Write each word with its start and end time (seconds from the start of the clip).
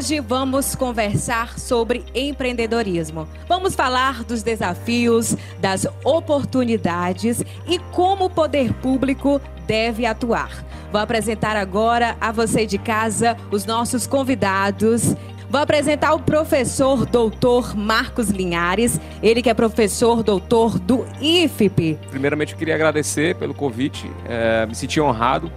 Hoje 0.00 0.18
vamos 0.18 0.74
conversar 0.74 1.58
sobre 1.58 2.02
empreendedorismo. 2.14 3.28
Vamos 3.46 3.74
falar 3.74 4.24
dos 4.24 4.42
desafios, 4.42 5.36
das 5.58 5.86
oportunidades 6.02 7.44
e 7.68 7.78
como 7.92 8.24
o 8.24 8.30
poder 8.30 8.72
público 8.72 9.38
deve 9.66 10.06
atuar. 10.06 10.64
Vou 10.90 10.98
apresentar 10.98 11.54
agora 11.54 12.16
a 12.18 12.32
você 12.32 12.64
de 12.64 12.78
casa 12.78 13.36
os 13.50 13.66
nossos 13.66 14.06
convidados. 14.06 15.14
Vou 15.50 15.60
apresentar 15.60 16.14
o 16.14 16.20
professor 16.20 17.04
doutor 17.04 17.76
Marcos 17.76 18.30
Linhares, 18.30 18.98
ele 19.22 19.42
que 19.42 19.50
é 19.50 19.54
professor 19.54 20.22
doutor 20.22 20.78
do 20.78 21.04
IFP. 21.20 21.98
Primeiramente, 22.08 22.54
eu 22.54 22.58
queria 22.58 22.74
agradecer 22.74 23.36
pelo 23.36 23.52
convite, 23.52 24.10
é, 24.26 24.64
me 24.64 24.74
senti 24.74 24.98
honrado 24.98 25.52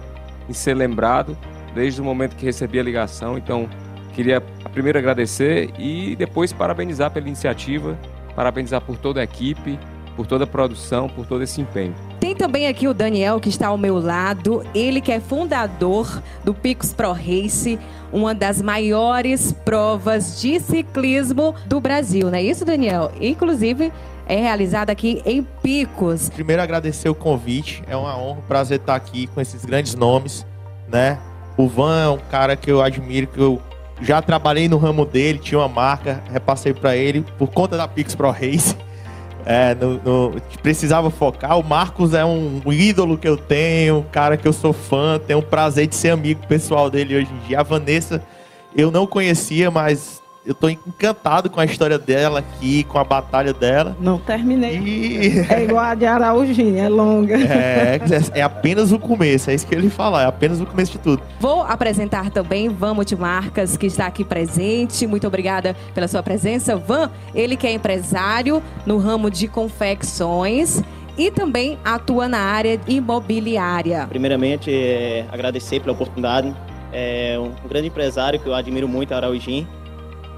em 0.46 0.52
ser 0.52 0.74
lembrado 0.74 1.34
desde 1.74 1.98
o 1.98 2.04
momento 2.04 2.36
que 2.36 2.44
recebi 2.44 2.78
a 2.78 2.82
ligação, 2.82 3.38
então 3.38 3.70
Queria 4.14 4.40
primeiro 4.72 4.98
agradecer 4.98 5.70
e 5.78 6.14
depois 6.16 6.52
parabenizar 6.52 7.10
pela 7.10 7.26
iniciativa, 7.26 7.98
parabenizar 8.34 8.80
por 8.80 8.96
toda 8.96 9.20
a 9.20 9.24
equipe, 9.24 9.78
por 10.16 10.26
toda 10.26 10.44
a 10.44 10.46
produção, 10.46 11.08
por 11.08 11.26
todo 11.26 11.42
esse 11.42 11.60
empenho. 11.60 11.94
Tem 12.20 12.34
também 12.34 12.68
aqui 12.68 12.86
o 12.86 12.94
Daniel 12.94 13.40
que 13.40 13.48
está 13.48 13.66
ao 13.66 13.76
meu 13.76 13.98
lado, 13.98 14.64
ele 14.72 15.00
que 15.00 15.10
é 15.10 15.18
fundador 15.18 16.22
do 16.44 16.54
Picos 16.54 16.92
Pro 16.92 17.12
Race, 17.12 17.78
uma 18.12 18.32
das 18.32 18.62
maiores 18.62 19.52
provas 19.52 20.40
de 20.40 20.60
ciclismo 20.60 21.54
do 21.66 21.80
Brasil, 21.80 22.30
não 22.30 22.38
é 22.38 22.42
isso, 22.42 22.64
Daniel? 22.64 23.10
Inclusive 23.20 23.92
é 24.26 24.36
realizada 24.36 24.92
aqui 24.92 25.20
em 25.26 25.42
Picos. 25.42 26.30
Primeiro 26.30 26.62
agradecer 26.62 27.08
o 27.08 27.14
convite, 27.14 27.82
é 27.88 27.96
uma 27.96 28.16
honra, 28.16 28.38
um 28.38 28.42
prazer 28.42 28.78
estar 28.78 28.94
aqui 28.94 29.26
com 29.26 29.40
esses 29.40 29.64
grandes 29.64 29.94
nomes, 29.96 30.46
né? 30.88 31.18
O 31.56 31.68
Van 31.68 32.04
é 32.04 32.08
um 32.08 32.18
cara 32.18 32.56
que 32.56 32.70
eu 32.70 32.80
admiro, 32.80 33.26
que 33.26 33.38
eu 33.38 33.60
já 34.00 34.20
trabalhei 34.20 34.68
no 34.68 34.76
ramo 34.76 35.04
dele, 35.04 35.38
tinha 35.38 35.58
uma 35.58 35.68
marca, 35.68 36.22
repassei 36.32 36.72
para 36.74 36.96
ele 36.96 37.24
por 37.38 37.48
conta 37.48 37.76
da 37.76 37.86
Pix 37.88 38.14
Pro 38.14 38.30
Race. 38.30 38.76
É, 39.46 39.74
no, 39.74 40.00
no, 40.02 40.40
precisava 40.62 41.10
focar. 41.10 41.58
O 41.58 41.62
Marcos 41.62 42.14
é 42.14 42.24
um, 42.24 42.62
ídolo 42.72 43.18
que 43.18 43.28
eu 43.28 43.36
tenho, 43.36 43.98
um 43.98 44.02
cara 44.02 44.38
que 44.38 44.48
eu 44.48 44.54
sou 44.54 44.72
fã, 44.72 45.18
tenho 45.18 45.40
o 45.40 45.42
prazer 45.42 45.86
de 45.86 45.94
ser 45.94 46.08
amigo 46.08 46.46
pessoal 46.46 46.88
dele 46.88 47.14
hoje 47.14 47.30
em 47.30 47.46
dia. 47.46 47.60
A 47.60 47.62
Vanessa 47.62 48.22
eu 48.74 48.90
não 48.90 49.06
conhecia, 49.06 49.70
mas 49.70 50.22
eu 50.46 50.54
tô 50.54 50.68
encantado 50.68 51.48
com 51.48 51.58
a 51.58 51.64
história 51.64 51.98
dela 51.98 52.40
aqui, 52.40 52.84
com 52.84 52.98
a 52.98 53.04
batalha 53.04 53.52
dela. 53.52 53.96
Não 53.98 54.18
terminei. 54.18 54.78
E... 54.78 55.46
É 55.48 55.64
igual 55.64 55.84
a 55.84 55.94
de 55.94 56.04
Araújinha, 56.04 56.84
é 56.84 56.88
longa. 56.88 57.34
É, 57.54 57.98
é 58.34 58.42
apenas 58.42 58.92
o 58.92 58.98
começo, 58.98 59.50
é 59.50 59.54
isso 59.54 59.66
que 59.66 59.74
ele 59.74 59.88
fala, 59.88 60.22
é 60.22 60.26
apenas 60.26 60.60
o 60.60 60.66
começo 60.66 60.92
de 60.92 60.98
tudo. 60.98 61.22
Vou 61.40 61.62
apresentar 61.62 62.30
também 62.30 62.68
Van 62.68 62.94
Multimarcas, 62.94 63.76
que 63.76 63.86
está 63.86 64.06
aqui 64.06 64.24
presente. 64.24 65.06
Muito 65.06 65.26
obrigada 65.26 65.74
pela 65.94 66.08
sua 66.08 66.22
presença. 66.22 66.76
Van, 66.76 67.10
ele 67.34 67.56
que 67.56 67.66
é 67.66 67.72
empresário 67.72 68.62
no 68.84 68.98
ramo 68.98 69.30
de 69.30 69.46
confecções 69.46 70.82
e 71.16 71.30
também 71.30 71.78
atua 71.84 72.28
na 72.28 72.40
área 72.40 72.78
imobiliária. 72.86 74.06
Primeiramente, 74.08 74.70
é, 74.72 75.24
agradecer 75.30 75.80
pela 75.80 75.92
oportunidade. 75.92 76.54
É 76.92 77.38
um 77.38 77.68
grande 77.68 77.88
empresário 77.88 78.38
que 78.38 78.46
eu 78.46 78.54
admiro 78.54 78.88
muito, 78.88 79.14
Araujim 79.14 79.66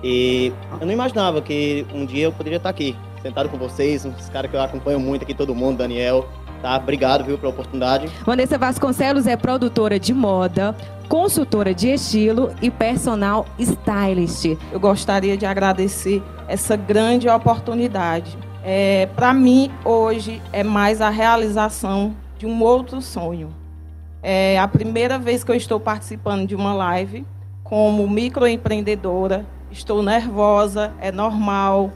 e 0.03 0.53
eu 0.81 0.87
não 0.87 0.93
imaginava 0.93 1.41
que 1.41 1.87
um 1.95 2.05
dia 2.05 2.25
eu 2.25 2.33
poderia 2.33 2.59
estar 2.59 2.69
aqui, 2.69 2.97
sentado 3.23 3.49
com 3.49 3.57
vocês, 3.57 4.05
uns 4.05 4.29
caras 4.29 4.51
que 4.51 4.57
eu 4.57 4.63
acompanho 4.63 5.01
muito 5.01 5.23
aqui, 5.23 5.35
todo 5.35 5.55
mundo, 5.55 5.79
Daniel. 5.79 6.29
Tá? 6.63 6.77
Obrigado, 6.77 7.25
viu, 7.25 7.39
pela 7.39 7.51
oportunidade. 7.51 8.09
Vanessa 8.25 8.57
Vasconcelos 8.57 9.27
é 9.27 9.37
produtora 9.37 10.01
de 10.01 10.15
moda, 10.15 10.75
consultora 11.09 11.75
de 11.75 11.89
estilo 11.89 12.51
e 12.63 12.71
personal 12.71 13.47
stylist. 13.59 14.57
Eu 14.73 14.81
gostaria 14.81 15.37
de 15.37 15.45
agradecer 15.45 16.23
essa 16.49 16.77
grande 16.77 17.29
oportunidade. 17.29 18.37
É, 18.65 19.07
Para 19.15 19.33
mim, 19.33 19.71
hoje, 19.85 20.43
é 20.53 20.65
mais 20.65 21.01
a 21.01 21.11
realização 21.11 22.17
de 22.39 22.47
um 22.47 22.63
outro 22.63 23.01
sonho. 23.01 23.55
É 24.23 24.59
a 24.59 24.67
primeira 24.67 25.19
vez 25.19 25.45
que 25.45 25.51
eu 25.51 25.55
estou 25.55 25.79
participando 25.79 26.47
de 26.47 26.55
uma 26.55 26.75
live 26.75 27.25
como 27.63 28.09
microempreendedora 28.09 29.45
estou 29.71 30.03
nervosa, 30.03 30.93
é 31.01 31.11
normal, 31.11 31.93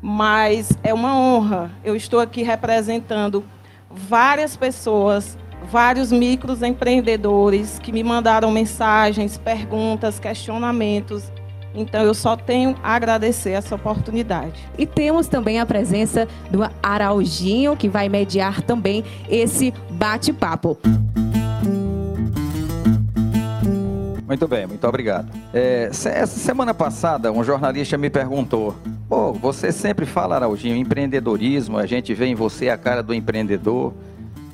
mas 0.00 0.70
é 0.82 0.92
uma 0.92 1.16
honra. 1.16 1.70
Eu 1.84 1.94
estou 1.94 2.20
aqui 2.20 2.42
representando 2.42 3.44
várias 3.90 4.56
pessoas, 4.56 5.38
vários 5.70 6.10
microempreendedores 6.10 7.78
que 7.78 7.92
me 7.92 8.02
mandaram 8.02 8.50
mensagens, 8.50 9.38
perguntas, 9.38 10.18
questionamentos. 10.18 11.30
Então 11.74 12.02
eu 12.02 12.12
só 12.12 12.36
tenho 12.36 12.76
a 12.82 12.94
agradecer 12.94 13.50
essa 13.50 13.74
oportunidade. 13.74 14.68
E 14.76 14.86
temos 14.86 15.26
também 15.26 15.58
a 15.58 15.64
presença 15.64 16.28
do 16.50 16.60
Araujinho, 16.82 17.76
que 17.76 17.88
vai 17.88 18.08
mediar 18.08 18.60
também 18.62 19.04
esse 19.28 19.72
bate-papo. 19.90 20.78
Muito 24.32 24.48
bem, 24.48 24.66
muito 24.66 24.88
obrigado. 24.88 25.30
É, 25.52 25.90
essa 25.90 26.26
semana 26.26 26.72
passada, 26.72 27.30
um 27.30 27.44
jornalista 27.44 27.98
me 27.98 28.08
perguntou: 28.08 28.74
Pô, 29.06 29.30
você 29.30 29.70
sempre 29.70 30.06
fala, 30.06 30.36
Araujinho, 30.36 30.74
empreendedorismo, 30.74 31.76
a 31.76 31.84
gente 31.84 32.14
vê 32.14 32.24
em 32.24 32.34
você 32.34 32.70
a 32.70 32.78
cara 32.78 33.02
do 33.02 33.12
empreendedor. 33.12 33.92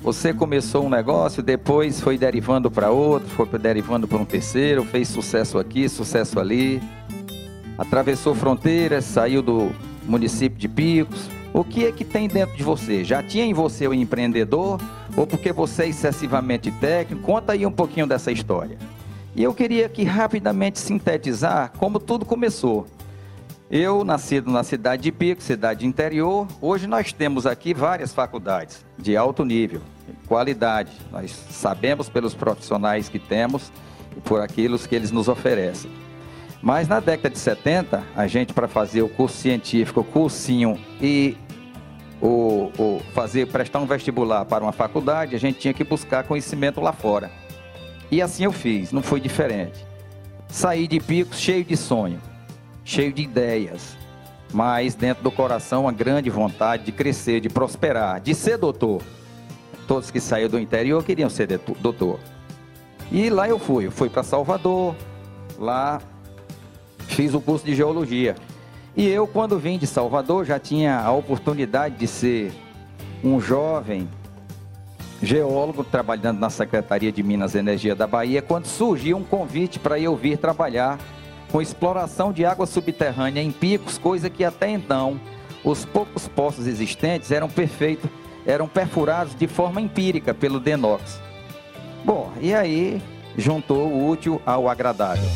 Você 0.03 0.33
começou 0.33 0.85
um 0.85 0.89
negócio, 0.89 1.41
depois 1.41 2.01
foi 2.01 2.17
derivando 2.17 2.69
para 2.69 2.91
outro, 2.91 3.29
foi 3.29 3.47
derivando 3.57 4.05
para 4.05 4.17
um 4.17 4.25
terceiro, 4.25 4.83
fez 4.83 5.07
sucesso 5.07 5.57
aqui, 5.57 5.87
sucesso 5.87 6.41
ali, 6.41 6.83
atravessou 7.77 8.35
fronteiras, 8.35 9.05
saiu 9.05 9.41
do 9.41 9.71
município 10.03 10.59
de 10.59 10.67
Picos. 10.67 11.29
O 11.53 11.63
que 11.63 11.85
é 11.85 11.91
que 11.93 12.03
tem 12.03 12.27
dentro 12.27 12.53
de 12.57 12.63
você? 12.63 13.05
Já 13.05 13.23
tinha 13.23 13.45
em 13.45 13.53
você 13.53 13.87
o 13.87 13.93
empreendedor 13.93 14.77
ou 15.15 15.25
porque 15.25 15.53
você 15.53 15.83
é 15.83 15.87
excessivamente 15.87 16.69
técnico? 16.69 17.25
Conta 17.25 17.53
aí 17.53 17.65
um 17.65 17.71
pouquinho 17.71 18.05
dessa 18.05 18.29
história. 18.29 18.77
E 19.35 19.43
eu 19.43 19.53
queria 19.53 19.85
aqui 19.85 20.03
rapidamente 20.03 20.79
sintetizar 20.79 21.71
como 21.77 21.99
tudo 21.99 22.25
começou. 22.25 22.87
Eu, 23.69 24.03
nascido 24.03 24.49
na 24.49 24.63
cidade 24.63 25.03
de 25.03 25.11
Pico, 25.11 25.43
cidade 25.43 25.85
interior, 25.85 26.47
hoje 26.59 26.87
nós 26.87 27.13
temos 27.13 27.45
aqui 27.45 27.71
várias 27.71 28.11
faculdades 28.11 28.83
de 28.97 29.15
alto 29.15 29.45
nível, 29.45 29.81
qualidade. 30.27 30.91
Nós 31.11 31.31
sabemos 31.51 32.09
pelos 32.09 32.33
profissionais 32.33 33.09
que 33.09 33.19
temos 33.19 33.71
e 34.17 34.21
por 34.21 34.41
aquilo 34.41 34.79
que 34.79 34.95
eles 34.95 35.11
nos 35.11 35.27
oferecem. 35.27 35.91
Mas 36.63 36.87
na 36.87 36.99
década 36.99 37.29
de 37.29 37.37
70, 37.37 38.03
a 38.15 38.25
gente, 38.25 38.53
para 38.53 38.67
fazer 38.67 39.03
o 39.03 39.07
curso 39.07 39.37
científico, 39.37 40.01
o 40.01 40.03
cursinho 40.03 40.79
e 40.99 41.37
o, 42.19 42.71
o 42.77 43.01
fazer 43.13 43.47
prestar 43.47 43.79
um 43.79 43.85
vestibular 43.85 44.45
para 44.45 44.63
uma 44.63 44.73
faculdade, 44.73 45.35
a 45.35 45.39
gente 45.39 45.59
tinha 45.59 45.73
que 45.75 45.83
buscar 45.83 46.23
conhecimento 46.23 46.81
lá 46.81 46.91
fora. 46.91 47.31
E 48.11 48.21
assim 48.21 48.43
eu 48.43 48.51
fiz, 48.51 48.91
não 48.91 49.01
foi 49.01 49.19
diferente. 49.19 49.85
Saí 50.47 50.87
de 50.87 50.99
picos 50.99 51.39
cheio 51.39 51.63
de 51.63 51.77
sonho, 51.77 52.19
cheio 52.83 53.13
de 53.13 53.21
ideias, 53.21 53.95
mas 54.51 54.95
dentro 54.95 55.23
do 55.23 55.31
coração 55.31 55.83
uma 55.83 55.91
grande 55.91 56.29
vontade 56.29 56.85
de 56.85 56.91
crescer, 56.91 57.39
de 57.39 57.49
prosperar, 57.49 58.19
de 58.19 58.33
ser 58.33 58.57
doutor. 58.57 59.01
Todos 59.87 60.09
que 60.09 60.19
saíram 60.19 60.49
do 60.49 60.59
interior 60.59 61.03
queriam 61.03 61.29
ser 61.29 61.47
doutor. 61.79 62.19
E 63.11 63.29
lá 63.29 63.47
eu 63.47 63.59
fui, 63.59 63.87
eu 63.87 63.91
fui 63.91 64.09
para 64.09 64.23
Salvador, 64.23 64.95
lá 65.57 66.01
fiz 67.07 67.33
o 67.33 67.41
curso 67.41 67.65
de 67.65 67.75
geologia. 67.75 68.35
E 68.95 69.07
eu, 69.07 69.27
quando 69.27 69.57
vim 69.59 69.77
de 69.77 69.87
Salvador, 69.87 70.45
já 70.45 70.59
tinha 70.59 70.99
a 70.99 71.11
oportunidade 71.11 71.95
de 71.95 72.07
ser 72.07 72.51
um 73.23 73.39
jovem 73.39 74.09
geólogo 75.21 75.83
trabalhando 75.83 76.39
na 76.39 76.49
Secretaria 76.49 77.11
de 77.11 77.21
Minas 77.21 77.53
e 77.53 77.59
Energia 77.59 77.95
da 77.95 78.07
Bahia, 78.07 78.41
quando 78.41 78.65
surgiu 78.65 79.17
um 79.17 79.23
convite 79.23 79.79
para 79.79 79.99
eu 79.99 80.15
vir 80.15 80.37
trabalhar 80.37 80.97
com 81.51 81.61
exploração 81.61 82.31
de 82.31 82.45
água 82.45 82.65
subterrânea 82.65 83.41
em 83.41 83.51
picos, 83.51 83.97
coisa 83.97 84.29
que 84.29 84.43
até 84.43 84.69
então 84.69 85.19
os 85.63 85.83
poucos 85.83 86.27
poços 86.27 86.67
existentes 86.67 87.31
eram 87.31 87.49
perfeitos, 87.49 88.09
eram 88.45 88.67
perfurados 88.67 89.35
de 89.35 89.47
forma 89.47 89.81
empírica 89.81 90.33
pelo 90.33 90.59
Denox. 90.59 91.19
Bom, 92.05 92.31
e 92.39 92.53
aí 92.53 93.01
juntou 93.37 93.87
o 93.87 94.09
útil 94.09 94.41
ao 94.45 94.69
agradável. 94.69 95.29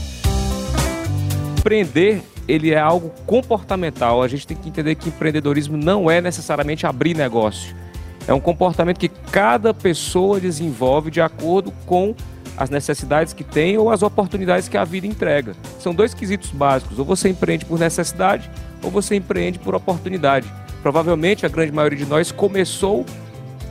Empreender, 1.57 2.21
ele 2.47 2.71
é 2.71 2.79
algo 2.79 3.11
comportamental. 3.25 4.21
A 4.21 4.27
gente 4.27 4.47
tem 4.47 4.55
que 4.55 4.69
entender 4.69 4.95
que 4.95 5.09
empreendedorismo 5.09 5.77
não 5.77 6.09
é 6.09 6.21
necessariamente 6.21 6.85
abrir 6.85 7.15
negócio 7.15 7.82
é 8.27 8.33
um 8.33 8.39
comportamento 8.39 8.99
que 8.99 9.09
cada 9.09 9.73
pessoa 9.73 10.39
desenvolve 10.39 11.11
de 11.11 11.21
acordo 11.21 11.71
com 11.85 12.15
as 12.55 12.69
necessidades 12.69 13.33
que 13.33 13.43
tem 13.43 13.77
ou 13.77 13.89
as 13.89 14.03
oportunidades 14.03 14.67
que 14.67 14.77
a 14.77 14.83
vida 14.83 15.07
entrega. 15.07 15.53
São 15.79 15.93
dois 15.93 16.13
quesitos 16.13 16.51
básicos: 16.51 16.99
ou 16.99 17.05
você 17.05 17.29
empreende 17.29 17.65
por 17.65 17.79
necessidade 17.79 18.49
ou 18.81 18.91
você 18.91 19.15
empreende 19.15 19.59
por 19.59 19.75
oportunidade. 19.75 20.51
Provavelmente 20.81 21.45
a 21.45 21.49
grande 21.49 21.71
maioria 21.71 21.97
de 21.97 22.05
nós 22.05 22.31
começou 22.31 23.05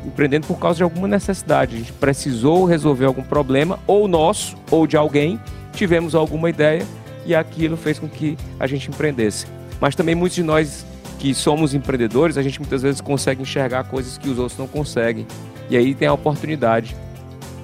empreendendo 0.04 0.46
por 0.46 0.58
causa 0.58 0.78
de 0.78 0.82
alguma 0.82 1.06
necessidade. 1.06 1.76
A 1.76 1.78
gente 1.78 1.92
precisou 1.92 2.64
resolver 2.64 3.04
algum 3.04 3.22
problema, 3.22 3.78
ou 3.86 4.08
nosso, 4.08 4.56
ou 4.70 4.86
de 4.86 4.96
alguém, 4.96 5.38
tivemos 5.72 6.14
alguma 6.14 6.50
ideia 6.50 6.84
e 7.24 7.34
aquilo 7.34 7.76
fez 7.76 7.98
com 7.98 8.08
que 8.08 8.36
a 8.58 8.66
gente 8.66 8.88
empreendesse. 8.88 9.46
Mas 9.80 9.94
também 9.94 10.14
muitos 10.14 10.34
de 10.34 10.42
nós 10.42 10.84
que 11.22 11.32
somos 11.32 11.72
empreendedores, 11.72 12.36
a 12.36 12.42
gente 12.42 12.58
muitas 12.58 12.82
vezes 12.82 13.00
consegue 13.00 13.42
enxergar 13.42 13.84
coisas 13.84 14.18
que 14.18 14.28
os 14.28 14.40
outros 14.40 14.58
não 14.58 14.66
conseguem. 14.66 15.24
E 15.70 15.76
aí 15.76 15.94
tem 15.94 16.08
a 16.08 16.12
oportunidade. 16.12 16.96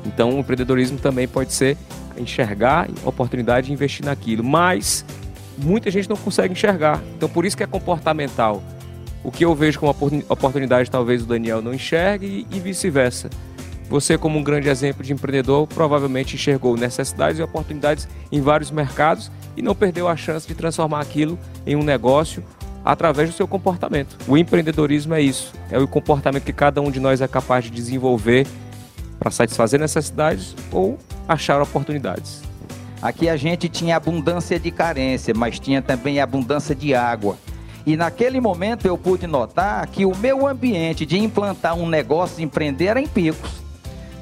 Então, 0.06 0.36
o 0.36 0.38
empreendedorismo 0.38 0.96
também 0.96 1.26
pode 1.26 1.52
ser 1.52 1.76
enxergar 2.16 2.88
oportunidade 3.04 3.68
e 3.68 3.72
investir 3.72 4.06
naquilo. 4.06 4.44
Mas 4.44 5.04
muita 5.56 5.90
gente 5.90 6.08
não 6.08 6.16
consegue 6.16 6.52
enxergar. 6.52 7.02
Então, 7.16 7.28
por 7.28 7.44
isso 7.44 7.56
que 7.56 7.64
é 7.64 7.66
comportamental. 7.66 8.62
O 9.24 9.32
que 9.32 9.44
eu 9.44 9.52
vejo 9.56 9.80
como 9.80 9.90
oportunidade, 10.28 10.88
talvez 10.88 11.24
o 11.24 11.26
Daniel 11.26 11.60
não 11.60 11.74
enxergue 11.74 12.46
e 12.52 12.60
vice-versa. 12.60 13.28
Você, 13.90 14.16
como 14.16 14.38
um 14.38 14.42
grande 14.44 14.68
exemplo 14.68 15.02
de 15.02 15.12
empreendedor, 15.12 15.66
provavelmente 15.66 16.36
enxergou 16.36 16.76
necessidades 16.76 17.40
e 17.40 17.42
oportunidades 17.42 18.06
em 18.30 18.40
vários 18.40 18.70
mercados 18.70 19.32
e 19.56 19.62
não 19.62 19.74
perdeu 19.74 20.06
a 20.06 20.16
chance 20.16 20.46
de 20.46 20.54
transformar 20.54 21.00
aquilo 21.00 21.36
em 21.66 21.74
um 21.74 21.82
negócio 21.82 22.44
através 22.88 23.28
do 23.28 23.36
seu 23.36 23.46
comportamento. 23.46 24.16
O 24.26 24.38
empreendedorismo 24.38 25.12
é 25.12 25.20
isso, 25.20 25.52
é 25.70 25.78
o 25.78 25.86
comportamento 25.86 26.44
que 26.44 26.54
cada 26.54 26.80
um 26.80 26.90
de 26.90 26.98
nós 26.98 27.20
é 27.20 27.28
capaz 27.28 27.66
de 27.66 27.70
desenvolver 27.70 28.46
para 29.18 29.30
satisfazer 29.30 29.78
necessidades 29.78 30.56
ou 30.72 30.98
achar 31.28 31.60
oportunidades. 31.60 32.42
Aqui 33.02 33.28
a 33.28 33.36
gente 33.36 33.68
tinha 33.68 33.94
abundância 33.94 34.58
de 34.58 34.70
carência, 34.70 35.34
mas 35.36 35.58
tinha 35.60 35.82
também 35.82 36.18
abundância 36.18 36.74
de 36.74 36.94
água. 36.94 37.36
E 37.84 37.94
naquele 37.94 38.40
momento 38.40 38.86
eu 38.86 38.96
pude 38.96 39.26
notar 39.26 39.86
que 39.88 40.06
o 40.06 40.16
meu 40.16 40.46
ambiente 40.46 41.04
de 41.04 41.18
implantar 41.18 41.74
um 41.74 41.86
negócio, 41.86 42.42
empreender, 42.42 42.86
era 42.86 43.00
em 43.02 43.06
picos. 43.06 43.67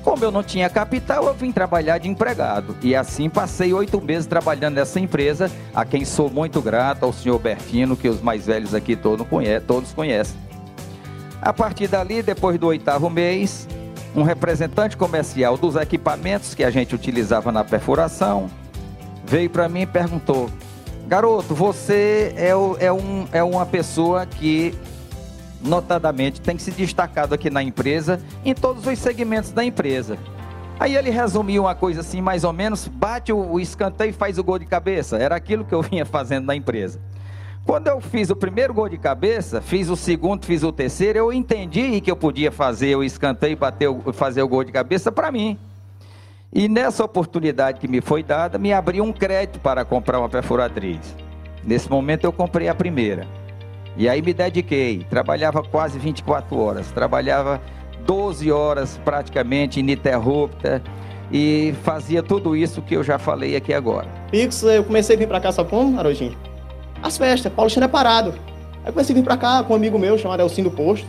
Como 0.07 0.25
eu 0.25 0.31
não 0.31 0.45
tinha 0.45 0.71
capital, 0.71 1.25
eu 1.27 1.35
vim 1.35 1.51
trabalhar 1.51 1.99
de 1.99 2.09
empregado. 2.09 2.77
E 2.81 2.95
assim 2.95 3.29
passei 3.29 3.75
oito 3.75 4.01
meses 4.01 4.25
trabalhando 4.25 4.77
nessa 4.77 5.01
empresa, 5.01 5.51
a 5.75 5.85
quem 5.85 6.05
sou 6.05 6.31
muito 6.31 6.63
grato, 6.63 7.03
ao 7.05 7.13
senhor 7.13 7.41
Bertino, 7.41 7.97
que 7.97 8.09
os 8.09 8.21
mais 8.21 8.47
velhos 8.47 8.73
aqui 8.73 8.97
todos 8.97 9.93
conhecem. 9.93 10.39
A 11.43 11.53
partir 11.53 11.89
dali, 11.89 12.23
depois 12.23 12.57
do 12.57 12.69
oitavo 12.69 13.11
mês, 13.11 13.67
um 14.15 14.23
representante 14.23 14.97
comercial 14.97 15.59
dos 15.59 15.75
equipamentos 15.75 16.55
que 16.55 16.63
a 16.63 16.71
gente 16.71 16.95
utilizava 16.95 17.51
na 17.51 17.65
perfuração 17.65 18.49
veio 19.25 19.51
para 19.51 19.69
mim 19.69 19.81
e 19.81 19.87
perguntou: 19.87 20.49
Garoto, 21.09 21.53
você 21.53 22.33
é, 22.37 22.51
é, 22.79 22.93
um, 22.93 23.27
é 23.33 23.43
uma 23.43 23.67
pessoa 23.67 24.25
que 24.25 24.73
notadamente, 25.63 26.41
tem 26.41 26.59
se 26.59 26.71
destacado 26.71 27.35
aqui 27.35 27.51
na 27.51 27.63
empresa, 27.63 28.21
em 28.45 28.55
todos 28.55 28.87
os 28.87 28.99
segmentos 28.99 29.51
da 29.51 29.65
empresa. 29.65 30.19
Aí 30.79 30.95
ele 30.95 31.11
resumiu 31.11 31.63
uma 31.63 31.75
coisa 31.75 32.01
assim, 32.01 32.21
mais 32.21 32.45
ou 32.45 32.53
menos, 32.53 32.87
bate 32.87 33.33
o 33.33 33.59
escanteio 33.59 34.11
e 34.11 34.13
faz 34.13 34.39
o 34.39 34.45
gol 34.45 34.59
de 34.59 34.67
cabeça. 34.67 35.17
Era 35.17 35.35
aquilo 35.35 35.65
que 35.65 35.75
eu 35.75 35.81
vinha 35.83 36.05
fazendo 36.05 36.47
na 36.47 36.55
empresa. 36.55 37.01
Quando 37.65 37.89
eu 37.89 38.01
fiz 38.01 38.31
o 38.31 38.37
primeiro 38.37 38.73
gol 38.73 38.89
de 38.89 38.97
cabeça, 38.97 39.61
fiz 39.61 39.89
o 39.89 39.97
segundo, 39.97 40.47
fiz 40.47 40.63
o 40.63 40.71
terceiro, 40.71 41.19
eu 41.19 41.33
entendi 41.33 42.01
que 42.01 42.11
eu 42.11 42.15
podia 42.15 42.53
fazer 42.53 42.95
o 42.95 43.03
escanteio 43.03 43.53
e 43.53 43.57
bater, 43.57 43.89
fazer 44.13 44.41
o 44.43 44.49
gol 44.49 44.63
de 44.63 44.71
cabeça 44.71 45.11
para 45.11 45.33
mim. 45.33 45.59
E 46.53 46.69
nessa 46.69 47.05
oportunidade 47.05 47.81
que 47.81 47.89
me 47.89 48.01
foi 48.01 48.23
dada, 48.23 48.57
me 48.57 48.73
abriu 48.73 49.03
um 49.03 49.13
crédito 49.13 49.59
para 49.59 49.85
comprar 49.85 50.21
uma 50.21 50.29
perfuratriz. 50.29 51.17
Nesse 51.65 51.91
momento 51.91 52.23
eu 52.23 52.33
comprei 52.33 52.69
a 52.69 52.75
primeira. 52.75 53.27
E 53.97 54.09
aí 54.09 54.21
me 54.21 54.35
dediquei, 54.35 55.07
trabalhava 55.09 55.63
quase 55.63 55.99
24 55.99 56.59
horas, 56.59 56.91
trabalhava 56.93 57.61
12 58.07 58.53
horas 58.53 59.01
praticamente 59.05 59.81
ininterrupta 59.81 60.83
e 61.33 61.75
fazia 61.83 62.23
tudo 62.23 62.55
isso 62.55 62.83
que 62.83 62.95
eu 62.95 63.03
já 63.03 63.19
falei 63.19 63.57
aqui 63.57 63.73
agora. 63.73 64.07
Pix, 64.31 64.63
eu 64.63 64.85
comecei 64.85 65.17
a 65.17 65.19
vir 65.19 65.27
para 65.27 65.41
cá, 65.41 65.51
sabe 65.51 65.71
como, 65.71 65.99
Arojinho? 65.99 66.37
As 67.03 67.17
festas, 67.17 67.53
Paulo 67.53 67.71
Chino 67.71 67.85
é 67.85 67.89
parado. 67.89 68.35
Aí 68.85 68.93
comecei 68.93 69.15
a 69.15 69.19
vir 69.19 69.25
para 69.25 69.37
cá 69.37 69.63
com 69.65 69.73
um 69.73 69.77
amigo 69.77 69.99
meu 69.99 70.17
chamado 70.19 70.41
Elcinho 70.41 70.71
do 70.71 70.77
Posto. 70.77 71.07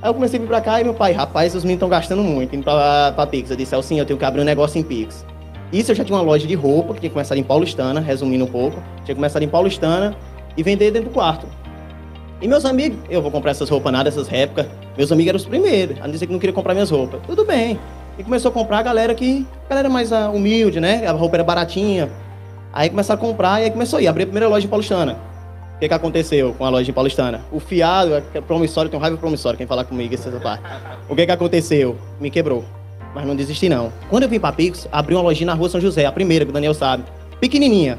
Aí 0.00 0.08
eu 0.08 0.14
comecei 0.14 0.38
a 0.38 0.42
vir 0.42 0.48
para 0.48 0.60
cá 0.60 0.80
e 0.80 0.84
meu 0.84 0.94
pai, 0.94 1.12
rapaz, 1.12 1.54
os 1.54 1.64
meninos 1.64 1.78
estão 1.78 1.88
gastando 1.88 2.22
muito 2.22 2.54
indo 2.54 2.62
pra, 2.62 3.12
pra 3.12 3.26
Pix. 3.26 3.50
Eu 3.50 3.56
disse, 3.56 3.74
Elcinho, 3.74 4.00
eu 4.00 4.06
tenho 4.06 4.18
que 4.18 4.24
abrir 4.24 4.40
um 4.40 4.44
negócio 4.44 4.78
em 4.78 4.82
Pix. 4.82 5.26
Isso 5.72 5.90
eu 5.90 5.94
já 5.94 6.04
tinha 6.04 6.16
uma 6.16 6.24
loja 6.24 6.46
de 6.46 6.54
roupa, 6.54 6.94
que 6.94 7.00
tinha 7.00 7.10
começado 7.10 7.36
em 7.36 7.42
Paulistana, 7.42 8.00
resumindo 8.00 8.44
um 8.44 8.48
pouco. 8.48 8.82
Tinha 9.04 9.14
começado 9.14 9.42
em 9.42 9.48
Paulistana 9.48 10.16
e 10.56 10.62
vender 10.62 10.90
dentro 10.90 11.10
do 11.10 11.14
quarto. 11.14 11.46
E 12.40 12.46
meus 12.46 12.64
amigos, 12.64 12.98
eu 13.10 13.20
vou 13.20 13.30
comprar 13.30 13.50
essas 13.50 13.68
roupas 13.68 13.92
nada, 13.92 14.08
essas 14.08 14.28
réplicas. 14.28 14.70
Meus 14.96 15.10
amigos 15.10 15.28
eram 15.28 15.36
os 15.38 15.44
primeiros 15.44 16.00
a 16.00 16.06
dizer 16.06 16.26
que 16.26 16.32
não 16.32 16.38
queria 16.38 16.54
comprar 16.54 16.72
minhas 16.72 16.90
roupas. 16.90 17.20
Tudo 17.26 17.44
bem. 17.44 17.78
E 18.16 18.22
começou 18.22 18.50
a 18.50 18.52
comprar 18.52 18.78
a 18.78 18.82
galera 18.82 19.14
que. 19.14 19.46
A 19.66 19.70
galera 19.70 19.88
mais 19.88 20.12
uh, 20.12 20.30
humilde, 20.32 20.80
né? 20.80 21.06
A 21.06 21.12
roupa 21.12 21.36
era 21.36 21.44
baratinha. 21.44 22.08
Aí 22.72 22.88
começaram 22.90 23.20
a 23.20 23.24
comprar 23.24 23.60
e 23.60 23.64
aí 23.64 23.70
começou 23.70 23.98
a 23.98 24.02
ir. 24.02 24.06
Abri 24.06 24.22
a 24.22 24.26
primeira 24.26 24.48
loja 24.48 24.66
em 24.66 24.68
Paulistana. 24.68 25.18
O 25.74 25.78
que, 25.80 25.88
que 25.88 25.94
aconteceu 25.94 26.54
com 26.54 26.64
a 26.64 26.68
loja 26.68 26.90
em 26.90 26.94
Paulistana? 26.94 27.40
O 27.52 27.60
fiado, 27.60 28.14
é 28.34 28.40
promissório, 28.40 28.90
tem 28.90 28.98
um 28.98 29.00
raiva 29.00 29.16
promissório, 29.16 29.56
quem 29.56 29.66
falar 29.66 29.84
comigo 29.84 30.12
essa 30.12 30.30
parte. 30.40 30.64
O 31.08 31.14
que, 31.14 31.24
que 31.24 31.30
aconteceu? 31.30 31.96
Me 32.20 32.30
quebrou. 32.30 32.64
Mas 33.14 33.24
não 33.24 33.36
desisti 33.36 33.68
não. 33.68 33.92
Quando 34.10 34.24
eu 34.24 34.28
vim 34.28 34.40
pra 34.40 34.50
Pix, 34.50 34.88
abri 34.90 35.14
uma 35.14 35.22
lojinha 35.22 35.46
na 35.46 35.54
rua 35.54 35.68
São 35.68 35.80
José, 35.80 36.04
a 36.04 36.10
primeira, 36.12 36.44
que 36.44 36.50
o 36.50 36.54
Daniel 36.54 36.74
sabe. 36.74 37.04
Pequenininha. 37.40 37.98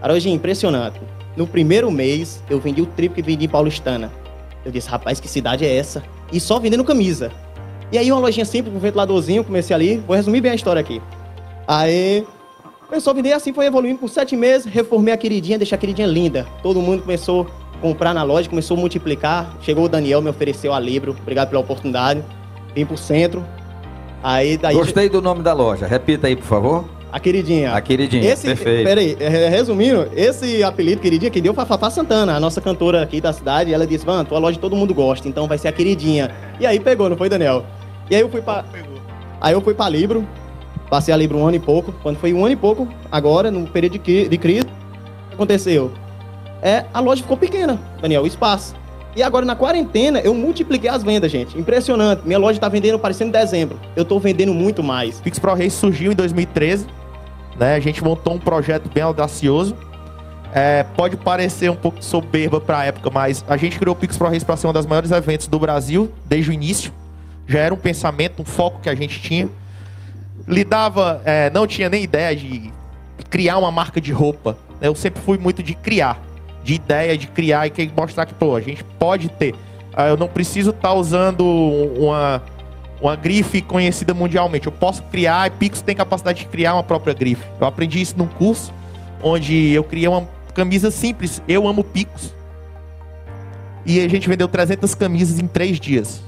A 0.00 0.08
lojinha 0.08 0.34
impressionante. 0.34 1.00
No 1.36 1.46
primeiro 1.46 1.90
mês, 1.90 2.42
eu 2.50 2.60
vendi 2.60 2.82
o 2.82 2.86
triplo 2.86 3.16
que 3.16 3.22
vendi 3.22 3.46
em 3.46 3.48
Paulistana. 3.48 4.12
Eu 4.64 4.70
disse, 4.70 4.88
rapaz, 4.88 5.18
que 5.18 5.28
cidade 5.28 5.64
é 5.64 5.76
essa? 5.76 6.02
E 6.32 6.38
só 6.38 6.58
vendendo 6.58 6.84
camisa. 6.84 7.32
E 7.90 7.98
aí 7.98 8.10
uma 8.10 8.20
lojinha 8.20 8.44
simples, 8.44 8.74
um 8.74 8.78
ventiladorzinho, 8.78 9.44
comecei 9.44 9.74
ali. 9.74 9.96
Vou 10.06 10.16
resumir 10.16 10.40
bem 10.40 10.52
a 10.52 10.54
história 10.54 10.80
aqui. 10.80 11.00
Aí, 11.66 12.26
começou 12.86 13.10
a 13.10 13.14
vender 13.14 13.32
assim, 13.32 13.52
foi 13.52 13.66
evoluindo 13.66 13.98
por 13.98 14.08
sete 14.08 14.36
meses. 14.36 14.66
Reformei 14.66 15.12
a 15.12 15.16
queridinha, 15.16 15.58
deixei 15.58 15.76
a 15.76 15.78
queridinha 15.78 16.06
linda. 16.06 16.46
Todo 16.62 16.80
mundo 16.80 17.02
começou 17.02 17.46
a 17.74 17.78
comprar 17.78 18.14
na 18.14 18.22
loja, 18.22 18.48
começou 18.48 18.76
a 18.76 18.80
multiplicar. 18.80 19.56
Chegou 19.60 19.84
o 19.84 19.88
Daniel, 19.88 20.22
me 20.22 20.30
ofereceu 20.30 20.72
a 20.72 20.78
Libro. 20.80 21.16
Obrigado 21.20 21.48
pela 21.48 21.60
oportunidade. 21.60 22.22
Vim 22.74 22.86
pro 22.86 22.96
centro. 22.96 23.44
Aí, 24.22 24.56
daí... 24.56 24.74
Gostei 24.74 25.08
do 25.08 25.20
nome 25.20 25.42
da 25.42 25.52
loja. 25.52 25.86
Repita 25.86 26.28
aí, 26.28 26.36
por 26.36 26.46
favor. 26.46 26.84
A 27.12 27.20
queridinha. 27.20 27.74
A 27.74 27.80
queridinha, 27.82 28.32
esse, 28.32 28.46
perfeito. 28.46 28.84
Peraí, 28.84 29.16
é, 29.20 29.48
resumindo, 29.50 30.08
esse 30.16 30.64
apelido 30.64 31.02
queridinha 31.02 31.30
que 31.30 31.42
deu 31.42 31.52
foi 31.52 31.62
a 31.62 31.66
Fafá 31.66 31.90
Santana, 31.90 32.34
a 32.34 32.40
nossa 32.40 32.58
cantora 32.58 33.02
aqui 33.02 33.20
da 33.20 33.34
cidade. 33.34 33.72
ela 33.72 33.86
disse, 33.86 34.06
mano, 34.06 34.24
tua 34.24 34.38
loja 34.38 34.58
todo 34.58 34.74
mundo 34.74 34.94
gosta, 34.94 35.28
então 35.28 35.46
vai 35.46 35.58
ser 35.58 35.68
a 35.68 35.72
queridinha. 35.72 36.30
E 36.58 36.64
aí 36.64 36.80
pegou, 36.80 37.10
não 37.10 37.16
foi, 37.16 37.28
Daniel? 37.28 37.66
E 38.10 38.14
aí 38.14 38.22
eu 38.22 38.30
fui 38.30 38.40
pra. 38.40 38.64
Aí 39.42 39.52
eu 39.52 39.60
fui 39.60 39.74
pra 39.74 39.90
Libro, 39.90 40.26
passei 40.88 41.12
a 41.12 41.16
Libro 41.16 41.36
um 41.36 41.46
ano 41.46 41.56
e 41.56 41.60
pouco. 41.60 41.92
Quando 42.02 42.16
foi 42.16 42.32
um 42.32 42.42
ano 42.46 42.54
e 42.54 42.56
pouco, 42.56 42.88
agora, 43.10 43.50
no 43.50 43.66
período 43.66 43.98
de, 43.98 44.28
de 44.28 44.38
crise, 44.38 44.62
o 44.62 45.28
que 45.28 45.34
aconteceu? 45.34 45.92
É, 46.62 46.86
a 46.94 47.00
loja 47.00 47.20
ficou 47.20 47.36
pequena, 47.36 47.78
Daniel, 48.00 48.22
o 48.22 48.26
espaço. 48.26 48.74
E 49.14 49.22
agora 49.22 49.44
na 49.44 49.54
quarentena 49.54 50.20
eu 50.20 50.32
multipliquei 50.32 50.88
as 50.88 51.02
vendas, 51.02 51.30
gente. 51.30 51.58
Impressionante. 51.58 52.22
Minha 52.24 52.38
loja 52.38 52.58
tá 52.58 52.70
vendendo 52.70 52.98
parecendo 52.98 53.30
dezembro. 53.30 53.78
Eu 53.94 54.06
tô 54.06 54.18
vendendo 54.18 54.54
muito 54.54 54.82
mais. 54.82 55.20
Pix 55.20 55.38
Pro 55.38 55.52
Reis 55.52 55.74
surgiu 55.74 56.12
em 56.12 56.14
2013 56.14 56.86
né? 57.56 57.74
A 57.74 57.80
gente 57.80 58.02
montou 58.02 58.34
um 58.34 58.38
projeto 58.38 58.90
bem 58.92 59.02
audacioso. 59.02 59.76
É, 60.54 60.82
pode 60.82 61.16
parecer 61.16 61.70
um 61.70 61.76
pouco 61.76 62.04
soberba 62.04 62.60
para 62.60 62.80
a 62.80 62.84
época, 62.84 63.08
mas 63.10 63.42
a 63.48 63.56
gente 63.56 63.78
criou 63.78 63.94
o 63.94 63.98
Pix 63.98 64.18
Pro 64.18 64.28
Race 64.28 64.44
para 64.44 64.56
ser 64.56 64.66
um 64.66 64.72
dos 64.72 64.84
maiores 64.84 65.10
eventos 65.10 65.46
do 65.46 65.58
Brasil 65.58 66.12
desde 66.26 66.50
o 66.50 66.52
início. 66.52 66.92
Já 67.46 67.60
era 67.60 67.72
um 67.74 67.78
pensamento, 67.78 68.42
um 68.42 68.44
foco 68.44 68.80
que 68.80 68.88
a 68.88 68.94
gente 68.94 69.20
tinha. 69.20 69.48
Lidava, 70.46 71.22
é, 71.24 71.48
não 71.50 71.66
tinha 71.66 71.88
nem 71.88 72.02
ideia 72.02 72.36
de 72.36 72.70
criar 73.30 73.56
uma 73.58 73.70
marca 73.70 74.00
de 74.00 74.12
roupa. 74.12 74.58
Eu 74.80 74.94
sempre 74.94 75.22
fui 75.22 75.38
muito 75.38 75.62
de 75.62 75.74
criar, 75.74 76.20
de 76.62 76.74
ideia 76.74 77.16
de 77.16 77.28
criar 77.28 77.66
e 77.66 77.92
mostrar 77.96 78.26
que 78.26 78.34
pô, 78.34 78.54
a 78.54 78.60
gente 78.60 78.84
pode 78.84 79.28
ter. 79.28 79.54
Ah, 79.94 80.08
eu 80.08 80.16
não 80.16 80.28
preciso 80.28 80.70
estar 80.70 80.88
tá 80.88 80.94
usando 80.94 81.44
uma 81.44 82.42
uma 83.02 83.16
grife 83.16 83.60
conhecida 83.60 84.14
mundialmente. 84.14 84.66
Eu 84.66 84.72
posso 84.72 85.02
criar, 85.04 85.48
e 85.48 85.50
Pix 85.50 85.82
tem 85.82 85.94
capacidade 85.94 86.40
de 86.40 86.46
criar 86.46 86.74
uma 86.74 86.84
própria 86.84 87.12
grife. 87.12 87.44
Eu 87.60 87.66
aprendi 87.66 88.00
isso 88.00 88.16
num 88.16 88.28
curso 88.28 88.72
onde 89.22 89.70
eu 89.70 89.82
criei 89.82 90.06
uma 90.08 90.26
camisa 90.54 90.90
simples. 90.90 91.42
Eu 91.48 91.66
amo 91.66 91.82
Pix. 91.82 92.32
E 93.84 94.00
a 94.00 94.08
gente 94.08 94.28
vendeu 94.28 94.46
300 94.46 94.94
camisas 94.94 95.40
em 95.40 95.46
três 95.48 95.80
dias. 95.80 96.22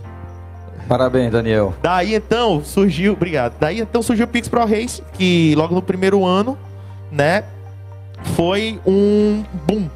Parabéns, 0.89 1.31
Daniel. 1.31 1.75
Daí 1.81 2.15
então 2.15 2.63
surgiu, 2.63 3.13
obrigado. 3.13 3.55
Daí 3.59 3.81
então 3.81 4.03
surgiu 4.03 4.27
o 4.27 4.29
Pix 4.29 4.49
Pro 4.49 4.67
Race, 4.67 5.03
que 5.15 5.55
logo 5.55 5.75
no 5.75 5.81
primeiro 5.81 6.25
ano, 6.27 6.59
né, 7.11 7.45
foi 8.35 8.81
um 8.85 9.45
boom 9.67 9.89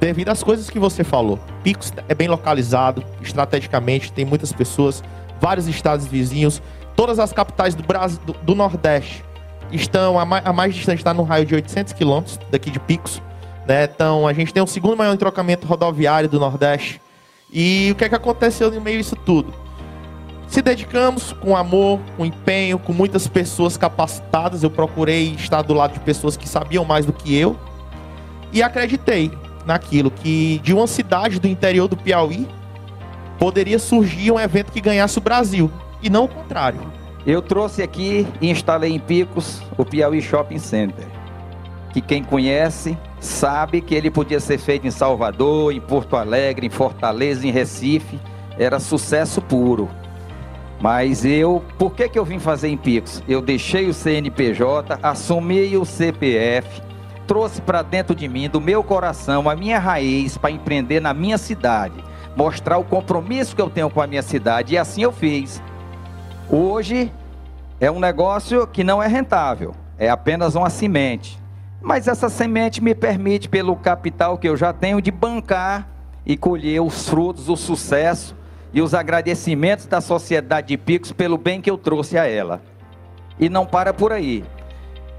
devido 0.00 0.28
às 0.28 0.42
coisas 0.42 0.68
que 0.70 0.78
você 0.78 1.02
falou. 1.02 1.38
Picos 1.62 1.92
é 2.08 2.14
bem 2.14 2.28
localizado, 2.28 3.02
estrategicamente, 3.22 4.12
tem 4.12 4.24
muitas 4.24 4.52
pessoas, 4.52 5.02
vários 5.40 5.66
estados 5.66 6.06
vizinhos, 6.06 6.62
todas 6.94 7.18
as 7.18 7.32
capitais 7.32 7.74
do 7.74 7.82
Brasil, 7.82 8.20
do, 8.24 8.32
do 8.32 8.54
Nordeste 8.54 9.24
estão 9.72 10.18
a 10.18 10.24
mais, 10.24 10.46
a 10.46 10.52
mais 10.52 10.74
distante, 10.74 10.98
está 10.98 11.12
no 11.12 11.22
raio 11.22 11.44
de 11.44 11.54
800 11.54 11.92
quilômetros 11.92 12.38
daqui 12.50 12.70
de 12.70 12.78
Picos. 12.78 13.20
Né? 13.66 13.84
Então 13.84 14.26
a 14.26 14.32
gente 14.32 14.52
tem 14.52 14.62
o 14.62 14.66
segundo 14.66 14.96
maior 14.96 15.12
entrocamento 15.12 15.66
rodoviário 15.66 16.28
do 16.28 16.38
Nordeste. 16.38 17.00
E 17.52 17.90
o 17.92 17.94
que 17.94 18.04
é 18.04 18.08
que 18.08 18.14
aconteceu 18.14 18.70
no 18.70 18.80
meio 18.80 18.98
disso 18.98 19.16
tudo? 19.16 19.52
Se 20.48 20.62
dedicamos 20.62 21.32
com 21.32 21.56
amor, 21.56 21.98
com 22.16 22.24
empenho, 22.24 22.78
com 22.78 22.92
muitas 22.92 23.26
pessoas 23.26 23.76
capacitadas. 23.76 24.62
Eu 24.62 24.70
procurei 24.70 25.34
estar 25.34 25.62
do 25.62 25.74
lado 25.74 25.94
de 25.94 26.00
pessoas 26.00 26.36
que 26.36 26.48
sabiam 26.48 26.84
mais 26.84 27.04
do 27.04 27.12
que 27.12 27.36
eu. 27.36 27.56
E 28.52 28.62
acreditei 28.62 29.32
naquilo 29.66 30.10
que 30.10 30.60
de 30.62 30.72
uma 30.72 30.86
cidade 30.86 31.40
do 31.40 31.48
interior 31.48 31.88
do 31.88 31.96
Piauí 31.96 32.48
poderia 33.38 33.78
surgir 33.78 34.30
um 34.30 34.40
evento 34.40 34.72
que 34.72 34.80
ganhasse 34.80 35.18
o 35.18 35.20
Brasil. 35.20 35.70
E 36.02 36.08
não 36.08 36.24
o 36.24 36.28
contrário. 36.28 36.80
Eu 37.26 37.42
trouxe 37.42 37.82
aqui 37.82 38.26
e 38.40 38.48
instalei 38.48 38.92
em 38.92 38.98
Picos 38.98 39.60
o 39.76 39.84
Piauí 39.84 40.22
Shopping 40.22 40.58
Center. 40.58 41.04
Que 41.92 42.00
quem 42.00 42.22
conhece 42.22 42.96
sabe 43.18 43.80
que 43.80 43.94
ele 43.94 44.10
podia 44.10 44.38
ser 44.38 44.58
feito 44.58 44.86
em 44.86 44.90
Salvador, 44.90 45.72
em 45.72 45.80
Porto 45.80 46.16
Alegre, 46.16 46.66
em 46.66 46.70
Fortaleza, 46.70 47.46
em 47.46 47.50
Recife. 47.50 48.20
Era 48.58 48.78
sucesso 48.78 49.42
puro. 49.42 49.88
Mas 50.80 51.24
eu, 51.24 51.64
por 51.78 51.94
que, 51.94 52.08
que 52.08 52.18
eu 52.18 52.24
vim 52.24 52.38
fazer 52.38 52.68
em 52.68 52.76
Picos? 52.76 53.22
Eu 53.26 53.40
deixei 53.40 53.88
o 53.88 53.94
CNPJ, 53.94 54.98
assumi 55.02 55.76
o 55.76 55.84
CPF, 55.84 56.82
trouxe 57.26 57.60
para 57.60 57.82
dentro 57.82 58.14
de 58.14 58.28
mim, 58.28 58.48
do 58.48 58.60
meu 58.60 58.82
coração, 58.82 59.48
a 59.48 59.56
minha 59.56 59.78
raiz 59.78 60.36
para 60.38 60.50
empreender 60.50 61.00
na 61.00 61.12
minha 61.12 61.36
cidade, 61.36 62.04
mostrar 62.36 62.78
o 62.78 62.84
compromisso 62.84 63.54
que 63.54 63.62
eu 63.62 63.68
tenho 63.68 63.90
com 63.90 64.00
a 64.00 64.06
minha 64.06 64.22
cidade, 64.22 64.74
e 64.74 64.78
assim 64.78 65.02
eu 65.02 65.12
fiz. 65.12 65.62
Hoje 66.48 67.12
é 67.80 67.90
um 67.90 67.98
negócio 67.98 68.66
que 68.66 68.84
não 68.84 69.02
é 69.02 69.06
rentável, 69.06 69.74
é 69.98 70.08
apenas 70.08 70.54
uma 70.54 70.70
semente. 70.70 71.38
Mas 71.82 72.08
essa 72.08 72.28
semente 72.28 72.82
me 72.82 72.94
permite, 72.94 73.48
pelo 73.48 73.76
capital 73.76 74.38
que 74.38 74.48
eu 74.48 74.56
já 74.56 74.72
tenho, 74.72 75.00
de 75.00 75.10
bancar 75.10 75.88
e 76.24 76.36
colher 76.36 76.80
os 76.80 77.08
frutos, 77.08 77.48
o 77.48 77.56
sucesso 77.56 78.34
e 78.72 78.82
os 78.82 78.94
agradecimentos 78.94 79.86
da 79.86 80.00
sociedade 80.00 80.68
de 80.68 80.76
Picos 80.76 81.12
pelo 81.12 81.38
bem 81.38 81.60
que 81.60 81.70
eu 81.70 81.78
trouxe 81.78 82.18
a 82.18 82.26
ela. 82.26 82.60
E 83.38 83.48
não 83.48 83.64
para 83.64 83.92
por 83.94 84.12
aí. 84.12 84.44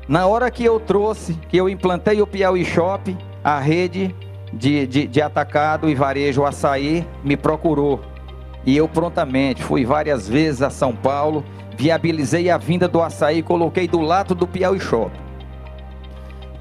Na 0.07 0.25
hora 0.25 0.49
que 0.49 0.63
eu 0.63 0.79
trouxe, 0.79 1.33
que 1.49 1.57
eu 1.57 1.67
implantei 1.67 2.21
o 2.21 2.27
Piauí 2.27 2.63
Shop, 2.63 3.15
a 3.43 3.59
rede 3.59 4.15
de, 4.53 4.87
de, 4.87 5.05
de 5.05 5.21
atacado 5.21 5.89
e 5.89 5.95
varejo 5.95 6.45
açaí 6.45 7.05
me 7.25 7.35
procurou. 7.35 7.99
E 8.65 8.75
eu 8.77 8.87
prontamente 8.87 9.61
fui 9.61 9.83
várias 9.85 10.27
vezes 10.27 10.61
a 10.61 10.69
São 10.69 10.95
Paulo, 10.95 11.43
viabilizei 11.77 12.49
a 12.49 12.57
vinda 12.57 12.87
do 12.87 13.01
açaí 13.01 13.43
coloquei 13.43 13.85
do 13.85 13.99
lado 13.99 14.33
do 14.33 14.47
Piauí 14.47 14.79
Shop. 14.79 15.11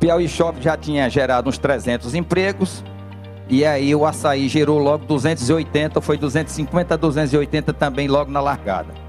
Piauí 0.01 0.29
Shop 0.29 0.61
já 0.61 0.77
tinha 0.77 1.09
gerado 1.09 1.49
uns 1.49 1.57
300 1.57 2.17
empregos, 2.17 2.85
e 3.49 3.65
aí 3.65 3.95
o 3.95 4.05
açaí 4.05 4.49
gerou 4.49 4.79
logo 4.79 5.05
280, 5.07 6.01
foi 6.01 6.19
250, 6.19 6.99
280 6.99 7.73
também 7.73 8.09
logo 8.09 8.31
na 8.31 8.41
largada. 8.41 9.06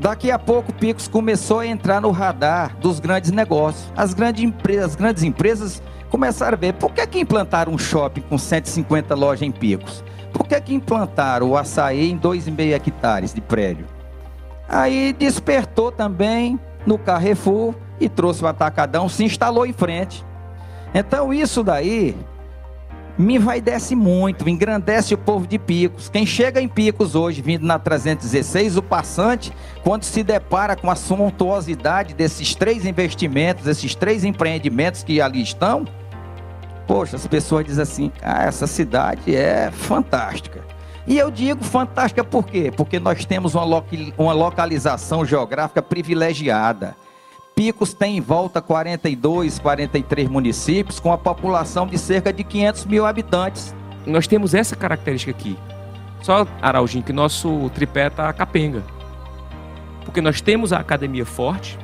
Daqui 0.00 0.30
a 0.30 0.38
pouco 0.38 0.72
Picos 0.72 1.06
começou 1.06 1.58
a 1.58 1.66
entrar 1.66 2.00
no 2.00 2.10
radar 2.10 2.74
dos 2.78 2.98
grandes 2.98 3.30
negócios. 3.30 3.92
As 3.94 4.14
grandes 4.14 4.42
empresas, 4.42 4.84
as 4.86 4.96
grandes 4.96 5.22
empresas 5.22 5.82
começaram 6.08 6.56
a 6.56 6.60
ver 6.60 6.72
por 6.72 6.90
que, 6.90 7.06
que 7.06 7.20
implantaram 7.20 7.74
um 7.74 7.76
shopping 7.76 8.22
com 8.22 8.38
150 8.38 9.14
lojas 9.14 9.42
em 9.42 9.52
Picos? 9.52 10.02
Por 10.32 10.46
que, 10.46 10.58
que 10.58 10.74
implantaram 10.74 11.50
o 11.50 11.56
açaí 11.56 12.10
em 12.10 12.18
2,5 12.18 12.72
hectares 12.72 13.34
de 13.34 13.42
prédio? 13.42 13.84
Aí 14.66 15.12
despertou 15.12 15.92
também 15.92 16.58
no 16.86 16.96
Carrefour 16.96 17.74
e 18.00 18.08
trouxe 18.08 18.42
o 18.42 18.46
atacadão, 18.46 19.06
se 19.06 19.22
instalou 19.22 19.66
em 19.66 19.72
frente. 19.74 20.24
Então 20.94 21.30
isso 21.30 21.62
daí 21.62 22.16
me 23.20 23.36
envaidece 23.36 23.94
muito, 23.94 24.48
engrandece 24.48 25.14
o 25.14 25.18
povo 25.18 25.46
de 25.46 25.58
Picos. 25.58 26.08
Quem 26.08 26.24
chega 26.24 26.60
em 26.60 26.66
Picos 26.66 27.14
hoje, 27.14 27.42
vindo 27.42 27.66
na 27.66 27.78
316, 27.78 28.76
o 28.76 28.82
passante, 28.82 29.52
quando 29.84 30.04
se 30.04 30.22
depara 30.22 30.74
com 30.74 30.90
a 30.90 30.94
suntuosidade 30.94 32.14
desses 32.14 32.54
três 32.54 32.86
investimentos, 32.86 33.66
esses 33.66 33.94
três 33.94 34.24
empreendimentos 34.24 35.02
que 35.02 35.20
ali 35.20 35.42
estão, 35.42 35.84
poxa, 36.86 37.16
as 37.16 37.26
pessoas 37.26 37.64
dizem 37.64 37.82
assim: 37.82 38.12
ah, 38.22 38.44
essa 38.44 38.66
cidade 38.66 39.34
é 39.36 39.70
fantástica. 39.70 40.64
E 41.06 41.18
eu 41.18 41.30
digo 41.30 41.64
fantástica 41.64 42.22
por 42.22 42.46
quê? 42.46 42.72
Porque 42.74 42.98
nós 42.98 43.24
temos 43.24 43.54
uma, 43.54 43.84
uma 44.16 44.32
localização 44.32 45.24
geográfica 45.24 45.82
privilegiada. 45.82 46.96
Picos 47.60 47.92
tem 47.92 48.16
em 48.16 48.22
volta 48.22 48.62
42, 48.62 49.58
43 49.58 50.30
municípios, 50.30 50.98
com 50.98 51.12
a 51.12 51.18
população 51.18 51.86
de 51.86 51.98
cerca 51.98 52.32
de 52.32 52.42
500 52.42 52.86
mil 52.86 53.04
habitantes. 53.04 53.74
Nós 54.06 54.26
temos 54.26 54.54
essa 54.54 54.74
característica 54.74 55.30
aqui. 55.30 55.58
Só, 56.22 56.46
Araujinho, 56.62 57.04
que 57.04 57.12
nosso 57.12 57.70
tripé 57.74 58.06
está 58.06 58.32
capenga. 58.32 58.82
Porque 60.06 60.22
nós 60.22 60.40
temos 60.40 60.72
a 60.72 60.78
academia 60.78 61.26
forte, 61.26 61.78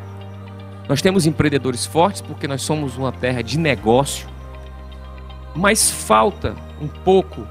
nós 0.88 1.02
temos 1.02 1.26
empreendedores 1.26 1.84
fortes, 1.84 2.22
porque 2.22 2.48
nós 2.48 2.62
somos 2.62 2.96
uma 2.96 3.12
terra 3.12 3.42
de 3.42 3.58
negócio, 3.58 4.26
mas 5.54 5.90
falta 5.90 6.56
um 6.80 6.88
pouco 6.88 7.46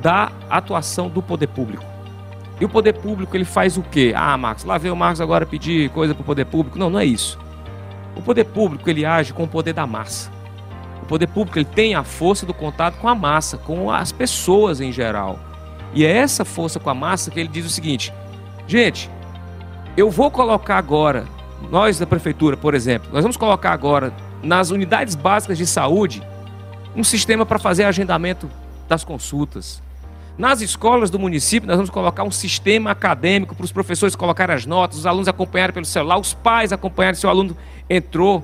da 0.00 0.32
atuação 0.48 1.10
do 1.10 1.20
poder 1.20 1.48
público. 1.48 1.93
E 2.60 2.64
o 2.64 2.68
poder 2.68 2.92
público 2.94 3.36
ele 3.36 3.44
faz 3.44 3.76
o 3.76 3.82
quê? 3.82 4.12
Ah, 4.16 4.36
Marcos, 4.36 4.64
lá 4.64 4.78
veio 4.78 4.94
o 4.94 4.96
Marcos 4.96 5.20
agora 5.20 5.44
pedir 5.44 5.90
coisa 5.90 6.14
para 6.14 6.22
o 6.22 6.24
poder 6.24 6.44
público. 6.46 6.78
Não, 6.78 6.88
não 6.88 6.98
é 6.98 7.04
isso. 7.04 7.38
O 8.16 8.22
poder 8.22 8.44
público 8.44 8.88
ele 8.88 9.04
age 9.04 9.32
com 9.32 9.44
o 9.44 9.48
poder 9.48 9.72
da 9.72 9.86
massa. 9.86 10.30
O 11.02 11.06
poder 11.06 11.26
público 11.26 11.58
ele 11.58 11.66
tem 11.66 11.94
a 11.94 12.04
força 12.04 12.46
do 12.46 12.54
contato 12.54 12.96
com 12.98 13.08
a 13.08 13.14
massa, 13.14 13.58
com 13.58 13.90
as 13.90 14.12
pessoas 14.12 14.80
em 14.80 14.92
geral. 14.92 15.38
E 15.92 16.04
é 16.04 16.10
essa 16.10 16.44
força 16.44 16.80
com 16.80 16.90
a 16.90 16.94
massa 16.94 17.30
que 17.30 17.38
ele 17.38 17.48
diz 17.48 17.66
o 17.66 17.70
seguinte: 17.70 18.12
gente, 18.66 19.10
eu 19.96 20.10
vou 20.10 20.30
colocar 20.30 20.78
agora, 20.78 21.24
nós 21.70 21.98
da 21.98 22.06
prefeitura, 22.06 22.56
por 22.56 22.74
exemplo, 22.74 23.10
nós 23.12 23.22
vamos 23.22 23.36
colocar 23.36 23.72
agora 23.72 24.12
nas 24.42 24.70
unidades 24.70 25.14
básicas 25.14 25.58
de 25.58 25.66
saúde 25.66 26.22
um 26.96 27.02
sistema 27.02 27.44
para 27.44 27.58
fazer 27.58 27.84
agendamento 27.84 28.48
das 28.88 29.04
consultas. 29.04 29.82
Nas 30.36 30.60
escolas 30.60 31.10
do 31.10 31.18
município, 31.18 31.66
nós 31.66 31.76
vamos 31.76 31.90
colocar 31.90 32.24
um 32.24 32.30
sistema 32.30 32.90
acadêmico 32.90 33.54
para 33.54 33.64
os 33.64 33.70
professores 33.70 34.16
colocarem 34.16 34.54
as 34.54 34.66
notas, 34.66 34.98
os 34.98 35.06
alunos 35.06 35.28
acompanharem 35.28 35.72
pelo 35.72 35.86
celular, 35.86 36.18
os 36.18 36.34
pais 36.34 36.72
acompanharem 36.72 37.18
se 37.18 37.24
o 37.24 37.30
aluno 37.30 37.56
entrou. 37.88 38.42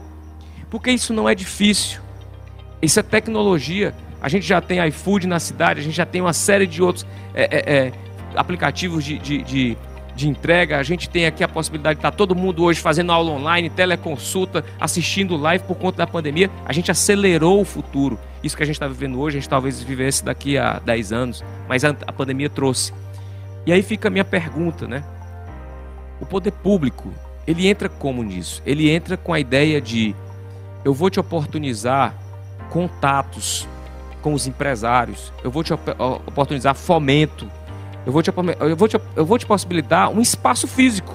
Porque 0.70 0.90
isso 0.92 1.12
não 1.12 1.28
é 1.28 1.34
difícil. 1.34 2.00
Isso 2.80 3.00
é 3.00 3.02
tecnologia. 3.02 3.92
A 4.22 4.28
gente 4.28 4.46
já 4.46 4.60
tem 4.60 4.86
iFood 4.86 5.26
na 5.26 5.40
cidade, 5.40 5.80
a 5.80 5.82
gente 5.82 5.96
já 5.96 6.06
tem 6.06 6.20
uma 6.20 6.32
série 6.32 6.66
de 6.66 6.80
outros 6.80 7.04
é, 7.34 7.42
é, 7.42 7.76
é, 7.76 7.92
aplicativos 8.36 9.04
de, 9.04 9.18
de, 9.18 9.42
de, 9.42 9.78
de, 10.14 10.28
entrega. 10.28 10.78
A 10.78 10.82
gente 10.82 11.08
tem 11.08 11.26
aqui 11.26 11.42
a 11.42 11.48
possibilidade 11.48 11.96
de 11.96 11.98
estar 12.00 12.10
todo 12.10 12.34
mundo 12.34 12.62
hoje 12.64 12.80
fazendo 12.80 13.12
aula 13.12 13.30
online, 13.30 13.70
teleconsulta, 13.70 14.64
assistindo 14.80 15.36
live 15.36 15.64
por 15.64 15.76
conta 15.76 15.98
da 15.98 16.06
pandemia. 16.06 16.50
A 16.64 16.72
gente 16.72 16.90
acelerou 16.90 17.60
o 17.60 17.64
futuro. 17.64 18.18
Isso 18.42 18.56
que 18.56 18.62
a 18.62 18.66
gente 18.66 18.76
está 18.76 18.88
vivendo 18.88 19.20
hoje, 19.20 19.36
a 19.36 19.40
gente 19.40 19.48
talvez 19.48 19.82
vivesse 19.82 20.24
daqui 20.24 20.56
a 20.56 20.78
10 20.78 21.12
anos, 21.12 21.44
mas 21.68 21.84
a, 21.84 21.92
pandemia 21.92 22.48
trouxe. 22.48 22.92
E 23.66 23.72
aí 23.72 23.82
fica 23.82 24.08
a 24.08 24.10
minha 24.10 24.24
pergunta, 24.24 24.86
né? 24.86 25.04
O 26.20 26.26
poder 26.26 26.52
público, 26.52 27.12
ele 27.46 27.68
entra 27.68 27.88
como 27.88 28.22
nisso? 28.22 28.62
Ele 28.64 28.90
entra 28.90 29.16
com 29.16 29.32
a 29.32 29.40
ideia 29.40 29.80
de 29.80 30.14
eu 30.84 30.94
vou 30.94 31.10
te 31.10 31.20
oportunizar 31.20 32.14
contatos 32.70 33.68
com 34.22 34.32
os 34.34 34.46
empresários, 34.46 35.32
eu 35.42 35.50
vou 35.50 35.64
te 35.64 35.72
oportunizar 35.72 36.74
fomento, 36.74 37.50
eu 38.06 38.12
vou 38.12 38.22
te, 38.22 38.30
eu 38.60 38.76
vou 38.76 38.88
te, 38.88 39.00
eu 39.16 39.26
vou 39.26 39.38
te 39.38 39.46
possibilitar 39.46 40.08
um 40.08 40.20
espaço 40.20 40.66
físico 40.66 41.14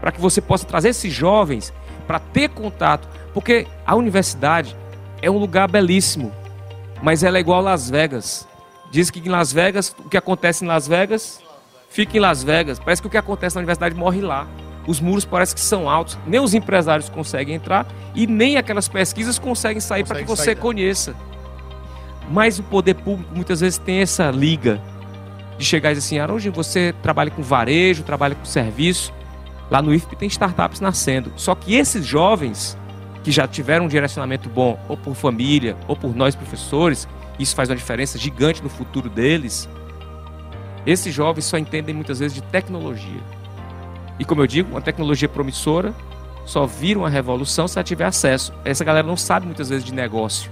para 0.00 0.10
que 0.10 0.20
você 0.20 0.40
possa 0.40 0.66
trazer 0.66 0.88
esses 0.90 1.12
jovens 1.12 1.72
para 2.06 2.18
ter 2.18 2.48
contato, 2.48 3.08
porque 3.32 3.66
a 3.86 3.94
universidade 3.94 4.76
é 5.22 5.30
um 5.30 5.38
lugar 5.38 5.70
belíssimo, 5.70 6.32
mas 7.02 7.22
ela 7.22 7.38
é 7.38 7.40
igual 7.40 7.60
a 7.60 7.70
Las 7.70 7.88
Vegas. 7.88 8.48
Diz 8.90 9.10
que 9.10 9.20
em 9.20 9.28
Las 9.28 9.52
Vegas, 9.52 9.94
o 9.98 10.08
que 10.08 10.16
acontece 10.16 10.64
em 10.64 10.68
Las 10.68 10.88
Vegas, 10.88 11.40
fica 11.88 12.16
em 12.16 12.20
Las 12.20 12.42
Vegas. 12.42 12.80
Parece 12.80 13.00
que 13.00 13.06
o 13.06 13.10
que 13.10 13.16
acontece 13.16 13.54
na 13.54 13.60
universidade 13.60 13.94
morre 13.94 14.20
lá. 14.20 14.48
Os 14.86 15.00
muros 15.00 15.24
parecem 15.24 15.54
que 15.54 15.60
são 15.60 15.88
altos, 15.88 16.18
nem 16.26 16.40
os 16.40 16.54
empresários 16.54 17.08
conseguem 17.08 17.54
entrar 17.54 17.86
e 18.14 18.26
nem 18.26 18.56
aquelas 18.56 18.88
pesquisas 18.88 19.38
conseguem 19.38 19.80
sair 19.80 20.04
para 20.04 20.18
que 20.18 20.24
você 20.24 20.46
sair. 20.46 20.56
conheça. 20.56 21.14
Mas 22.28 22.58
o 22.58 22.62
poder 22.64 22.94
público 22.94 23.32
muitas 23.32 23.60
vezes 23.60 23.78
tem 23.78 24.00
essa 24.00 24.30
liga 24.30 24.80
de 25.60 25.66
chegar 25.66 25.92
e 25.92 25.94
dizer 25.94 26.06
assim: 26.06 26.18
Aronji, 26.18 26.48
você 26.50 26.92
trabalha 27.02 27.30
com 27.30 27.42
varejo, 27.42 28.02
trabalha 28.02 28.34
com 28.34 28.44
serviço. 28.44 29.12
Lá 29.70 29.80
no 29.80 29.94
IFP 29.94 30.16
tem 30.16 30.28
startups 30.28 30.80
nascendo. 30.80 31.32
Só 31.36 31.54
que 31.54 31.74
esses 31.74 32.04
jovens 32.04 32.76
que 33.22 33.30
já 33.30 33.46
tiveram 33.46 33.84
um 33.84 33.88
direcionamento 33.88 34.48
bom, 34.48 34.80
ou 34.88 34.96
por 34.96 35.14
família, 35.14 35.76
ou 35.86 35.94
por 35.94 36.16
nós 36.16 36.34
professores, 36.34 37.06
isso 37.38 37.54
faz 37.54 37.68
uma 37.68 37.76
diferença 37.76 38.18
gigante 38.18 38.62
no 38.62 38.68
futuro 38.68 39.08
deles. 39.08 39.68
Esses 40.86 41.14
jovens 41.14 41.44
só 41.44 41.58
entendem 41.58 41.94
muitas 41.94 42.18
vezes 42.18 42.34
de 42.34 42.42
tecnologia. 42.42 43.20
E 44.18 44.24
como 44.24 44.40
eu 44.40 44.46
digo, 44.46 44.70
uma 44.70 44.80
tecnologia 44.80 45.28
promissora 45.28 45.94
só 46.46 46.66
vira 46.66 46.98
uma 46.98 47.10
revolução 47.10 47.68
se 47.68 47.78
ela 47.78 47.84
tiver 47.84 48.06
acesso. 48.06 48.52
Essa 48.64 48.84
galera 48.84 49.06
não 49.06 49.16
sabe 49.16 49.46
muitas 49.46 49.68
vezes 49.68 49.84
de 49.84 49.92
negócio. 49.92 50.50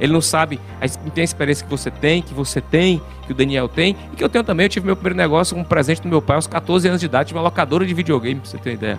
Ele 0.00 0.12
não 0.12 0.20
sabe, 0.20 0.60
não 1.02 1.10
tem 1.10 1.22
a 1.22 1.24
experiência 1.24 1.64
que 1.64 1.70
você 1.70 1.90
tem, 1.90 2.22
que 2.22 2.32
você 2.32 2.60
tem, 2.60 3.02
que 3.26 3.32
o 3.32 3.34
Daniel 3.34 3.68
tem, 3.68 3.96
e 4.12 4.16
que 4.16 4.22
eu 4.22 4.28
tenho 4.28 4.44
também. 4.44 4.64
Eu 4.66 4.70
tive 4.70 4.86
meu 4.86 4.94
primeiro 4.96 5.16
negócio 5.16 5.54
com 5.54 5.62
um 5.62 5.64
presente 5.64 6.02
do 6.02 6.08
meu 6.08 6.22
pai 6.22 6.36
aos 6.36 6.46
14 6.46 6.86
anos 6.88 7.00
de 7.00 7.06
idade, 7.06 7.32
uma 7.34 7.42
locadora 7.42 7.84
de 7.84 7.92
videogame, 7.94 8.40
pra 8.40 8.48
você 8.48 8.58
ter 8.58 8.74
ideia. 8.74 8.98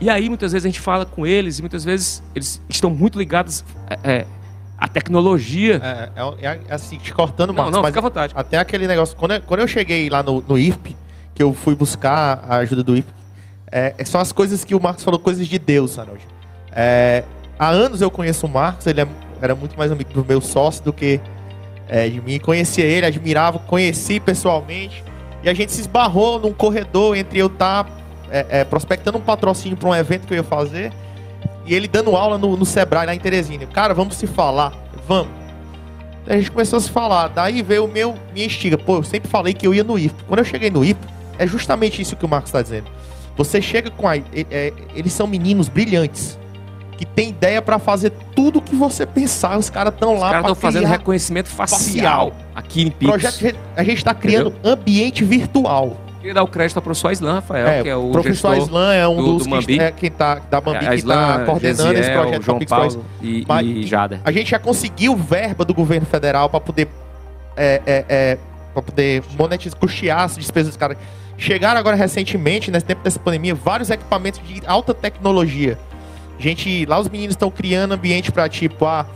E 0.00 0.10
aí, 0.10 0.28
muitas 0.28 0.52
vezes, 0.52 0.66
a 0.66 0.68
gente 0.68 0.80
fala 0.80 1.04
com 1.06 1.26
eles, 1.26 1.58
e 1.58 1.62
muitas 1.62 1.84
vezes 1.84 2.22
eles 2.34 2.60
estão 2.68 2.90
muito 2.90 3.18
ligados 3.18 3.64
é, 3.88 4.12
é 4.12 4.26
à 4.78 4.88
tecnologia. 4.88 5.80
É, 5.82 6.10
é, 6.46 6.60
é 6.68 6.74
assim, 6.74 6.98
te 6.98 7.12
cortando, 7.12 7.48
Não, 7.48 7.54
Marcos, 7.54 7.72
não, 7.72 7.82
mas 7.82 7.90
fica 7.90 8.00
à 8.00 8.02
vontade. 8.02 8.32
até 8.36 8.58
aquele 8.58 8.86
negócio. 8.86 9.16
Quando 9.16 9.32
eu, 9.34 9.42
quando 9.42 9.60
eu 9.60 9.68
cheguei 9.68 10.08
lá 10.10 10.22
no, 10.22 10.42
no 10.46 10.58
IFP, 10.58 10.96
que 11.34 11.42
eu 11.42 11.54
fui 11.54 11.74
buscar 11.76 12.44
a 12.48 12.56
ajuda 12.56 12.82
do 12.82 12.96
IFP, 12.96 13.12
é, 13.70 13.94
são 14.04 14.20
as 14.20 14.32
coisas 14.32 14.64
que 14.64 14.74
o 14.74 14.80
Marcos 14.82 15.04
falou, 15.04 15.18
coisas 15.20 15.46
de 15.46 15.58
Deus, 15.58 15.98
Harold. 15.98 16.20
É, 16.72 17.24
há 17.58 17.68
anos 17.68 18.00
eu 18.00 18.10
conheço 18.10 18.46
o 18.46 18.48
Marcos, 18.48 18.86
ele 18.86 19.00
é- 19.02 19.08
era 19.42 19.54
muito 19.54 19.76
mais 19.76 19.90
amigo 19.90 20.12
do 20.12 20.24
meu 20.24 20.40
sócio 20.40 20.84
do 20.84 20.92
que 20.92 21.20
é, 21.88 22.08
de 22.08 22.20
mim. 22.20 22.38
Conhecia 22.38 22.84
ele, 22.84 23.06
admirava, 23.06 23.58
conheci 23.58 24.20
pessoalmente. 24.20 25.02
E 25.42 25.48
a 25.50 25.54
gente 25.54 25.72
se 25.72 25.80
esbarrou 25.80 26.38
num 26.38 26.52
corredor 26.52 27.16
entre 27.16 27.38
eu 27.38 27.48
estar 27.48 27.86
prospectando 28.70 29.18
um 29.18 29.20
patrocínio 29.20 29.76
para 29.76 29.90
um 29.90 29.94
evento 29.94 30.26
que 30.26 30.32
eu 30.32 30.36
ia 30.38 30.42
fazer 30.42 30.90
e 31.66 31.74
ele 31.74 31.86
dando 31.86 32.16
aula 32.16 32.38
no, 32.38 32.56
no 32.56 32.66
Sebrae, 32.66 33.06
lá 33.06 33.14
em 33.14 33.18
Teresina. 33.18 33.66
Cara, 33.66 33.94
vamos 33.94 34.16
se 34.16 34.26
falar. 34.26 34.72
Vamos. 35.06 35.32
Daí 36.26 36.36
a 36.36 36.38
gente 36.38 36.50
começou 36.50 36.76
a 36.76 36.80
se 36.80 36.90
falar. 36.90 37.28
Daí 37.28 37.62
veio 37.62 37.84
o 37.84 37.88
meu, 37.88 38.14
minha 38.32 38.46
estiga. 38.46 38.76
Pô, 38.76 38.96
eu 38.96 39.02
sempre 39.02 39.30
falei 39.30 39.54
que 39.54 39.66
eu 39.66 39.74
ia 39.74 39.84
no 39.84 39.98
IFP. 39.98 40.24
Quando 40.26 40.38
eu 40.38 40.44
cheguei 40.44 40.70
no 40.70 40.84
IFP, 40.84 41.06
é 41.38 41.46
justamente 41.46 42.02
isso 42.02 42.16
que 42.16 42.24
o 42.24 42.28
Marcos 42.28 42.48
está 42.48 42.62
dizendo. 42.62 42.86
Você 43.36 43.62
chega 43.62 43.90
com 43.90 44.08
a. 44.08 44.16
é- 44.16 44.22
é- 44.50 44.72
eles 44.94 45.12
são 45.12 45.26
meninos 45.26 45.68
brilhantes. 45.68 46.38
Que 47.02 47.06
tem 47.06 47.30
ideia 47.30 47.60
para 47.60 47.80
fazer 47.80 48.12
tudo 48.32 48.62
que 48.62 48.76
você 48.76 49.04
pensar. 49.04 49.58
Os 49.58 49.68
caras 49.68 49.92
estão 49.92 50.14
Os 50.14 50.20
lá 50.20 50.28
caras 50.30 50.42
para 50.44 50.52
estão 50.52 50.70
fazendo 50.70 50.86
reconhecimento 50.86 51.48
facial, 51.48 51.78
facial. 51.80 52.32
aqui 52.54 52.82
em 52.82 52.90
Pix. 52.92 53.10
projeto. 53.10 53.58
A 53.76 53.82
gente 53.82 53.96
está 53.96 54.14
criando 54.14 54.54
ambiente 54.64 55.24
virtual. 55.24 55.96
Queria 56.20 56.34
dar 56.34 56.44
o 56.44 56.46
crédito 56.46 56.76
ao 56.76 56.82
professor 56.82 57.10
Islam 57.10 57.34
Rafael, 57.34 57.66
É, 57.66 57.82
que 57.82 57.88
é 57.88 57.96
o 57.96 58.10
o 58.10 58.12
professor 58.12 58.54
gestor 58.54 58.68
Islan 58.68 58.94
é 58.94 59.08
um 59.08 59.16
do- 59.16 59.22
dos 59.32 59.38
do 59.38 59.44
que 59.46 59.50
Mambi. 59.50 59.80
é 59.80 59.90
quem 59.90 60.12
tá 60.12 60.36
da 60.48 60.60
Mambi 60.60 60.76
a 60.86 60.90
que 60.90 60.94
está 60.94 61.38
coordenando 61.44 61.92
esse 61.92 62.02
Gesiel, 62.04 62.22
projeto 62.22 62.42
João 62.44 62.58
Paulo 62.60 63.04
e, 63.20 63.44
Mas- 63.48 63.66
e 63.66 63.82
Jader. 63.84 64.20
A 64.24 64.30
gente 64.30 64.50
já 64.52 64.58
conseguiu 64.60 65.16
verba 65.16 65.64
do 65.64 65.74
governo 65.74 66.06
federal 66.06 66.48
para 66.48 66.60
poder 66.60 66.86
é, 67.56 67.82
é, 67.84 68.04
é, 68.08 68.38
para 68.72 68.82
poder 68.82 69.24
monetizar, 69.36 69.76
custear 69.80 70.20
as 70.20 70.36
despesas 70.36 70.68
dos 70.68 70.76
caras. 70.76 70.96
Chegaram 71.36 71.80
agora 71.80 71.96
recentemente, 71.96 72.70
nesse 72.70 72.86
tempo 72.86 73.02
dessa 73.02 73.18
pandemia, 73.18 73.56
vários 73.56 73.90
equipamentos 73.90 74.40
de 74.46 74.62
alta 74.64 74.94
tecnologia. 74.94 75.76
Gente, 76.42 76.84
lá 76.86 76.98
os 76.98 77.08
meninos 77.08 77.34
estão 77.34 77.52
criando 77.52 77.92
ambiente 77.92 78.32
para 78.32 78.48
tipo, 78.48 78.84
ah, 78.84 79.06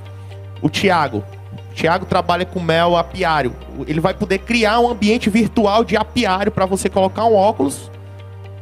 o 0.63 0.71
Thiago. 0.71 1.25
O 1.73 1.75
Thiago 1.75 2.07
trabalha 2.07 2.47
com 2.47 2.61
mel 2.61 2.97
apiário. 2.97 3.53
Ele 3.85 3.99
vai 3.99 4.15
poder 4.15 4.39
criar 4.39 4.79
um 4.79 4.89
ambiente 4.89 5.29
virtual 5.29 5.83
de 5.83 5.97
apiário 5.97 6.53
para 6.53 6.65
você 6.67 6.89
colocar 6.89 7.25
um 7.25 7.35
óculos. 7.35 7.91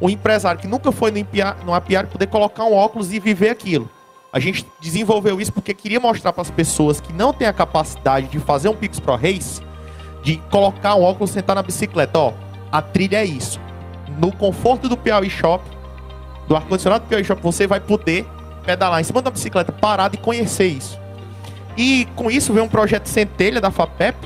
O 0.00 0.08
empresário 0.08 0.58
que 0.58 0.66
nunca 0.66 0.90
foi 0.90 1.10
no, 1.10 1.18
impia- 1.18 1.54
no 1.66 1.74
apiário 1.74 2.08
poder 2.08 2.26
colocar 2.26 2.64
um 2.64 2.72
óculos 2.72 3.12
e 3.12 3.20
viver 3.20 3.50
aquilo. 3.50 3.88
A 4.32 4.40
gente 4.40 4.66
desenvolveu 4.80 5.38
isso 5.38 5.52
porque 5.52 5.74
queria 5.74 6.00
mostrar 6.00 6.32
para 6.32 6.40
as 6.40 6.50
pessoas 6.50 7.02
que 7.02 7.12
não 7.12 7.34
têm 7.34 7.46
a 7.46 7.52
capacidade 7.52 8.28
de 8.28 8.38
fazer 8.38 8.70
um 8.70 8.74
Pix 8.74 8.98
Pro 8.98 9.14
Race, 9.14 9.60
de 10.22 10.38
colocar 10.50 10.94
um 10.94 11.02
óculos 11.02 11.30
sentar 11.30 11.54
na 11.54 11.62
bicicleta. 11.62 12.18
Ó, 12.18 12.32
a 12.72 12.80
trilha 12.80 13.18
é 13.18 13.26
isso. 13.26 13.60
No 14.18 14.32
conforto 14.32 14.88
do 14.88 14.96
Piauí 14.96 15.28
Shop, 15.28 15.62
do 16.48 16.56
ar-condicionado 16.56 17.04
do 17.04 17.08
Piauí 17.08 17.24
Shop, 17.24 17.42
você 17.42 17.66
vai 17.66 17.78
poder 17.78 18.26
pedalar 18.64 19.00
em 19.00 19.04
cima 19.04 19.20
da 19.22 19.30
bicicleta 19.30 19.72
parado 19.72 20.14
e 20.16 20.18
conhecer 20.18 20.66
isso. 20.66 20.98
E 21.76 22.06
com 22.14 22.30
isso 22.30 22.52
veio 22.52 22.64
um 22.64 22.68
projeto 22.68 23.06
Centelha 23.06 23.60
da 23.60 23.70
FAPEP. 23.70 24.16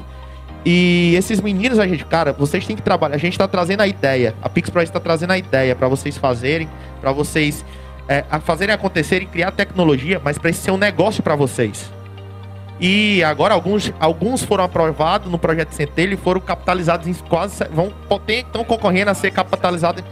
E 0.65 1.15
esses 1.17 1.41
meninos, 1.41 1.79
a 1.79 1.87
gente, 1.87 2.05
cara, 2.05 2.33
vocês 2.33 2.67
têm 2.67 2.77
que 2.77 2.83
trabalhar. 2.83 3.15
A 3.15 3.19
gente 3.19 3.33
está 3.33 3.49
trazendo 3.49 3.81
a 3.81 3.87
ideia. 3.87 4.35
A 4.43 4.49
Pix 4.49 4.69
Pro 4.69 4.83
está 4.83 5.01
trazendo 5.01 5.33
a 5.33 5.39
ideia 5.39 5.75
para 5.75 5.89
vocês 5.89 6.19
fazerem, 6.19 6.69
para 7.01 7.11
vocês 7.13 7.65
é, 8.09 8.25
fazerem 8.45 8.75
acontecer 8.75 9.23
e 9.23 9.27
criar 9.27 9.51
tecnologia, 9.53 10.21
mas 10.23 10.37
para 10.39 10.51
isso 10.51 10.63
ser 10.63 10.71
um 10.71 10.77
negócio 10.77 11.23
para 11.23 11.37
vocês. 11.37 11.91
E 12.81 13.23
agora 13.25 13.55
alguns, 13.55 13.93
alguns 13.99 14.43
foram 14.43 14.65
aprovados 14.65 15.31
no 15.31 15.39
projeto 15.39 15.73
Centelha 15.73 16.15
e 16.15 16.17
foram 16.17 16.41
capitalizados 16.41 17.07
em 17.07 17.15
quase 17.15 17.57
se- 17.57 17.65
vão 17.65 17.93
estão 18.29 18.65
concorrendo 18.65 19.11
a 19.11 19.15
ser 19.15 19.31
capitalizados 19.33 20.05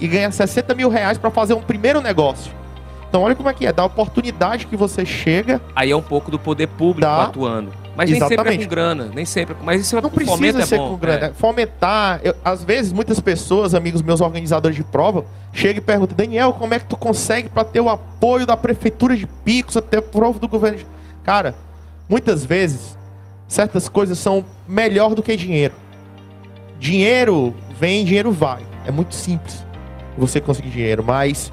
e 0.00 0.08
ganhar 0.08 0.30
60 0.32 0.74
mil 0.74 0.88
reais 0.88 1.16
para 1.16 1.30
fazer 1.30 1.54
um 1.54 1.62
primeiro 1.62 2.00
negócio. 2.00 2.50
Então 3.08 3.22
olha 3.22 3.34
como 3.34 3.48
é 3.48 3.54
que 3.54 3.66
é, 3.66 3.72
da 3.72 3.84
oportunidade 3.84 4.66
que 4.66 4.76
você 4.76 5.04
chega, 5.06 5.60
Aí 5.74 5.90
é 5.90 5.96
um 5.96 6.02
pouco 6.02 6.30
do 6.30 6.38
poder 6.38 6.66
público 6.68 7.00
Dá. 7.00 7.24
atuando. 7.24 7.72
Mas 7.96 8.10
nem 8.10 8.20
sempre 8.20 8.34
é 8.34 8.36
Exatamente. 8.36 8.64
com 8.64 8.70
grana, 8.70 9.10
nem 9.12 9.24
sempre. 9.24 9.56
Mas 9.64 9.80
isso 9.80 9.96
é 9.96 10.00
não 10.00 10.08
precisa 10.10 10.62
é 10.62 10.66
ser 10.66 10.76
bom, 10.78 10.90
com 10.90 10.96
grana. 10.98 11.26
é. 11.26 11.32
Fomentar, 11.32 12.20
eu- 12.22 12.34
às 12.44 12.62
vezes 12.62 12.92
muitas 12.92 13.18
pessoas, 13.18 13.74
amigos 13.74 14.02
meus 14.02 14.20
organizadores 14.20 14.76
de 14.76 14.84
prova, 14.84 15.24
chegam 15.52 15.78
e 15.78 15.80
perguntam: 15.84 16.16
Daniel, 16.16 16.52
como 16.52 16.74
é 16.74 16.78
que 16.78 16.84
tu 16.84 16.96
consegue 16.96 17.48
para 17.48 17.64
ter 17.64 17.80
o 17.80 17.88
apoio 17.88 18.46
da 18.46 18.56
prefeitura 18.56 19.16
de 19.16 19.26
Picos, 19.26 19.76
até 19.76 20.00
prova 20.00 20.38
do 20.38 20.46
governo? 20.46 20.78
de-" 20.78 20.86
Cara, 21.24 21.56
muitas 22.08 22.44
vezes 22.44 22.96
certas 23.48 23.88
coisas 23.88 24.16
são 24.18 24.44
melhor 24.68 25.14
do 25.14 25.22
que 25.22 25.34
dinheiro. 25.34 25.74
Dinheiro 26.78 27.54
vem, 27.80 28.04
dinheiro 28.04 28.30
vai. 28.30 28.62
É 28.86 28.90
muito 28.92 29.14
simples 29.14 29.64
você 30.16 30.40
conseguir 30.40 30.70
dinheiro, 30.70 31.02
mas 31.04 31.50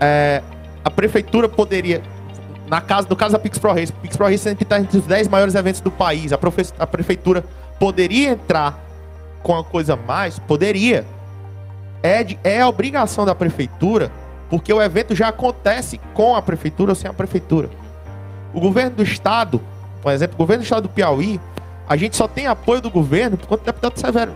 é, 0.00 0.42
a 0.86 0.90
prefeitura 0.90 1.48
poderia 1.48 2.00
na 2.68 2.80
casa, 2.80 3.08
no 3.10 3.16
caso 3.16 3.32
da 3.32 3.38
Pix 3.40 3.58
Pro 3.58 3.72
Race, 3.72 3.92
Pix 3.92 4.16
Pro 4.16 4.26
Race 4.26 4.38
sempre 4.38 4.62
está 4.62 4.78
entre 4.78 4.98
os 4.98 5.04
10 5.04 5.26
maiores 5.28 5.54
eventos 5.56 5.80
do 5.80 5.90
país. 5.90 6.32
A, 6.32 6.38
profe- 6.38 6.72
a 6.78 6.86
prefeitura 6.86 7.44
poderia 7.78 8.30
entrar 8.30 8.78
com 9.42 9.56
a 9.56 9.64
coisa 9.64 9.96
mais? 9.96 10.38
Poderia. 10.38 11.04
É, 12.02 12.22
de- 12.24 12.38
é 12.44 12.60
a 12.60 12.68
obrigação 12.68 13.24
da 13.24 13.34
prefeitura, 13.34 14.10
porque 14.50 14.72
o 14.72 14.80
evento 14.80 15.14
já 15.14 15.28
acontece 15.28 16.00
com 16.14 16.34
a 16.36 16.42
prefeitura 16.42 16.92
ou 16.92 16.96
sem 16.96 17.10
a 17.10 17.12
prefeitura. 17.14 17.68
O 18.54 18.60
governo 18.60 18.96
do 18.96 19.02
estado, 19.02 19.60
por 20.02 20.12
exemplo, 20.12 20.34
o 20.34 20.38
governo 20.38 20.62
do 20.62 20.64
estado 20.66 20.82
do 20.84 20.88
Piauí, 20.88 21.40
a 21.88 21.96
gente 21.96 22.16
só 22.16 22.26
tem 22.28 22.46
apoio 22.46 22.80
do 22.80 22.90
governo 22.90 23.36
por 23.36 23.46
conta 23.48 23.62
do 23.62 23.66
deputado 23.66 23.98
Severo, 23.98 24.32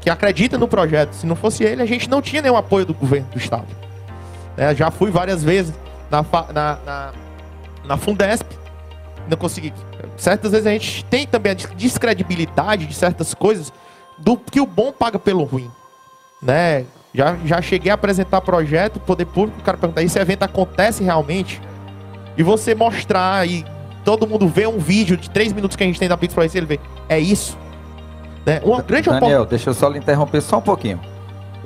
que 0.00 0.08
acredita 0.10 0.56
no 0.58 0.66
projeto. 0.68 1.12
Se 1.14 1.26
não 1.26 1.34
fosse 1.36 1.62
ele, 1.64 1.82
a 1.82 1.86
gente 1.86 2.08
não 2.08 2.20
tinha 2.22 2.42
nenhum 2.42 2.56
apoio 2.56 2.86
do 2.86 2.94
governo 2.94 3.26
do 3.32 3.38
estado. 3.38 3.66
Né, 4.60 4.74
já 4.74 4.90
fui 4.90 5.10
várias 5.10 5.42
vezes 5.42 5.72
na, 6.10 6.22
na, 6.52 6.78
na, 6.84 7.12
na 7.82 7.96
Fundesp, 7.96 8.46
não 9.26 9.38
consegui. 9.38 9.72
Certas 10.18 10.52
vezes 10.52 10.66
a 10.66 10.70
gente 10.70 11.02
tem 11.06 11.26
também 11.26 11.52
a 11.52 11.54
des- 11.54 11.70
descredibilidade 11.74 12.84
de 12.84 12.92
certas 12.92 13.32
coisas 13.32 13.72
do 14.18 14.36
que 14.36 14.60
o 14.60 14.66
bom 14.66 14.92
paga 14.92 15.18
pelo 15.18 15.44
ruim, 15.44 15.70
né? 16.42 16.84
Já, 17.14 17.36
já 17.42 17.62
cheguei 17.62 17.90
a 17.90 17.94
apresentar 17.94 18.42
projeto, 18.42 19.00
poder 19.00 19.24
público, 19.24 19.58
o 19.60 19.62
cara 19.62 19.78
perguntar, 19.78 20.02
esse 20.02 20.18
evento 20.18 20.42
acontece 20.42 21.02
realmente? 21.02 21.58
E 22.36 22.42
você 22.42 22.74
mostrar 22.74 23.48
e 23.48 23.64
todo 24.04 24.26
mundo 24.26 24.46
vê 24.46 24.66
um 24.66 24.78
vídeo 24.78 25.16
de 25.16 25.30
três 25.30 25.54
minutos 25.54 25.74
que 25.74 25.82
a 25.82 25.86
gente 25.86 25.98
tem 25.98 26.06
da 26.06 26.18
Pix 26.18 26.34
ele 26.54 26.66
vê, 26.66 26.78
é 27.08 27.18
isso. 27.18 27.56
Né? 28.44 28.60
Uma 28.62 28.82
grande 28.82 29.08
Daniel, 29.08 29.46
deixa 29.46 29.70
eu 29.70 29.74
só 29.74 29.88
lhe 29.88 29.98
interromper 29.98 30.42
só 30.42 30.58
um 30.58 30.62
pouquinho. 30.62 31.00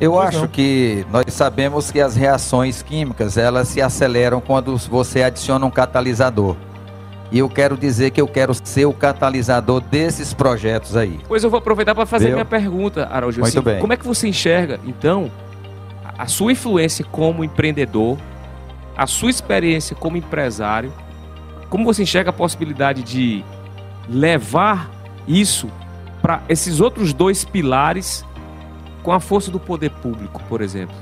Eu 0.00 0.12
Pois 0.12 0.28
acho 0.28 0.40
não. 0.40 0.48
que 0.48 1.06
nós 1.10 1.24
sabemos 1.28 1.90
que 1.90 2.00
as 2.00 2.16
reações 2.16 2.82
químicas 2.82 3.36
elas 3.36 3.68
se 3.68 3.80
aceleram 3.80 4.40
quando 4.40 4.76
você 4.76 5.22
adiciona 5.22 5.64
um 5.64 5.70
catalisador. 5.70 6.56
E 7.30 7.38
eu 7.38 7.48
quero 7.48 7.76
dizer 7.76 8.10
que 8.10 8.20
eu 8.20 8.28
quero 8.28 8.52
ser 8.54 8.86
o 8.86 8.92
catalisador 8.92 9.80
desses 9.80 10.34
projetos 10.34 10.96
aí. 10.96 11.18
Pois 11.26 11.42
eu 11.42 11.50
vou 11.50 11.58
aproveitar 11.58 11.94
para 11.94 12.06
fazer 12.06 12.26
Viu? 12.26 12.34
minha 12.34 12.44
pergunta, 12.44 13.08
Araújo. 13.10 13.40
Muito 13.40 13.62
bem. 13.62 13.80
Como 13.80 13.92
é 13.92 13.96
que 13.96 14.06
você 14.06 14.28
enxerga, 14.28 14.78
então, 14.84 15.30
a- 16.04 16.24
a 16.24 16.26
sua 16.26 16.52
influência 16.52 17.04
como 17.10 17.42
empreendedor, 17.42 18.18
a 18.96 19.06
sua 19.06 19.30
experiência 19.30 19.96
como 19.96 20.16
empresário, 20.16 20.92
como 21.70 21.84
você 21.84 22.02
enxerga 22.02 22.30
a 22.30 22.32
possibilidade 22.32 23.02
de 23.02 23.44
levar 24.08 24.90
isso 25.26 25.68
para 26.20 26.42
esses 26.48 26.80
outros 26.80 27.12
dois 27.12 27.44
pilares 27.44 28.24
com 29.04 29.12
a 29.12 29.20
força 29.20 29.50
do 29.50 29.60
poder 29.60 29.90
público, 29.90 30.42
por 30.48 30.60
exemplo? 30.60 30.96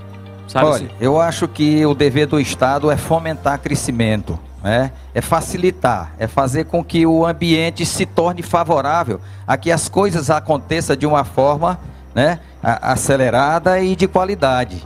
Sabe 0.49 0.67
Olha, 0.67 0.75
assim? 0.75 0.89
eu 1.01 1.19
acho 1.19 1.49
que 1.49 1.87
o 1.87 1.95
dever 1.95 2.27
do 2.27 2.39
Estado 2.39 2.91
é 2.91 2.97
fomentar 2.97 3.59
crescimento, 3.61 4.39
né? 4.63 4.91
é 5.15 5.23
facilitar, 5.23 6.13
é 6.19 6.27
fazer 6.27 6.65
com 6.65 6.85
que 6.85 7.07
o 7.07 7.25
ambiente 7.25 7.87
se 7.87 8.05
torne 8.05 8.43
favorável 8.43 9.21
a 9.47 9.57
que 9.57 9.71
as 9.71 9.89
coisas 9.89 10.29
aconteçam 10.29 10.97
de 10.97 11.07
uma 11.07 11.25
forma 11.25 11.79
né, 12.15 12.41
acelerada 12.61 13.81
e 13.81 13.97
de 13.97 14.07
qualidade. 14.07 14.85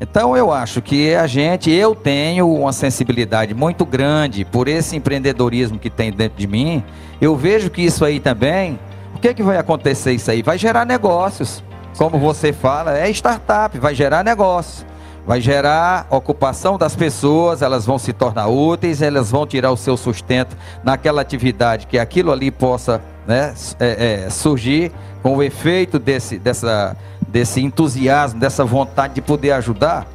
Então 0.00 0.36
eu 0.36 0.52
acho 0.52 0.80
que 0.80 1.14
a 1.14 1.26
gente, 1.26 1.70
eu 1.70 1.94
tenho 1.94 2.52
uma 2.52 2.72
sensibilidade 2.72 3.54
muito 3.54 3.84
grande 3.84 4.44
por 4.44 4.66
esse 4.66 4.96
empreendedorismo 4.96 5.78
que 5.78 5.90
tem 5.90 6.12
dentro 6.12 6.38
de 6.38 6.46
mim. 6.46 6.82
Eu 7.20 7.36
vejo 7.36 7.70
que 7.70 7.82
isso 7.82 8.04
aí 8.04 8.18
também, 8.18 8.78
o 9.14 9.18
que, 9.18 9.34
que 9.34 9.42
vai 9.42 9.58
acontecer 9.58 10.12
isso 10.12 10.30
aí? 10.30 10.42
Vai 10.42 10.58
gerar 10.58 10.84
negócios. 10.84 11.62
Como 11.96 12.18
você 12.18 12.52
fala, 12.52 12.98
é 12.98 13.10
startup, 13.10 13.78
vai 13.78 13.94
gerar 13.94 14.24
negócios. 14.24 14.84
vai 15.24 15.40
gerar 15.40 16.06
ocupação 16.10 16.76
das 16.76 16.96
pessoas, 16.96 17.62
elas 17.62 17.86
vão 17.86 17.96
se 17.96 18.12
tornar 18.12 18.48
úteis, 18.48 19.00
elas 19.00 19.30
vão 19.30 19.46
tirar 19.46 19.70
o 19.70 19.76
seu 19.76 19.96
sustento 19.96 20.56
naquela 20.82 21.22
atividade 21.22 21.86
que 21.86 21.98
aquilo 21.98 22.32
ali 22.32 22.50
possa 22.50 23.00
né, 23.26 23.54
é, 23.78 24.24
é, 24.24 24.30
surgir 24.30 24.90
com 25.22 25.36
o 25.36 25.42
efeito 25.42 25.98
desse, 25.98 26.38
dessa, 26.38 26.96
desse 27.28 27.62
entusiasmo, 27.62 28.40
dessa 28.40 28.64
vontade 28.64 29.14
de 29.14 29.22
poder 29.22 29.52
ajudar. 29.52 30.06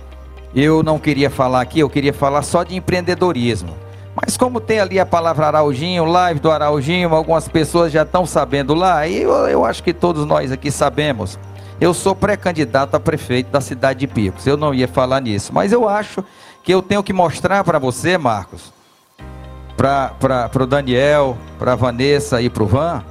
Eu 0.54 0.84
não 0.84 1.00
queria 1.00 1.30
falar 1.30 1.62
aqui, 1.62 1.80
eu 1.80 1.90
queria 1.90 2.14
falar 2.14 2.42
só 2.42 2.64
de 2.64 2.76
empreendedorismo. 2.76 3.74
Mas 4.20 4.36
como 4.36 4.60
tem 4.60 4.80
ali 4.80 5.00
a 5.00 5.06
palavra 5.06 5.46
Araujinho, 5.46 6.04
live 6.04 6.40
do 6.40 6.52
Araujinho, 6.52 7.14
algumas 7.14 7.48
pessoas 7.48 7.92
já 7.92 8.02
estão 8.02 8.26
sabendo 8.26 8.74
lá, 8.74 9.08
e 9.08 9.22
eu, 9.22 9.32
eu 9.48 9.64
acho 9.64 9.84
que 9.84 9.94
todos 9.94 10.26
nós 10.26 10.52
aqui 10.52 10.72
sabemos. 10.72 11.38
Eu 11.80 11.94
sou 11.94 12.16
pré-candidato 12.16 12.96
a 12.96 13.00
prefeito 13.00 13.52
da 13.52 13.62
cidade 13.62 14.00
de 14.00 14.08
Picos. 14.08 14.48
Eu 14.48 14.58
não 14.58 14.74
ia 14.74 14.88
falar 14.88 15.22
nisso, 15.22 15.52
mas 15.54 15.72
eu 15.72 15.88
acho 15.88 16.24
que 16.64 16.74
eu 16.74 16.82
tenho 16.82 17.04
que 17.04 17.14
mostrar 17.14 17.64
para 17.64 17.78
você, 17.78 18.18
Marcos, 18.18 18.74
para 19.76 20.50
o 20.60 20.66
Daniel, 20.66 21.38
para 21.60 21.74
a 21.74 21.76
Vanessa 21.76 22.42
e 22.42 22.50
para 22.50 22.64
o 22.64 22.66
Van, 22.66 23.04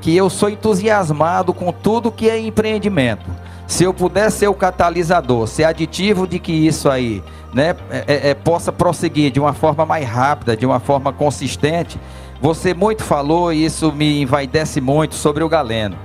que 0.00 0.16
eu 0.16 0.30
sou 0.30 0.48
entusiasmado 0.48 1.52
com 1.52 1.70
tudo 1.70 2.10
que 2.10 2.30
é 2.30 2.40
empreendimento. 2.40 3.30
Se 3.66 3.84
eu 3.84 3.92
puder 3.92 4.30
ser 4.30 4.48
o 4.48 4.54
catalisador, 4.54 5.46
ser 5.46 5.64
aditivo 5.64 6.26
de 6.26 6.38
que 6.38 6.52
isso 6.52 6.88
aí 6.88 7.22
né, 7.52 7.76
é, 7.90 8.04
é, 8.06 8.30
é 8.30 8.34
possa 8.34 8.72
prosseguir 8.72 9.30
de 9.30 9.40
uma 9.40 9.52
forma 9.52 9.84
mais 9.84 10.08
rápida, 10.08 10.56
de 10.56 10.64
uma 10.64 10.80
forma 10.80 11.12
consistente, 11.12 12.00
você 12.40 12.72
muito 12.72 13.02
falou 13.02 13.52
e 13.52 13.64
isso 13.64 13.92
me 13.92 14.22
envaidece 14.22 14.80
muito 14.80 15.14
sobre 15.14 15.44
o 15.44 15.48
Galeno. 15.48 15.96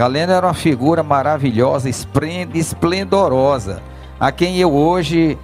Galeno 0.00 0.32
era 0.32 0.46
uma 0.46 0.54
figura 0.54 1.02
maravilhosa, 1.02 1.90
esplendorosa, 2.54 3.82
a 4.18 4.32
quem 4.32 4.56
eu 4.56 4.72
hoje 4.72 5.36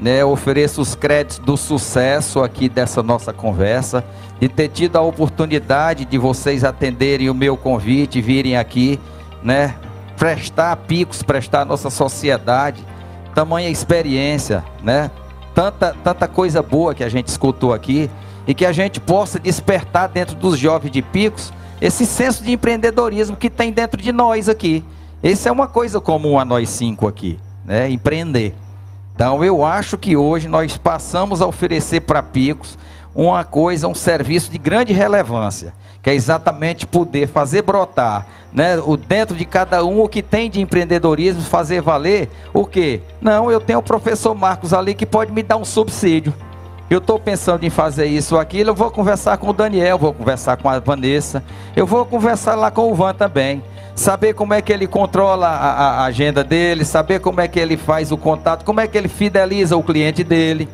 né, 0.00 0.24
ofereço 0.24 0.80
os 0.80 0.96
créditos 0.96 1.38
do 1.38 1.56
sucesso 1.56 2.42
aqui 2.42 2.68
dessa 2.68 3.04
nossa 3.04 3.32
conversa, 3.32 4.04
de 4.40 4.48
ter 4.48 4.66
tido 4.66 4.96
a 4.96 5.00
oportunidade 5.00 6.04
de 6.04 6.18
vocês 6.18 6.64
atenderem 6.64 7.30
o 7.30 7.34
meu 7.34 7.56
convite, 7.56 8.20
virem 8.20 8.56
aqui, 8.56 8.98
né, 9.44 9.76
prestar 10.16 10.74
picos, 10.74 11.22
prestar 11.22 11.60
a 11.60 11.64
nossa 11.64 11.88
sociedade, 11.88 12.84
tamanha 13.32 13.68
experiência, 13.68 14.64
né, 14.82 15.08
tanta, 15.54 15.94
tanta 16.02 16.26
coisa 16.26 16.60
boa 16.60 16.96
que 16.96 17.04
a 17.04 17.08
gente 17.08 17.28
escutou 17.28 17.72
aqui, 17.72 18.10
e 18.44 18.54
que 18.54 18.66
a 18.66 18.72
gente 18.72 18.98
possa 18.98 19.38
despertar 19.38 20.08
dentro 20.08 20.34
dos 20.34 20.58
jovens 20.58 20.90
de 20.90 21.00
picos 21.00 21.52
esse 21.80 22.04
senso 22.04 22.44
de 22.44 22.52
empreendedorismo 22.52 23.36
que 23.36 23.48
tem 23.48 23.72
dentro 23.72 24.00
de 24.00 24.12
nós 24.12 24.48
aqui. 24.48 24.84
Essa 25.22 25.48
é 25.48 25.52
uma 25.52 25.66
coisa 25.66 26.00
comum 26.00 26.38
a 26.38 26.44
nós 26.44 26.68
cinco 26.68 27.06
aqui, 27.06 27.38
né? 27.64 27.90
Empreender. 27.90 28.54
Então 29.14 29.44
eu 29.44 29.64
acho 29.64 29.98
que 29.98 30.16
hoje 30.16 30.48
nós 30.48 30.76
passamos 30.76 31.42
a 31.42 31.46
oferecer 31.46 32.00
para 32.00 32.22
Picos 32.22 32.78
uma 33.14 33.44
coisa, 33.44 33.88
um 33.88 33.94
serviço 33.94 34.50
de 34.50 34.58
grande 34.58 34.92
relevância, 34.92 35.74
que 36.02 36.08
é 36.08 36.14
exatamente 36.14 36.86
poder 36.86 37.28
fazer 37.28 37.62
brotar, 37.62 38.26
né, 38.52 38.78
o 38.78 38.96
dentro 38.96 39.36
de 39.36 39.44
cada 39.44 39.84
um 39.84 40.00
o 40.00 40.08
que 40.08 40.22
tem 40.22 40.48
de 40.48 40.60
empreendedorismo, 40.60 41.42
fazer 41.42 41.82
valer 41.82 42.30
o 42.52 42.64
quê? 42.64 43.00
Não, 43.20 43.50
eu 43.50 43.60
tenho 43.60 43.78
o 43.78 43.82
professor 43.82 44.34
Marcos 44.34 44.72
ali 44.72 44.94
que 44.94 45.04
pode 45.04 45.32
me 45.32 45.42
dar 45.42 45.56
um 45.56 45.64
subsídio. 45.64 46.32
Eu 46.90 46.98
estou 46.98 47.20
pensando 47.20 47.64
em 47.64 47.70
fazer 47.70 48.06
isso 48.06 48.34
ou 48.34 48.40
aquilo, 48.40 48.70
eu 48.70 48.74
vou 48.74 48.90
conversar 48.90 49.38
com 49.38 49.48
o 49.48 49.52
Daniel, 49.52 49.96
vou 49.96 50.12
conversar 50.12 50.56
com 50.56 50.68
a 50.68 50.80
Vanessa, 50.80 51.40
eu 51.76 51.86
vou 51.86 52.04
conversar 52.04 52.56
lá 52.56 52.68
com 52.68 52.90
o 52.90 52.94
Van 52.94 53.14
também 53.14 53.62
saber 53.94 54.34
como 54.34 54.54
é 54.54 54.62
que 54.62 54.72
ele 54.72 54.86
controla 54.86 55.46
a, 55.46 56.02
a, 56.02 56.04
agenda 56.04 56.42
dele, 56.42 56.84
saber 56.84 57.20
como 57.20 57.40
é 57.40 57.46
que 57.46 57.60
ele 57.60 57.76
faz 57.76 58.10
o 58.10 58.16
contato, 58.16 58.64
como 58.64 58.80
é 58.80 58.88
que 58.88 58.96
ele 58.96 59.08
fideliza 59.08 59.76
o 59.76 59.82
cliente 59.82 60.24
dele. 60.24 60.68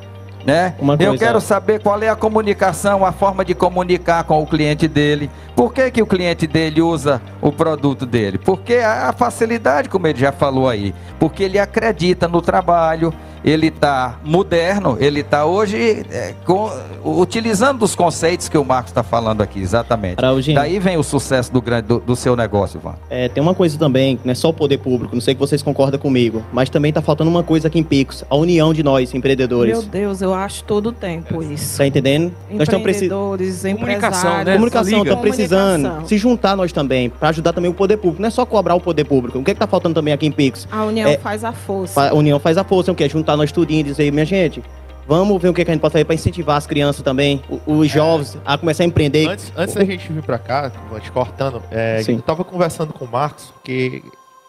Né? 0.45 0.75
Eu 1.01 1.19
quero 1.19 1.41
saber 1.41 1.83
qual 1.83 2.01
é 2.01 2.09
a 2.09 2.15
comunicação, 2.15 3.05
a 3.05 3.11
forma 3.11 3.45
de 3.45 3.53
comunicar 3.53 4.23
com 4.23 4.41
o 4.41 4.47
cliente 4.47 4.87
dele. 4.87 5.29
Por 5.57 5.75
que, 5.75 5.91
que 5.91 6.01
o 6.01 6.07
cliente 6.07 6.47
dele 6.47 6.81
usa 6.81 7.21
o 7.43 7.51
produto 7.51 8.07
dele? 8.07 8.39
Porque 8.39 8.75
a 8.77 9.13
facilidade, 9.13 9.89
como 9.89 10.07
ele 10.07 10.21
já 10.21 10.31
falou 10.31 10.69
aí, 10.69 10.95
porque 11.19 11.43
ele 11.43 11.59
acredita 11.59 12.29
no 12.29 12.41
trabalho, 12.41 13.13
ele 13.47 13.69
está 13.69 14.19
moderno, 14.25 14.97
ele 14.99 15.21
está 15.21 15.47
hoje 15.47 16.05
é, 16.11 16.35
com, 16.45 16.69
utilizando 17.05 17.85
os 17.85 17.95
conceitos 17.95 18.49
que 18.49 18.59
o 18.59 18.65
Marcos 18.65 18.91
está 18.91 19.05
falando 19.05 19.41
aqui, 19.41 19.61
exatamente. 19.61 20.17
Daí 20.53 20.81
vem 20.81 20.97
o 20.97 21.03
sucesso 21.05 21.53
do, 21.53 21.63
grande, 21.63 21.87
do, 21.87 22.01
do 22.01 22.17
seu 22.17 22.35
negócio, 22.35 22.79
Ivan. 22.79 22.97
É, 23.09 23.29
tem 23.29 23.41
uma 23.41 23.55
coisa 23.55 23.79
também, 23.79 24.19
não 24.25 24.33
é 24.33 24.35
só 24.35 24.49
o 24.49 24.53
poder 24.53 24.79
público, 24.79 25.15
não 25.15 25.21
sei 25.21 25.33
que 25.33 25.39
vocês 25.39 25.63
concordam 25.63 26.01
comigo, 26.01 26.43
mas 26.53 26.69
também 26.69 26.89
está 26.89 27.01
faltando 27.01 27.31
uma 27.31 27.45
coisa 27.45 27.69
aqui 27.69 27.79
em 27.79 27.85
Picos, 27.85 28.25
a 28.29 28.35
união 28.35 28.75
de 28.75 28.83
nós, 28.83 29.15
empreendedores. 29.15 29.79
Meu 29.79 29.83
Deus, 29.83 30.21
eu 30.21 30.35
acho 30.35 30.65
todo 30.65 30.89
o 30.89 30.93
tempo 30.93 31.41
isso. 31.41 31.79
Tá 31.79 31.87
entendendo? 31.87 32.33
Nós 32.51 32.63
estamos 32.63 32.83
precisando. 32.83 33.39
Comunicação, 33.77 34.45
né? 34.45 34.53
Comunicação, 34.55 35.03
estamos 35.05 35.21
precisando 35.23 36.09
se 36.09 36.19
juntar 36.19 36.57
nós 36.57 36.73
também, 36.73 37.09
para 37.09 37.29
ajudar 37.29 37.53
também 37.53 37.71
o 37.71 37.75
poder 37.75 37.97
público. 37.97 38.21
Não 38.21 38.27
é 38.27 38.31
só 38.31 38.45
cobrar 38.45 38.75
o 38.75 38.81
poder 38.81 39.05
público. 39.05 39.39
O 39.39 39.45
que, 39.45 39.53
é 39.53 39.55
que 39.55 39.61
tá 39.61 39.69
faltando 39.69 39.95
também 39.95 40.13
aqui 40.13 40.27
em 40.27 40.33
Picos? 40.33 40.67
A 40.73 40.85
união 40.85 41.09
é, 41.09 41.17
faz 41.17 41.45
a 41.45 41.53
força. 41.53 42.11
A 42.11 42.15
união 42.15 42.41
faz 42.41 42.59
a 42.59 42.65
força, 42.65 42.91
o 42.91 42.95
que? 42.95 43.09
Juntar 43.09 43.36
nós 43.37 43.53
tudinho 43.53 43.81
e 43.81 43.85
dizer, 43.85 44.11
minha 44.13 44.25
gente, 44.25 44.63
Vamos 45.09 45.41
ver 45.41 45.51
o 45.51 45.55
que, 45.55 45.63
a 45.63 45.65
gente 45.65 45.81
pode 45.81 45.93
fazer 45.93 46.05
para 46.05 46.17
incentivar 46.17 46.57
as 46.57 46.67
crianças 46.67 47.01
também, 47.01 47.41
os 47.65 47.89
jovens, 47.89 48.35
é. 48.35 48.39
a 48.45 48.59
começar 48.59 48.83
a 48.83 48.87
empreender. 48.87 49.29
Antes, 49.29 49.53
antes 49.57 49.75
da 49.77 49.85
gente 49.85 50.13
vir 50.13 50.23
para 50.23 50.37
cá, 50.37 50.73
te 51.01 51.13
cortando, 51.13 51.63
é, 51.71 52.03
eu 52.09 52.19
estava 52.19 52.43
conversando 52.43 52.93
com 52.93 53.05
o 53.05 53.09
Marcos, 53.09 53.55
que 53.63 54.03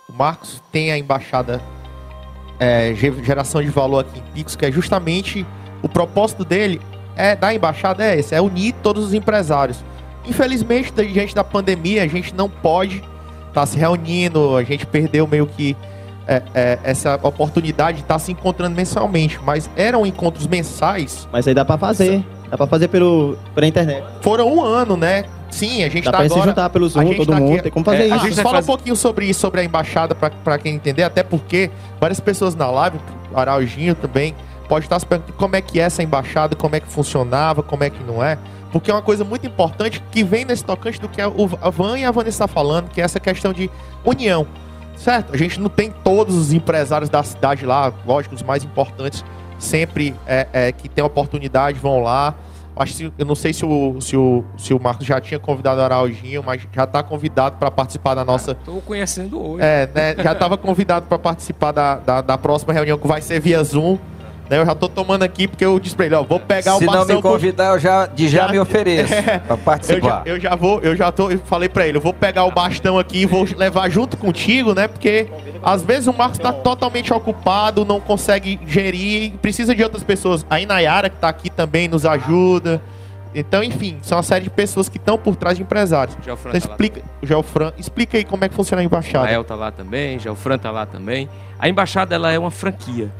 o 0.09 0.13
Marcos 0.13 0.59
tem 0.71 0.91
a 0.91 0.97
embaixada 0.97 1.61
é, 2.59 2.91
geração 2.95 3.61
de 3.61 3.69
valor 3.69 3.99
aqui 3.99 4.19
em 4.19 4.33
Picos, 4.33 4.55
que 4.55 4.65
é 4.65 4.71
justamente 4.71 5.45
o 5.83 5.87
propósito 5.87 6.43
dele 6.43 6.81
é 7.15 7.35
da 7.35 7.53
embaixada 7.53 8.03
é 8.03 8.19
esse, 8.19 8.33
é 8.33 8.41
unir 8.41 8.73
todos 8.81 9.05
os 9.05 9.13
empresários. 9.13 9.83
Infelizmente, 10.25 10.91
diante 10.91 11.35
da 11.35 11.43
pandemia, 11.43 12.03
a 12.03 12.07
gente 12.07 12.33
não 12.33 12.49
pode 12.49 12.97
estar 12.97 13.53
tá 13.53 13.65
se 13.65 13.77
reunindo, 13.77 14.55
a 14.55 14.63
gente 14.63 14.85
perdeu 14.85 15.27
meio 15.27 15.45
que 15.45 15.77
é, 16.27 16.41
é, 16.53 16.79
essa 16.83 17.19
oportunidade 17.23 17.97
de 17.97 18.03
estar 18.03 18.15
tá 18.15 18.19
se 18.19 18.31
encontrando 18.31 18.75
mensalmente, 18.75 19.39
mas 19.43 19.69
eram 19.75 20.05
encontros 20.05 20.45
mensais. 20.45 21.27
Mas 21.31 21.47
aí 21.47 21.53
dá 21.53 21.63
para 21.63 21.77
fazer, 21.77 22.23
dá 22.49 22.57
para 22.57 22.67
fazer 22.67 22.89
pelo, 22.89 23.37
pela 23.55 23.65
internet. 23.65 24.03
Foram 24.21 24.53
um 24.53 24.61
ano, 24.61 24.97
né? 24.97 25.23
Sim, 25.49 25.83
a 25.83 25.89
gente 25.89 26.05
dá 26.05 26.11
tá 26.11 26.23
agora... 26.23 26.41
se 26.41 26.47
juntar 26.47 26.69
pelo 26.69 26.89
Zoom, 26.89 27.13
todo 27.13 27.31
tá 27.31 27.39
mundo, 27.39 27.53
aqui, 27.53 27.63
tem 27.63 27.71
como 27.71 27.85
fazer 27.85 28.03
é, 28.03 28.05
isso. 28.07 28.15
A 28.15 28.17
gente 28.17 28.35
fala 28.35 28.55
fazer... 28.55 28.63
um 28.63 28.67
pouquinho 28.67 28.95
sobre 28.95 29.25
isso, 29.25 29.39
sobre 29.39 29.61
a 29.61 29.63
embaixada, 29.63 30.13
para 30.13 30.57
quem 30.57 30.75
entender, 30.75 31.03
até 31.03 31.23
porque 31.23 31.71
várias 31.99 32.19
pessoas 32.19 32.53
na 32.53 32.69
live, 32.69 32.99
Araujinho 33.33 33.95
também, 33.95 34.35
pode 34.67 34.85
estar 34.85 34.99
se 34.99 35.05
perguntando 35.05 35.37
como 35.37 35.55
é 35.55 35.61
que 35.61 35.79
é 35.79 35.83
essa 35.83 36.03
embaixada, 36.03 36.55
como 36.55 36.75
é 36.75 36.79
que 36.81 36.87
funcionava, 36.87 37.63
como 37.63 37.83
é 37.83 37.89
que 37.89 38.03
não 38.03 38.23
é. 38.23 38.37
Porque 38.71 38.91
é 38.91 38.93
uma 38.93 39.01
coisa 39.01 39.23
muito 39.23 39.47
importante 39.47 40.03
que 40.11 40.23
vem 40.23 40.43
nesse 40.43 40.63
tocante 40.63 40.99
do 40.99 41.07
que 41.07 41.21
a 41.21 41.29
Van 41.69 41.97
e 41.97 42.03
a 42.03 42.11
Vanessa 42.11 42.43
está 42.43 42.47
falando, 42.47 42.89
que 42.89 42.99
é 42.99 43.03
essa 43.03 43.19
questão 43.19 43.53
de 43.53 43.71
união. 44.03 44.45
Certo? 44.97 45.33
A 45.33 45.37
gente 45.37 45.59
não 45.59 45.69
tem 45.69 45.91
todos 45.91 46.35
os 46.35 46.51
empresários 46.51 47.09
da 47.09 47.23
cidade 47.23 47.65
lá, 47.65 47.93
lógico, 48.05 48.35
os 48.35 48.43
mais 48.43 48.63
importantes 48.63 49.23
sempre 49.59 50.15
é, 50.25 50.47
é 50.51 50.71
que 50.71 50.89
tem 50.89 51.03
oportunidade 51.03 51.79
vão 51.79 52.01
lá. 52.01 52.35
Acho 52.75 52.95
que, 52.95 53.13
eu 53.17 53.25
não 53.25 53.33
sei 53.33 53.53
se 53.53 53.65
o, 53.65 53.99
se 53.99 54.15
o, 54.15 54.43
se 54.55 54.71
o 54.73 54.79
Marcos 54.79 55.05
já 55.05 55.19
tinha 55.19 55.39
convidado 55.39 55.81
o 55.81 55.83
Araujinho, 55.83 56.43
mas 56.45 56.61
já 56.71 56.83
está 56.83 57.01
convidado 57.01 57.57
para 57.57 57.71
participar 57.71 58.13
da 58.13 58.23
nossa. 58.23 58.51
Estou 58.51 58.81
conhecendo 58.81 59.41
hoje. 59.41 59.63
É, 59.63 59.89
né, 59.93 60.15
já 60.23 60.33
estava 60.33 60.57
convidado 60.57 61.07
para 61.07 61.17
participar 61.17 61.71
da, 61.71 61.95
da, 61.95 62.21
da 62.21 62.37
próxima 62.37 62.73
reunião 62.73 62.97
que 62.97 63.07
vai 63.07 63.21
ser 63.21 63.39
via 63.39 63.63
Zoom. 63.63 63.97
Eu 64.49 64.65
já 64.65 64.73
tô 64.73 64.87
tomando 64.87 65.23
aqui 65.23 65.47
porque 65.47 65.65
eu 65.65 65.79
disse 65.79 65.95
pra 65.95 66.05
ele, 66.05 66.15
ó, 66.15 66.23
vou 66.23 66.39
pegar 66.39 66.77
Se 66.77 66.83
o 66.83 66.85
bastão. 66.85 67.05
Se 67.05 67.09
não 67.09 67.15
me 67.17 67.21
convidar, 67.21 67.73
eu 67.73 67.79
já, 67.79 68.05
de 68.05 68.27
já, 68.27 68.45
já 68.45 68.51
me 68.51 68.59
ofereço 68.59 69.13
é, 69.13 69.39
pra 69.39 69.57
participar. 69.57 70.23
Eu 70.25 70.35
já, 70.35 70.35
eu 70.35 70.39
já, 70.39 70.55
vou, 70.55 70.79
eu 70.81 70.95
já 70.95 71.11
tô, 71.11 71.29
eu 71.29 71.39
falei 71.39 71.67
pra 71.69 71.87
ele, 71.87 71.97
eu 71.97 72.01
vou 72.01 72.13
pegar 72.13 72.45
o 72.45 72.51
bastão 72.51 72.97
aqui 72.97 73.19
e 73.19 73.25
vou 73.25 73.45
levar 73.55 73.89
junto 73.89 74.15
contigo, 74.15 74.73
né? 74.73 74.87
Porque 74.87 75.27
às 75.61 75.83
vezes 75.83 76.07
o 76.07 76.13
Marcos 76.13 76.39
tá 76.39 76.53
totalmente 76.53 77.13
ocupado, 77.13 77.83
não 77.83 77.99
consegue 77.99 78.59
gerir, 78.65 79.33
precisa 79.41 79.75
de 79.75 79.83
outras 79.83 80.03
pessoas. 80.03 80.45
A 80.49 80.59
Inayara, 80.59 81.09
que 81.09 81.17
tá 81.17 81.29
aqui 81.29 81.49
também, 81.49 81.87
nos 81.87 82.05
ajuda. 82.05 82.81
Então, 83.35 83.61
enfim, 83.63 83.99
são 84.01 84.17
uma 84.17 84.23
série 84.23 84.45
de 84.45 84.49
pessoas 84.49 84.89
que 84.89 84.97
estão 84.97 85.17
por 85.17 85.35
trás 85.35 85.57
de 85.57 85.63
empresários. 85.63 86.17
Já 86.25 86.33
o 86.33 86.37
Fran 86.37 86.49
então, 86.49 86.61
tá 86.61 86.67
explica, 86.67 87.01
lá 87.01 87.05
já 87.21 87.37
o 87.37 87.43
Fran, 87.43 87.71
explica 87.77 88.17
aí 88.17 88.23
como 88.23 88.43
é 88.43 88.49
que 88.49 88.55
funciona 88.55 88.81
a 88.81 88.85
embaixada. 88.85 89.27
A 89.27 89.31
El 89.31 89.43
tá 89.43 89.55
lá 89.55 89.71
também, 89.71 90.17
já 90.17 90.31
o 90.31 90.35
Fran 90.35 90.57
tá 90.57 90.71
lá 90.71 90.85
também. 90.85 91.29
A 91.59 91.69
embaixada 91.69 92.15
ela 92.15 92.31
é 92.31 92.39
uma 92.39 92.49
franquia. 92.49 93.11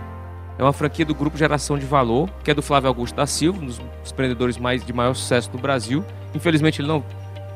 É 0.58 0.64
uma 0.64 0.74
franquia 0.74 1.06
do 1.06 1.14
Grupo 1.14 1.38
Geração 1.38 1.78
de 1.78 1.86
Valor, 1.86 2.30
que 2.44 2.50
é 2.50 2.54
do 2.54 2.64
Flávio 2.64 2.88
Augusto 2.88 3.16
da 3.16 3.28
Silva, 3.28 3.62
um 3.62 3.66
dos 3.66 3.80
empreendedores 4.12 4.58
mais, 4.58 4.84
de 4.84 4.92
maior 4.92 5.14
sucesso 5.14 5.52
do 5.52 5.58
Brasil. 5.58 6.04
Infelizmente, 6.34 6.82
ele 6.82 6.88
não. 6.88 7.04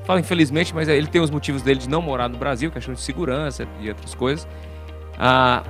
Fala 0.05 0.19
infelizmente, 0.19 0.73
mas 0.73 0.87
ele 0.87 1.07
tem 1.07 1.21
os 1.21 1.29
motivos 1.29 1.61
dele 1.61 1.79
de 1.79 1.89
não 1.89 2.01
morar 2.01 2.27
no 2.27 2.37
Brasil, 2.37 2.71
questão 2.71 2.93
de 2.93 3.01
segurança 3.01 3.67
e 3.79 3.89
outras 3.89 4.13
coisas. 4.13 4.47
A, 5.17 5.63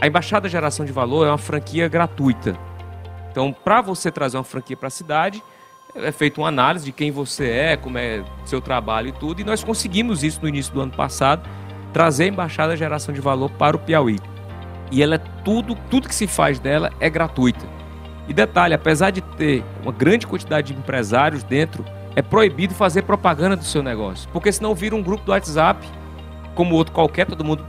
a 0.00 0.06
Embaixada 0.06 0.48
Geração 0.48 0.84
de 0.84 0.92
Valor 0.92 1.26
é 1.26 1.30
uma 1.30 1.38
franquia 1.38 1.88
gratuita. 1.88 2.56
Então, 3.30 3.52
para 3.52 3.80
você 3.80 4.10
trazer 4.10 4.36
uma 4.36 4.44
franquia 4.44 4.76
para 4.76 4.88
a 4.88 4.90
cidade, 4.90 5.42
é 5.94 6.12
feita 6.12 6.40
uma 6.40 6.48
análise 6.48 6.84
de 6.84 6.92
quem 6.92 7.10
você 7.10 7.48
é, 7.48 7.76
como 7.76 7.98
é 7.98 8.22
seu 8.44 8.60
trabalho 8.60 9.08
e 9.08 9.12
tudo. 9.12 9.40
E 9.40 9.44
nós 9.44 9.62
conseguimos 9.64 10.22
isso 10.22 10.40
no 10.42 10.48
início 10.48 10.72
do 10.72 10.80
ano 10.80 10.92
passado, 10.92 11.48
trazer 11.92 12.24
a 12.24 12.28
Embaixada 12.28 12.76
Geração 12.76 13.14
de 13.14 13.20
Valor 13.20 13.50
para 13.50 13.76
o 13.76 13.80
Piauí. 13.80 14.18
E 14.90 15.02
ela 15.02 15.14
é 15.14 15.18
tudo, 15.44 15.74
tudo 15.88 16.08
que 16.08 16.14
se 16.14 16.26
faz 16.26 16.58
dela 16.58 16.92
é 16.98 17.08
gratuita. 17.08 17.64
E 18.28 18.32
detalhe, 18.32 18.74
apesar 18.74 19.10
de 19.10 19.20
ter 19.20 19.64
uma 19.82 19.92
grande 19.92 20.26
quantidade 20.26 20.72
de 20.72 20.78
empresários 20.78 21.42
dentro, 21.42 21.84
é 22.14 22.22
proibido 22.22 22.74
fazer 22.74 23.02
propaganda 23.02 23.56
do 23.56 23.64
seu 23.64 23.82
negócio. 23.82 24.28
Porque 24.32 24.52
senão 24.52 24.74
vira 24.74 24.94
um 24.94 25.02
grupo 25.02 25.24
do 25.24 25.32
WhatsApp, 25.32 25.86
como 26.54 26.74
outro 26.74 26.92
qualquer, 26.92 27.26
todo 27.26 27.44
mundo 27.44 27.64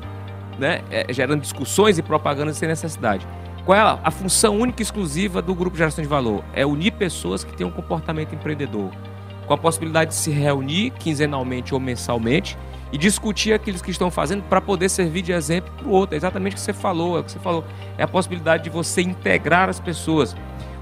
né, 0.59 0.81
é, 0.91 1.11
gerando 1.11 1.41
discussões 1.41 1.97
e 1.97 2.01
propaganda 2.01 2.53
sem 2.53 2.67
necessidade. 2.67 3.25
Qual 3.65 3.77
é 3.77 3.81
a, 3.81 3.99
a 4.03 4.11
função 4.11 4.57
única 4.57 4.81
e 4.81 4.83
exclusiva 4.83 5.41
do 5.41 5.53
grupo 5.53 5.73
de 5.73 5.79
geração 5.79 6.01
de 6.01 6.07
valor? 6.07 6.43
É 6.53 6.65
unir 6.65 6.91
pessoas 6.91 7.43
que 7.43 7.53
têm 7.53 7.65
um 7.65 7.71
comportamento 7.71 8.33
empreendedor, 8.33 8.91
com 9.45 9.53
a 9.53 9.57
possibilidade 9.57 10.11
de 10.11 10.15
se 10.15 10.31
reunir 10.31 10.91
quinzenalmente 10.91 11.73
ou 11.73 11.79
mensalmente 11.79 12.57
e 12.91 12.97
discutir 12.97 13.53
aqueles 13.53 13.81
que 13.81 13.91
estão 13.91 14.11
fazendo 14.11 14.43
para 14.43 14.59
poder 14.59 14.89
servir 14.89 15.21
de 15.21 15.31
exemplo 15.31 15.71
para 15.77 15.87
o 15.87 15.91
outro. 15.91 16.15
É 16.15 16.17
exatamente 16.17 16.53
o 16.53 16.55
que 16.55 16.61
você 16.61 16.73
falou, 16.73 17.17
é 17.17 17.21
o 17.21 17.23
que 17.23 17.31
você 17.31 17.39
falou. 17.39 17.63
É 17.97 18.03
a 18.03 18.07
possibilidade 18.07 18.63
de 18.63 18.69
você 18.69 19.01
integrar 19.01 19.69
as 19.69 19.79
pessoas. 19.79 20.35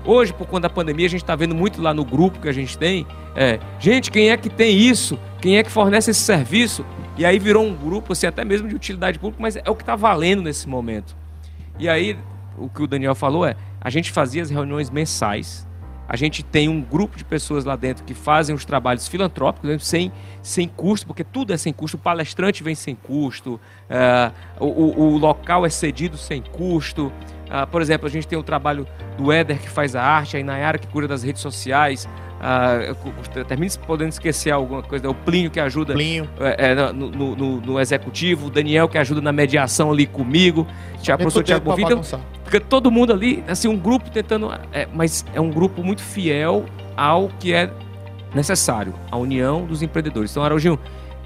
Hoje, 0.05 0.33
por 0.33 0.47
conta 0.47 0.61
da 0.61 0.69
pandemia, 0.69 1.05
a 1.05 1.09
gente 1.09 1.21
está 1.21 1.35
vendo 1.35 1.53
muito 1.53 1.81
lá 1.81 1.93
no 1.93 2.05
grupo 2.05 2.39
que 2.39 2.49
a 2.49 2.53
gente 2.53 2.77
tem. 2.77 3.05
É, 3.35 3.59
gente, 3.79 4.09
quem 4.09 4.31
é 4.31 4.37
que 4.37 4.49
tem 4.49 4.77
isso? 4.77 5.19
Quem 5.41 5.57
é 5.57 5.63
que 5.63 5.69
fornece 5.69 6.11
esse 6.11 6.21
serviço? 6.21 6.85
E 7.17 7.25
aí 7.25 7.37
virou 7.37 7.65
um 7.65 7.75
grupo, 7.75 8.13
assim, 8.13 8.25
até 8.25 8.45
mesmo 8.45 8.67
de 8.67 8.75
utilidade 8.75 9.19
pública, 9.19 9.41
mas 9.41 9.55
é 9.57 9.69
o 9.69 9.75
que 9.75 9.83
está 9.83 9.95
valendo 9.95 10.41
nesse 10.41 10.67
momento. 10.67 11.15
E 11.77 11.87
aí, 11.87 12.17
o 12.57 12.69
que 12.69 12.81
o 12.81 12.87
Daniel 12.87 13.13
falou 13.13 13.45
é, 13.45 13.55
a 13.81 13.89
gente 13.89 14.11
fazia 14.11 14.41
as 14.41 14.49
reuniões 14.49 14.89
mensais, 14.89 15.67
a 16.09 16.15
gente 16.15 16.41
tem 16.41 16.67
um 16.67 16.81
grupo 16.81 17.15
de 17.15 17.23
pessoas 17.23 17.63
lá 17.63 17.75
dentro 17.75 18.03
que 18.03 18.15
fazem 18.15 18.55
os 18.55 18.65
trabalhos 18.65 19.07
filantrópicos 19.07 19.69
né, 19.69 19.77
sem, 19.77 20.11
sem 20.41 20.67
custo, 20.67 21.05
porque 21.05 21.23
tudo 21.23 21.53
é 21.53 21.57
sem 21.57 21.71
custo. 21.71 21.97
O 21.97 21.99
palestrante 21.99 22.63
vem 22.63 22.73
sem 22.73 22.95
custo, 22.95 23.61
uh, 23.87 24.33
o, 24.59 25.03
o, 25.03 25.17
local 25.19 25.67
é 25.67 25.69
cedido 25.69 26.17
sem 26.17 26.41
custo. 26.41 27.13
Uh, 27.45 27.67
por 27.69 27.79
exemplo, 27.79 28.07
a 28.07 28.09
gente 28.09 28.27
tem 28.27 28.39
o 28.39 28.41
trabalho 28.41 28.87
do 29.19 29.31
Éder 29.31 29.59
que 29.59 29.69
faz 29.69 29.95
a 29.95 30.01
arte, 30.01 30.35
a 30.35 30.39
Inayara 30.39 30.79
que 30.79 30.87
cura 30.87 31.07
das 31.07 31.21
redes 31.21 31.43
sociais. 31.43 32.09
Uh, 32.39 33.43
termine 33.43 33.69
podendo 33.85 34.09
esquecer 34.09 34.51
alguma 34.51 34.81
coisa, 34.81 35.05
é 35.05 35.09
o 35.09 35.13
Plínio 35.13 35.51
que 35.51 35.59
ajuda 35.59 35.93
Plínio. 35.93 36.29
É, 36.39 36.71
é, 36.71 36.75
no, 36.93 37.11
no, 37.11 37.61
no, 37.61 37.79
executivo, 37.79 38.47
o 38.47 38.49
Daniel 38.49 38.87
que 38.87 38.97
ajuda 38.97 39.19
na 39.19 39.33
mediação 39.33 39.91
ali 39.91 40.05
comigo, 40.05 40.65
o 40.97 41.17
professor 41.17 41.43
Tiago 41.43 41.65
Bonfim. 41.65 41.85
Fica 42.45 42.61
todo 42.61 42.89
mundo 42.89 43.11
ali, 43.11 43.43
assim, 43.47 43.67
um 43.67 43.77
grupo 43.77 44.09
tentando. 44.09 44.49
É, 44.71 44.87
mas 44.93 45.25
é 45.33 45.41
um 45.41 45.49
grupo 45.49 45.83
muito 45.83 46.01
fiel 46.01 46.65
ao 46.95 47.29
que 47.39 47.53
é 47.53 47.69
necessário, 48.33 48.93
a 49.11 49.17
união 49.17 49.65
dos 49.65 49.81
empreendedores. 49.81 50.31
Então, 50.31 50.43
Araujinho, 50.43 50.79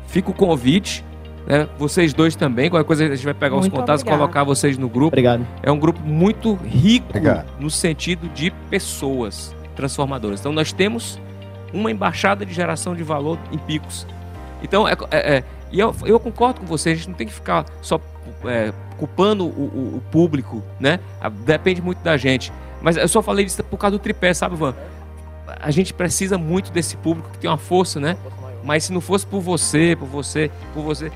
fica 0.08 0.32
o 0.32 0.34
convite. 0.34 1.06
Né? 1.46 1.68
Vocês 1.78 2.14
dois 2.14 2.36
também, 2.36 2.70
qualquer 2.70 2.88
coisa 2.88 3.06
a 3.06 3.16
gente 3.16 3.26
vai 3.26 3.34
pegar 3.34 3.56
muito 3.56 3.72
os 3.72 3.80
contatos 3.80 4.02
e 4.02 4.06
colocar 4.06 4.44
vocês 4.44 4.78
no 4.78 4.90
grupo. 4.90 5.08
Obrigado. 5.08 5.46
É 5.62 5.70
um 5.70 5.78
grupo 5.78 6.00
muito 6.02 6.56
rico 6.56 7.10
Obrigado. 7.10 7.48
no 7.60 7.70
sentido 7.70 8.30
de 8.30 8.50
pessoas 8.70 9.54
transformadoras. 9.76 10.40
Então 10.40 10.52
nós 10.52 10.72
temos 10.72 11.20
uma 11.74 11.92
embaixada 11.92 12.46
de 12.46 12.54
geração 12.54 12.96
de 12.96 13.04
valor 13.04 13.38
em 13.52 13.58
picos. 13.58 14.06
Então, 14.62 14.88
é, 14.88 14.94
é, 15.12 15.38
é 15.38 15.44
e 15.72 15.80
eu, 15.80 15.94
eu, 16.06 16.20
concordo 16.20 16.62
com 16.62 16.68
você, 16.68 16.92
a 16.92 16.96
gente 16.96 17.10
não 17.10 17.16
tem 17.16 17.26
que 17.26 17.34
ficar 17.34 17.66
só 17.82 18.00
é, 18.46 18.72
culpando 18.98 19.46
o, 19.46 19.48
o, 19.48 19.98
o, 19.98 20.04
público, 20.12 20.64
né? 20.80 21.00
Depende 21.46 21.82
muito 21.82 22.04
da 22.04 22.16
gente. 22.16 22.54
Mas 22.80 22.96
eu 22.96 23.08
só 23.08 23.24
falei 23.24 23.46
isso 23.46 23.64
por 23.64 23.78
causa 23.78 23.98
do 23.98 24.02
tripé, 24.02 24.34
sabe, 24.34 24.56
Van? 24.56 24.76
A 25.60 25.72
gente 25.72 25.94
precisa 25.94 26.38
muito 26.38 26.72
desse 26.72 26.96
público 26.96 27.30
que 27.32 27.40
tem 27.40 27.50
uma 27.50 27.58
força, 27.58 28.00
né? 28.00 28.16
Mas 28.64 28.86
se 28.86 28.94
não 28.94 29.02
fosse 29.02 29.26
por 29.26 29.42
você, 29.42 29.96
por 29.96 30.08
você, 30.08 30.52
por 30.74 30.84
você, 30.84 31.12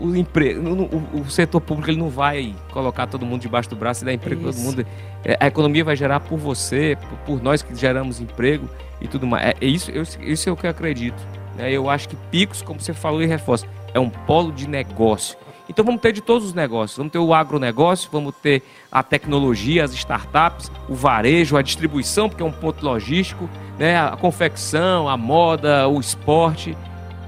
o, 0.00 0.16
emprego, 0.16 0.68
o, 0.68 1.20
o, 1.20 1.30
setor 1.30 1.60
público 1.60 1.90
ele 1.90 1.98
não 1.98 2.08
vai 2.08 2.54
colocar 2.72 3.06
todo 3.06 3.26
mundo 3.26 3.42
debaixo 3.42 3.68
do 3.68 3.76
braço 3.76 4.02
e 4.02 4.06
dar 4.06 4.12
emprego 4.12 4.42
para 4.42 4.52
todo 4.52 4.62
mundo. 4.62 4.86
É, 5.24 5.36
a 5.38 5.46
economia 5.46 5.84
vai 5.84 5.94
gerar 5.94 6.20
por 6.20 6.38
você, 6.38 6.96
por, 7.08 7.18
por, 7.18 7.42
nós 7.42 7.62
que 7.62 7.74
geramos 7.74 8.20
emprego 8.20 8.68
e 9.00 9.06
tudo 9.06 9.26
mais. 9.26 9.46
É, 9.46 9.54
é 9.60 9.66
isso, 9.66 9.90
eu, 9.90 10.02
isso 10.02 10.48
é 10.48 10.52
o 10.52 10.56
que 10.56 10.66
eu 10.66 10.70
acredito. 10.70 11.20
Né? 11.56 11.70
Eu 11.70 11.90
acho 11.90 12.08
que 12.08 12.16
Picos, 12.30 12.62
como 12.62 12.80
você 12.80 12.94
falou 12.94 13.22
e 13.22 13.26
reforça, 13.26 13.66
é 13.92 14.00
um 14.00 14.08
polo 14.08 14.52
de 14.52 14.68
negócio. 14.68 15.36
Então 15.68 15.84
vamos 15.84 16.00
ter 16.00 16.12
de 16.12 16.20
todos 16.20 16.48
os 16.48 16.54
negócios. 16.54 16.96
Vamos 16.96 17.12
ter 17.12 17.18
o 17.18 17.32
agronegócio, 17.32 18.08
vamos 18.10 18.34
ter 18.42 18.62
a 18.90 19.04
tecnologia, 19.04 19.84
as 19.84 19.92
startups, 19.92 20.70
o 20.88 20.94
varejo, 20.94 21.56
a 21.56 21.62
distribuição, 21.62 22.28
porque 22.28 22.42
é 22.42 22.46
um 22.46 22.50
ponto 22.50 22.84
logístico, 22.84 23.48
né? 23.78 24.00
a 24.00 24.16
confecção, 24.16 25.08
a 25.08 25.16
moda, 25.16 25.86
o 25.86 26.00
esporte. 26.00 26.76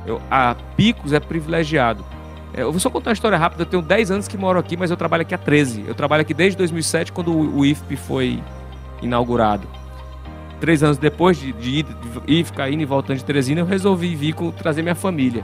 Eu, 0.05 0.21
a 0.29 0.57
Picos 0.77 1.13
é 1.13 1.21
privilegiado. 1.21 2.05
Eu 2.55 2.71
vou 2.71 2.81
só 2.81 2.91
contar 2.91 3.11
uma 3.11 3.15
história 3.15 3.39
rápida. 3.39 3.63
Eu 3.63 3.67
tenho 3.67 3.83
10 3.83 4.11
anos 4.11 4.29
que 4.29 4.37
moro 4.37 4.59
aqui, 4.59 4.77
mas 4.77 4.91
eu 4.91 4.97
trabalho 4.97 5.23
aqui 5.23 5.35
há 5.35 5.39
13. 5.39 5.85
Eu 5.87 5.95
trabalho 5.95 6.21
aqui 6.21 6.35
desde 6.35 6.57
2007, 6.59 7.13
quando 7.13 7.35
o 7.35 7.65
IFP 7.65 7.97
foi 7.97 8.43
inaugurado. 9.01 9.67
Três 10.61 10.83
anos 10.83 10.97
depois 10.97 11.39
de, 11.39 11.53
de, 11.53 11.85
ir, 12.27 12.45
ficar 12.45 12.71
indo 12.71 12.83
e 12.83 12.85
voltando 12.85 13.17
de 13.17 13.25
Teresina, 13.25 13.61
eu 13.61 13.67
resolvi 13.67 14.15
vir 14.15 14.35
com, 14.35 14.51
trazer 14.51 14.83
minha 14.83 14.95
família. 14.95 15.43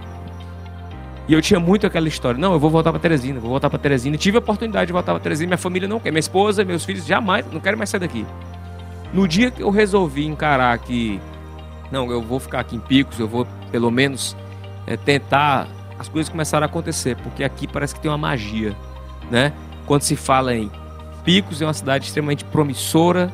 E 1.26 1.32
eu 1.32 1.42
tinha 1.42 1.58
muito 1.58 1.86
aquela 1.86 2.08
história. 2.08 2.38
Não, 2.38 2.52
eu 2.52 2.58
vou 2.58 2.70
voltar 2.70 2.90
para 2.90 3.00
Teresina, 3.00 3.40
vou 3.40 3.50
voltar 3.50 3.68
para 3.68 3.78
Teresina. 3.78 4.14
E 4.14 4.18
tive 4.18 4.36
a 4.36 4.40
oportunidade 4.40 4.86
de 4.86 4.92
voltar 4.92 5.12
para 5.12 5.20
Teresina. 5.20 5.48
Minha 5.48 5.58
família 5.58 5.88
não 5.88 5.98
quer. 5.98 6.10
Minha 6.10 6.20
esposa, 6.20 6.64
meus 6.64 6.84
filhos, 6.84 7.04
jamais, 7.04 7.44
não 7.50 7.60
querem 7.60 7.76
mais 7.76 7.90
sair 7.90 8.00
daqui. 8.00 8.24
No 9.12 9.26
dia 9.26 9.50
que 9.50 9.62
eu 9.62 9.70
resolvi 9.70 10.26
encarar 10.26 10.78
que, 10.78 11.20
não, 11.90 12.10
eu 12.10 12.22
vou 12.22 12.38
ficar 12.38 12.60
aqui 12.60 12.76
em 12.76 12.80
Picos, 12.80 13.18
eu 13.18 13.26
vou 13.26 13.46
pelo 13.70 13.90
menos 13.90 14.36
é, 14.86 14.96
tentar 14.96 15.66
as 15.98 16.08
coisas 16.08 16.30
começaram 16.30 16.64
a 16.64 16.68
acontecer, 16.68 17.16
porque 17.16 17.42
aqui 17.42 17.66
parece 17.66 17.94
que 17.94 18.00
tem 18.00 18.10
uma 18.10 18.18
magia, 18.18 18.74
né? 19.30 19.52
Quando 19.86 20.02
se 20.02 20.16
fala 20.16 20.54
em 20.54 20.70
Picos, 21.24 21.60
é 21.60 21.66
uma 21.66 21.74
cidade 21.74 22.06
extremamente 22.06 22.44
promissora 22.44 23.30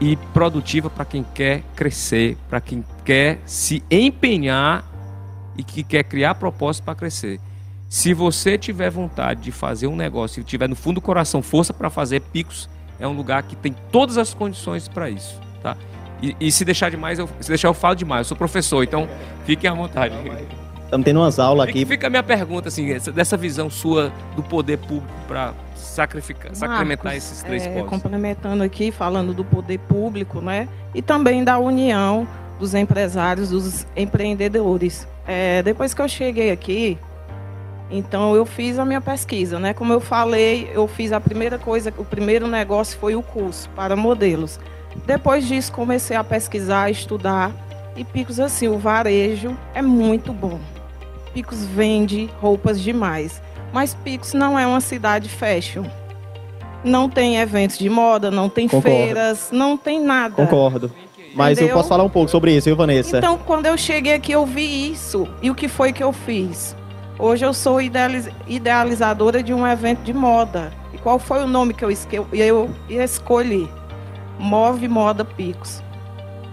e 0.00 0.16
produtiva 0.32 0.88
para 0.88 1.04
quem 1.04 1.22
quer 1.22 1.62
crescer, 1.76 2.36
para 2.48 2.60
quem 2.60 2.84
quer 3.04 3.40
se 3.44 3.82
empenhar 3.90 4.84
e 5.56 5.62
que 5.62 5.82
quer 5.82 6.02
criar 6.04 6.34
propósito 6.36 6.84
para 6.84 6.94
crescer. 6.94 7.38
Se 7.88 8.14
você 8.14 8.56
tiver 8.56 8.90
vontade 8.90 9.42
de 9.42 9.52
fazer 9.52 9.86
um 9.86 9.94
negócio 9.94 10.40
e 10.40 10.44
tiver 10.44 10.68
no 10.68 10.74
fundo 10.74 10.94
do 10.94 11.00
coração 11.02 11.42
força 11.42 11.74
para 11.74 11.90
fazer, 11.90 12.20
Picos 12.20 12.68
é 12.98 13.06
um 13.06 13.12
lugar 13.12 13.42
que 13.42 13.54
tem 13.54 13.74
todas 13.90 14.16
as 14.16 14.32
condições 14.32 14.88
para 14.88 15.10
isso, 15.10 15.38
tá? 15.62 15.76
E, 16.22 16.36
e, 16.40 16.52
se 16.52 16.64
deixar 16.64 16.88
demais, 16.88 17.18
eu, 17.18 17.28
se 17.40 17.48
deixar 17.48 17.68
eu 17.68 17.74
falo 17.74 17.96
demais. 17.96 18.20
Eu 18.20 18.28
sou 18.28 18.36
professor, 18.36 18.84
então 18.84 19.08
fiquem 19.44 19.68
à 19.68 19.74
vontade. 19.74 20.14
Estamos 20.92 21.06
tendo 21.06 21.20
umas 21.20 21.38
aulas 21.38 21.66
aqui. 21.66 21.86
Fica 21.86 22.08
a 22.08 22.10
minha 22.10 22.22
pergunta, 22.22 22.68
assim, 22.68 22.86
dessa 23.14 23.34
visão 23.34 23.70
sua 23.70 24.12
do 24.36 24.42
poder 24.42 24.76
público 24.76 25.08
para 25.26 25.54
sacrificar, 25.74 26.54
sacramentar 26.54 27.16
esses 27.16 27.42
três 27.42 27.66
é, 27.66 27.82
Complementando 27.84 28.62
aqui, 28.62 28.92
falando 28.92 29.32
do 29.32 29.42
poder 29.42 29.78
público, 29.78 30.42
né? 30.42 30.68
E 30.94 31.00
também 31.00 31.42
da 31.42 31.58
união 31.58 32.28
dos 32.60 32.74
empresários, 32.74 33.48
dos 33.48 33.86
empreendedores. 33.96 35.08
É, 35.26 35.62
depois 35.62 35.94
que 35.94 36.02
eu 36.02 36.08
cheguei 36.10 36.50
aqui, 36.50 36.98
então 37.90 38.36
eu 38.36 38.44
fiz 38.44 38.78
a 38.78 38.84
minha 38.84 39.00
pesquisa, 39.00 39.58
né? 39.58 39.72
Como 39.72 39.94
eu 39.94 40.00
falei, 40.00 40.70
eu 40.74 40.86
fiz 40.86 41.10
a 41.10 41.18
primeira 41.18 41.58
coisa, 41.58 41.90
o 41.96 42.04
primeiro 42.04 42.46
negócio 42.46 42.98
foi 42.98 43.16
o 43.16 43.22
curso 43.22 43.66
para 43.70 43.96
modelos. 43.96 44.60
Depois 45.06 45.48
disso 45.48 45.72
comecei 45.72 46.18
a 46.18 46.22
pesquisar, 46.22 46.82
a 46.82 46.90
estudar 46.90 47.50
e 47.96 48.04
Picos 48.04 48.38
assim, 48.38 48.68
o 48.68 48.78
varejo 48.78 49.56
é 49.74 49.80
muito 49.80 50.34
bom. 50.34 50.60
Picos 51.32 51.64
vende 51.64 52.28
roupas 52.40 52.80
demais. 52.80 53.40
Mas 53.72 53.94
Picos 53.94 54.34
não 54.34 54.58
é 54.58 54.66
uma 54.66 54.80
cidade 54.80 55.28
fashion. 55.28 55.84
Não 56.84 57.08
tem 57.08 57.36
eventos 57.36 57.78
de 57.78 57.88
moda, 57.88 58.30
não 58.30 58.48
tem 58.48 58.68
Concordo. 58.68 58.96
feiras, 58.96 59.48
não 59.52 59.76
tem 59.76 60.00
nada. 60.00 60.34
Concordo. 60.34 60.90
Mas 61.34 61.58
Entendeu? 61.58 61.72
eu 61.72 61.76
posso 61.76 61.88
falar 61.88 62.04
um 62.04 62.10
pouco 62.10 62.30
sobre 62.30 62.54
isso, 62.54 62.66
viu, 62.66 62.76
Vanessa? 62.76 63.18
Então, 63.18 63.38
quando 63.38 63.66
eu 63.66 63.78
cheguei 63.78 64.14
aqui, 64.14 64.32
eu 64.32 64.44
vi 64.44 64.90
isso. 64.90 65.26
E 65.40 65.50
o 65.50 65.54
que 65.54 65.68
foi 65.68 65.92
que 65.92 66.02
eu 66.02 66.12
fiz? 66.12 66.76
Hoje 67.18 67.44
eu 67.46 67.54
sou 67.54 67.80
idealizadora 67.80 69.42
de 69.42 69.54
um 69.54 69.66
evento 69.66 70.02
de 70.02 70.12
moda. 70.12 70.72
E 70.92 70.98
qual 70.98 71.18
foi 71.18 71.42
o 71.42 71.46
nome 71.46 71.72
que 71.72 71.84
eu, 71.84 71.90
eu 72.32 72.68
escolhi? 72.88 73.68
Move 74.38 74.88
Moda 74.88 75.24
Picos. 75.24 75.82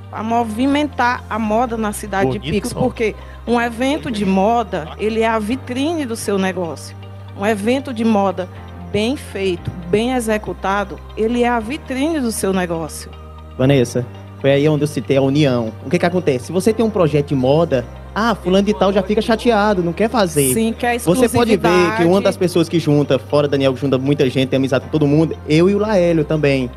Para 0.10 0.24
movimentar 0.24 1.24
a 1.30 1.38
moda 1.38 1.76
na 1.76 1.92
cidade 1.92 2.28
Bonito, 2.28 2.44
de 2.44 2.52
Picos. 2.52 2.74
Porque 2.74 3.16
um 3.50 3.60
evento 3.60 4.12
de 4.12 4.26
moda, 4.26 4.90
ele 5.00 5.22
é 5.22 5.28
a 5.28 5.40
vitrine 5.40 6.06
do 6.06 6.16
seu 6.16 6.38
negócio. 6.38 6.96
Um 7.36 7.44
evento 7.44 7.92
de 7.92 8.06
moda 8.06 8.48
bem 8.92 9.18
feito, 9.18 9.72
bem 9.90 10.14
executado, 10.14 11.00
ele 11.18 11.42
é 11.42 11.50
a 11.50 11.60
vitrine 11.60 12.20
do 12.20 12.32
seu 12.32 12.54
negócio. 12.54 13.10
Vanessa, 13.58 14.06
foi 14.40 14.52
aí 14.52 14.70
onde 14.70 14.84
eu 14.84 14.88
citei 14.88 15.18
a 15.18 15.22
união. 15.22 15.74
O 15.84 15.90
que 15.90 15.98
que 15.98 16.06
acontece? 16.06 16.46
Se 16.46 16.52
você 16.52 16.72
tem 16.72 16.86
um 16.86 16.92
projeto 16.92 17.30
de 17.30 17.36
moda, 17.36 17.84
ah, 18.14 18.36
fulano 18.36 18.66
de 18.66 18.74
tal 18.74 18.94
já 18.94 19.02
fica 19.02 19.22
chateado, 19.22 19.82
não 19.82 19.94
quer 19.94 20.10
fazer. 20.12 20.54
Sim, 20.54 20.72
quer 20.78 21.00
Você 21.00 21.28
pode 21.28 21.58
ver 21.58 21.98
que 21.98 22.04
uma 22.04 22.22
das 22.22 22.38
pessoas 22.38 22.70
que 22.70 22.80
junta, 22.80 23.18
fora 23.18 23.48
Daniel, 23.48 23.74
que 23.74 23.82
junta 23.82 23.98
muita 23.98 24.30
gente, 24.30 24.50
tem 24.50 24.58
amizade 24.58 24.86
com 24.86 24.92
todo 24.92 25.08
mundo, 25.08 25.36
eu 25.48 25.68
e 25.68 25.74
o 25.74 25.80
Laélio 25.80 26.24
também. 26.24 26.70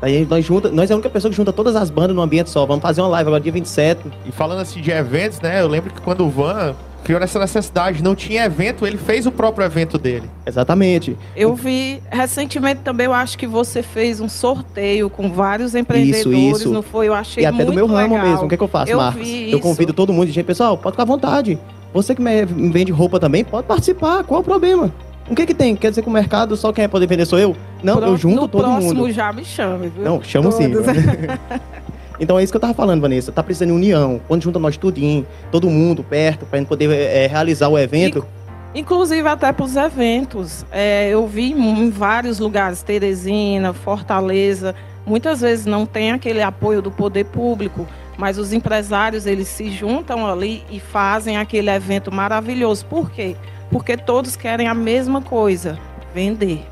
Aí 0.00 0.26
nós, 0.30 0.44
junta, 0.44 0.70
nós 0.70 0.90
é 0.90 0.92
a 0.92 0.96
única 0.96 1.10
pessoa 1.10 1.30
que 1.30 1.36
junta 1.36 1.52
todas 1.52 1.74
as 1.74 1.90
bandas 1.90 2.14
num 2.14 2.22
ambiente 2.22 2.50
só. 2.50 2.64
Vamos 2.64 2.82
fazer 2.82 3.00
uma 3.00 3.08
live 3.08 3.28
agora 3.28 3.42
dia 3.42 3.50
27. 3.52 4.00
E 4.26 4.30
falando 4.32 4.60
assim 4.60 4.80
de 4.80 4.90
eventos, 4.90 5.40
né? 5.40 5.60
Eu 5.60 5.66
lembro 5.68 5.92
que 5.92 6.00
quando 6.00 6.24
o 6.24 6.30
Van 6.30 6.74
criou 7.04 7.20
essa 7.22 7.38
necessidade. 7.38 8.02
Não 8.02 8.14
tinha 8.14 8.44
evento, 8.44 8.86
ele 8.86 8.98
fez 8.98 9.24
o 9.26 9.32
próprio 9.32 9.64
evento 9.64 9.96
dele. 9.96 10.28
Exatamente. 10.46 11.16
Eu 11.34 11.54
vi 11.54 12.02
recentemente 12.10 12.82
também, 12.84 13.06
eu 13.06 13.14
acho 13.14 13.38
que 13.38 13.46
você 13.46 13.82
fez 13.82 14.20
um 14.20 14.28
sorteio 14.28 15.08
com 15.08 15.32
vários 15.32 15.74
empreendedores, 15.74 16.26
Isso, 16.26 16.58
isso. 16.64 16.70
não 16.72 16.82
foi? 16.82 17.08
Eu 17.08 17.14
achei 17.14 17.44
E 17.44 17.46
até 17.46 17.56
muito 17.56 17.68
do 17.68 17.74
meu 17.74 17.86
ramo 17.86 18.14
legal. 18.14 18.28
mesmo. 18.30 18.44
O 18.46 18.48
que, 18.48 18.56
que 18.58 18.62
eu 18.62 18.68
faço, 18.68 18.92
Eu 18.92 18.98
Marcos? 18.98 19.22
vi 19.26 19.44
Eu 19.50 19.58
isso. 19.58 19.60
convido 19.60 19.92
todo 19.94 20.12
mundo, 20.12 20.30
gente, 20.30 20.44
pessoal, 20.44 20.76
pode 20.76 20.94
ficar 20.94 21.04
à 21.04 21.06
vontade. 21.06 21.58
Você 21.94 22.14
que 22.14 22.20
me- 22.20 22.44
vende 22.44 22.92
roupa 22.92 23.18
também, 23.18 23.42
pode 23.42 23.66
participar. 23.66 24.22
Qual 24.24 24.40
o 24.40 24.44
problema? 24.44 24.92
O 25.30 25.34
que 25.34 25.46
que 25.46 25.54
tem? 25.54 25.76
Quer 25.76 25.90
dizer 25.90 26.02
que 26.02 26.08
o 26.08 26.12
mercado 26.12 26.56
só 26.56 26.72
quem 26.72 26.82
vai 26.82 26.88
poder 26.88 27.06
vender 27.06 27.26
sou 27.26 27.38
eu? 27.38 27.54
Não, 27.82 27.98
eu 28.00 28.16
junto 28.16 28.42
no 28.42 28.48
todo 28.48 28.62
próximo 28.62 28.94
mundo. 28.94 29.12
já 29.12 29.32
me 29.32 29.44
chame, 29.44 29.88
viu? 29.88 30.04
Não, 30.04 30.22
chamo 30.22 30.50
sim. 30.50 30.72
Todos. 30.72 30.86
então 32.18 32.38
é 32.38 32.42
isso 32.42 32.52
que 32.52 32.56
eu 32.56 32.60
tava 32.60 32.74
falando, 32.74 33.00
Vanessa. 33.00 33.30
Tá 33.30 33.42
precisando 33.42 33.68
de 33.68 33.74
união. 33.74 34.20
Quando 34.26 34.42
junta 34.42 34.58
nós 34.58 34.76
tudinho, 34.76 35.26
todo 35.50 35.68
mundo 35.68 36.02
perto, 36.02 36.46
pra 36.46 36.58
gente 36.58 36.68
poder 36.68 36.90
é, 36.90 37.26
realizar 37.26 37.68
o 37.68 37.78
evento. 37.78 38.26
Inclusive 38.74 39.26
até 39.28 39.52
para 39.52 39.64
os 39.64 39.76
eventos. 39.76 40.64
É, 40.70 41.10
eu 41.10 41.26
vi 41.26 41.52
em 41.52 41.90
vários 41.90 42.38
lugares, 42.38 42.82
Teresina, 42.82 43.72
Fortaleza, 43.72 44.74
muitas 45.06 45.40
vezes 45.40 45.66
não 45.66 45.84
tem 45.84 46.12
aquele 46.12 46.42
apoio 46.42 46.80
do 46.80 46.90
poder 46.90 47.24
público, 47.24 47.86
mas 48.16 48.38
os 48.38 48.52
empresários 48.52 49.26
eles 49.26 49.48
se 49.48 49.70
juntam 49.70 50.26
ali 50.26 50.62
e 50.70 50.78
fazem 50.80 51.36
aquele 51.36 51.70
evento 51.70 52.12
maravilhoso. 52.12 52.84
Por 52.86 53.10
quê? 53.10 53.34
Porque 53.34 53.57
todos 54.04 54.36
querem 54.36 54.66
a 54.68 54.74
mesma 54.74 55.20
coisa: 55.20 55.78
vender. 56.14 56.66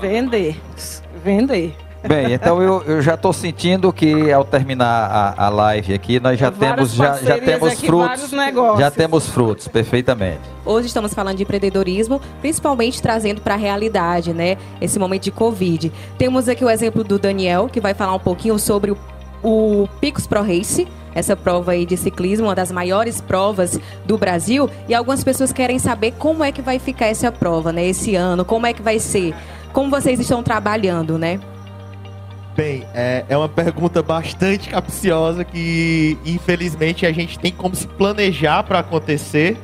Vender. 0.00 0.60
Vender. 1.24 1.76
Bem, 2.06 2.32
então 2.32 2.62
eu, 2.62 2.82
eu 2.84 3.02
já 3.02 3.14
estou 3.14 3.32
sentindo 3.32 3.92
que 3.92 4.32
ao 4.32 4.42
terminar 4.42 4.86
a, 4.86 5.46
a 5.46 5.48
live 5.50 5.92
aqui, 5.92 6.18
nós 6.18 6.38
já 6.38 6.48
Várias 6.48 6.76
temos, 6.76 6.94
já, 6.94 7.16
já 7.18 7.38
temos 7.38 7.72
aqui, 7.72 7.86
frutos. 7.86 8.30
Já 8.78 8.90
temos 8.90 9.28
frutos, 9.28 9.68
perfeitamente. 9.68 10.40
Hoje 10.64 10.86
estamos 10.86 11.12
falando 11.12 11.36
de 11.36 11.42
empreendedorismo, 11.42 12.20
principalmente 12.40 13.02
trazendo 13.02 13.42
para 13.42 13.54
a 13.54 13.58
realidade, 13.58 14.32
né? 14.32 14.56
Esse 14.80 14.98
momento 14.98 15.24
de 15.24 15.30
Covid. 15.30 15.92
Temos 16.16 16.48
aqui 16.48 16.64
o 16.64 16.70
exemplo 16.70 17.04
do 17.04 17.18
Daniel, 17.18 17.68
que 17.70 17.80
vai 17.80 17.92
falar 17.92 18.14
um 18.14 18.18
pouquinho 18.18 18.58
sobre 18.58 18.92
o, 18.92 18.98
o 19.42 19.88
Picos 20.00 20.26
Pro 20.26 20.42
Race, 20.42 20.86
essa 21.14 21.36
prova 21.36 21.72
aí 21.72 21.84
de 21.84 21.96
ciclismo, 21.96 22.46
uma 22.46 22.54
das 22.54 22.70
maiores 22.70 23.20
provas 23.20 23.78
do 24.04 24.16
Brasil. 24.16 24.70
E 24.88 24.94
algumas 24.94 25.24
pessoas 25.24 25.52
querem 25.52 25.78
saber 25.78 26.12
como 26.18 26.44
é 26.44 26.52
que 26.52 26.62
vai 26.62 26.78
ficar 26.78 27.06
essa 27.06 27.32
prova, 27.32 27.72
né? 27.72 27.86
Esse 27.86 28.14
ano, 28.14 28.44
como 28.44 28.66
é 28.66 28.72
que 28.72 28.82
vai 28.82 28.98
ser? 28.98 29.34
Como 29.72 29.90
vocês 29.90 30.20
estão 30.20 30.42
trabalhando, 30.42 31.18
né? 31.18 31.40
Bem, 32.56 32.86
é, 32.94 33.24
é 33.28 33.36
uma 33.36 33.48
pergunta 33.48 34.02
bastante 34.02 34.68
capciosa 34.68 35.44
que 35.44 36.18
infelizmente 36.26 37.06
a 37.06 37.12
gente 37.12 37.38
tem 37.38 37.52
como 37.52 37.74
se 37.74 37.86
planejar 37.86 38.62
para 38.64 38.80
acontecer, 38.80 39.56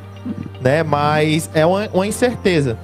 né? 0.61 0.83
Mas 0.83 1.51
é 1.53 1.67
uma, 1.67 1.89
uma 1.93 2.07
incerteza. 2.07 2.79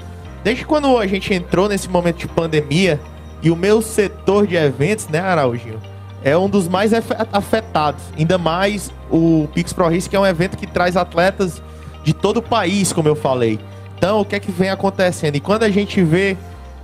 Desde 0.44 0.66
quando 0.66 0.98
a 0.98 1.06
gente 1.06 1.32
entrou 1.32 1.68
nesse 1.68 1.88
momento 1.88 2.18
de 2.18 2.28
pandemia 2.28 3.00
e 3.42 3.50
o 3.50 3.56
meu 3.56 3.80
setor 3.80 4.46
de 4.46 4.56
eventos, 4.56 5.06
né, 5.08 5.20
Araújo, 5.20 5.78
é 6.24 6.36
um 6.36 6.48
dos 6.48 6.68
mais 6.68 6.92
afe- 6.94 7.14
afetados. 7.32 8.02
Ainda 8.16 8.38
mais 8.38 8.92
o 9.10 9.48
Pix 9.54 9.72
Pro 9.72 9.88
Race, 9.88 10.08
que 10.08 10.16
é 10.16 10.20
um 10.20 10.26
evento 10.26 10.56
que 10.56 10.66
traz 10.66 10.96
atletas 10.96 11.62
de 12.04 12.12
todo 12.12 12.38
o 12.38 12.42
país, 12.42 12.92
como 12.92 13.08
eu 13.08 13.16
falei. 13.16 13.58
Então, 13.96 14.20
o 14.20 14.24
que 14.24 14.34
é 14.36 14.40
que 14.40 14.50
vem 14.50 14.70
acontecendo? 14.70 15.36
E 15.36 15.40
quando 15.40 15.62
a 15.62 15.70
gente 15.70 16.02
vê 16.02 16.36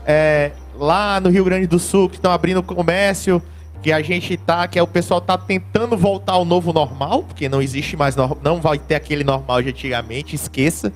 é, 0.07 0.53
lá 0.79 1.21
no 1.21 1.29
Rio 1.31 1.45
Grande 1.45 1.67
do 1.67 1.79
Sul, 1.79 2.09
que 2.09 2.17
estão 2.17 2.31
abrindo 2.31 2.63
comércio, 2.63 3.43
que 3.83 3.93
a 3.93 4.01
gente 4.03 4.37
tá, 4.37 4.67
que 4.69 4.79
é 4.79 4.83
o 4.83 4.87
pessoal 4.87 5.21
tá 5.21 5.37
tentando 5.39 5.97
voltar 5.97 6.33
ao 6.35 6.45
novo 6.45 6.73
normal, 6.73 7.23
porque 7.25 7.49
não 7.49 7.61
existe 7.63 7.97
mais, 7.97 8.15
não 8.17 8.61
vai 8.61 8.79
ter 8.79 8.95
aquele 8.97 9.23
normal 9.25 9.63
de 9.63 9.69
antigamente, 9.71 10.35
esqueça, 10.35 10.93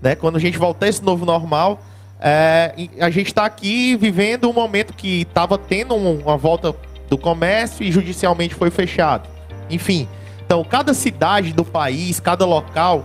né? 0.00 0.14
Quando 0.14 0.36
a 0.36 0.38
gente 0.38 0.58
voltar 0.58 0.86
a 0.86 0.88
esse 0.90 1.02
novo 1.02 1.24
normal, 1.24 1.80
é, 2.20 2.74
a 3.00 3.10
gente 3.10 3.32
tá 3.32 3.44
aqui 3.44 3.96
vivendo 3.96 4.48
um 4.48 4.52
momento 4.52 4.92
que 4.92 5.24
tava 5.26 5.56
tendo 5.56 5.94
um- 5.94 6.18
uma 6.20 6.36
volta 6.36 6.74
do 7.08 7.16
comércio 7.18 7.84
e 7.84 7.90
judicialmente 7.92 8.54
foi 8.54 8.70
fechado. 8.70 9.28
Enfim, 9.70 10.08
então 10.44 10.62
cada 10.64 10.94
cidade 10.94 11.52
do 11.52 11.64
país, 11.64 12.20
cada 12.20 12.44
local 12.44 13.04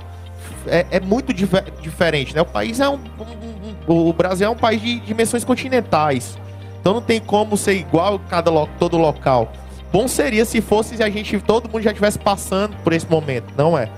é, 0.67 0.85
é 0.91 0.99
muito 0.99 1.33
dife- 1.33 1.63
diferente, 1.81 2.33
né? 2.35 2.41
O 2.41 2.45
país 2.45 2.79
é 2.79 2.87
um, 2.87 2.95
um- 2.95 3.93
um- 3.93 4.09
o 4.09 4.13
Brasil 4.13 4.47
é 4.47 4.49
um 4.49 4.55
país 4.55 4.81
de 4.81 4.99
dimensões 5.01 5.43
continentais, 5.43 6.37
então 6.79 6.93
não 6.93 7.01
tem 7.01 7.19
como 7.19 7.57
ser 7.57 7.73
igual 7.75 8.19
cada 8.29 8.49
todo 8.79 8.97
local. 8.97 9.51
Bom 9.91 10.07
seria 10.07 10.43
se 10.45 10.59
fosse 10.61 10.97
se 10.97 11.03
a 11.03 11.09
gente 11.09 11.37
todo 11.39 11.69
mundo 11.69 11.81
já 11.83 11.91
estivesse 11.91 12.17
passando 12.17 12.75
por 12.83 12.93
esse 12.93 13.07
momento, 13.09 13.53
não 13.57 13.77
é? 13.77 13.89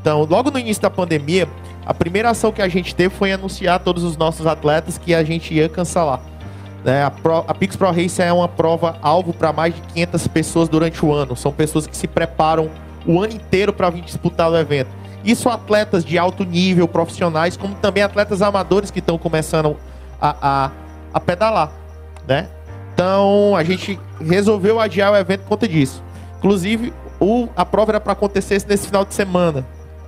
Então, 0.00 0.24
logo 0.28 0.50
no 0.50 0.58
início 0.58 0.82
da 0.82 0.90
pandemia, 0.90 1.48
a 1.86 1.94
primeira 1.94 2.30
ação 2.30 2.52
que 2.52 2.60
a 2.60 2.68
gente 2.68 2.94
teve 2.94 3.14
foi 3.14 3.32
anunciar 3.32 3.76
a 3.76 3.78
todos 3.78 4.04
os 4.04 4.16
nossos 4.16 4.46
atletas 4.46 4.98
que 4.98 5.14
a 5.14 5.24
gente 5.24 5.54
ia 5.54 5.68
cancelar. 5.68 6.20
Né? 6.84 7.04
A, 7.04 7.10
Pro- 7.10 7.44
a 7.46 7.54
Pix 7.54 7.76
Pro 7.76 7.90
Race 7.90 8.20
é 8.20 8.32
uma 8.32 8.48
prova 8.48 8.96
alvo 9.02 9.32
para 9.32 9.52
mais 9.52 9.74
de 9.74 9.80
500 9.80 10.28
pessoas 10.28 10.68
durante 10.68 11.04
o 11.04 11.12
ano. 11.12 11.36
São 11.36 11.52
pessoas 11.52 11.86
que 11.86 11.96
se 11.96 12.06
preparam 12.06 12.70
o 13.06 13.20
ano 13.20 13.32
inteiro 13.34 13.72
para 13.72 13.90
vir 13.90 14.02
disputar 14.02 14.50
o 14.50 14.56
evento. 14.56 14.90
Isso 15.24 15.48
atletas 15.48 16.04
de 16.04 16.16
alto 16.18 16.44
nível, 16.44 16.86
profissionais, 16.86 17.56
como 17.56 17.74
também 17.74 18.02
atletas 18.02 18.40
amadores 18.40 18.90
que 18.90 19.00
estão 19.00 19.18
começando 19.18 19.76
a, 20.20 20.36
a, 20.40 20.70
a 21.12 21.20
pedalar, 21.20 21.72
né? 22.26 22.48
Então 22.94 23.54
a 23.56 23.62
gente 23.62 23.98
resolveu 24.20 24.80
adiar 24.80 25.12
o 25.12 25.16
evento 25.16 25.42
por 25.42 25.50
conta 25.50 25.68
disso. 25.68 26.02
Inclusive, 26.38 26.92
o, 27.20 27.48
a 27.56 27.64
prova 27.64 27.92
era 27.92 28.00
para 28.00 28.12
acontecer 28.12 28.62
nesse 28.68 28.86
final 28.86 29.04
de 29.04 29.14
semana. 29.14 29.66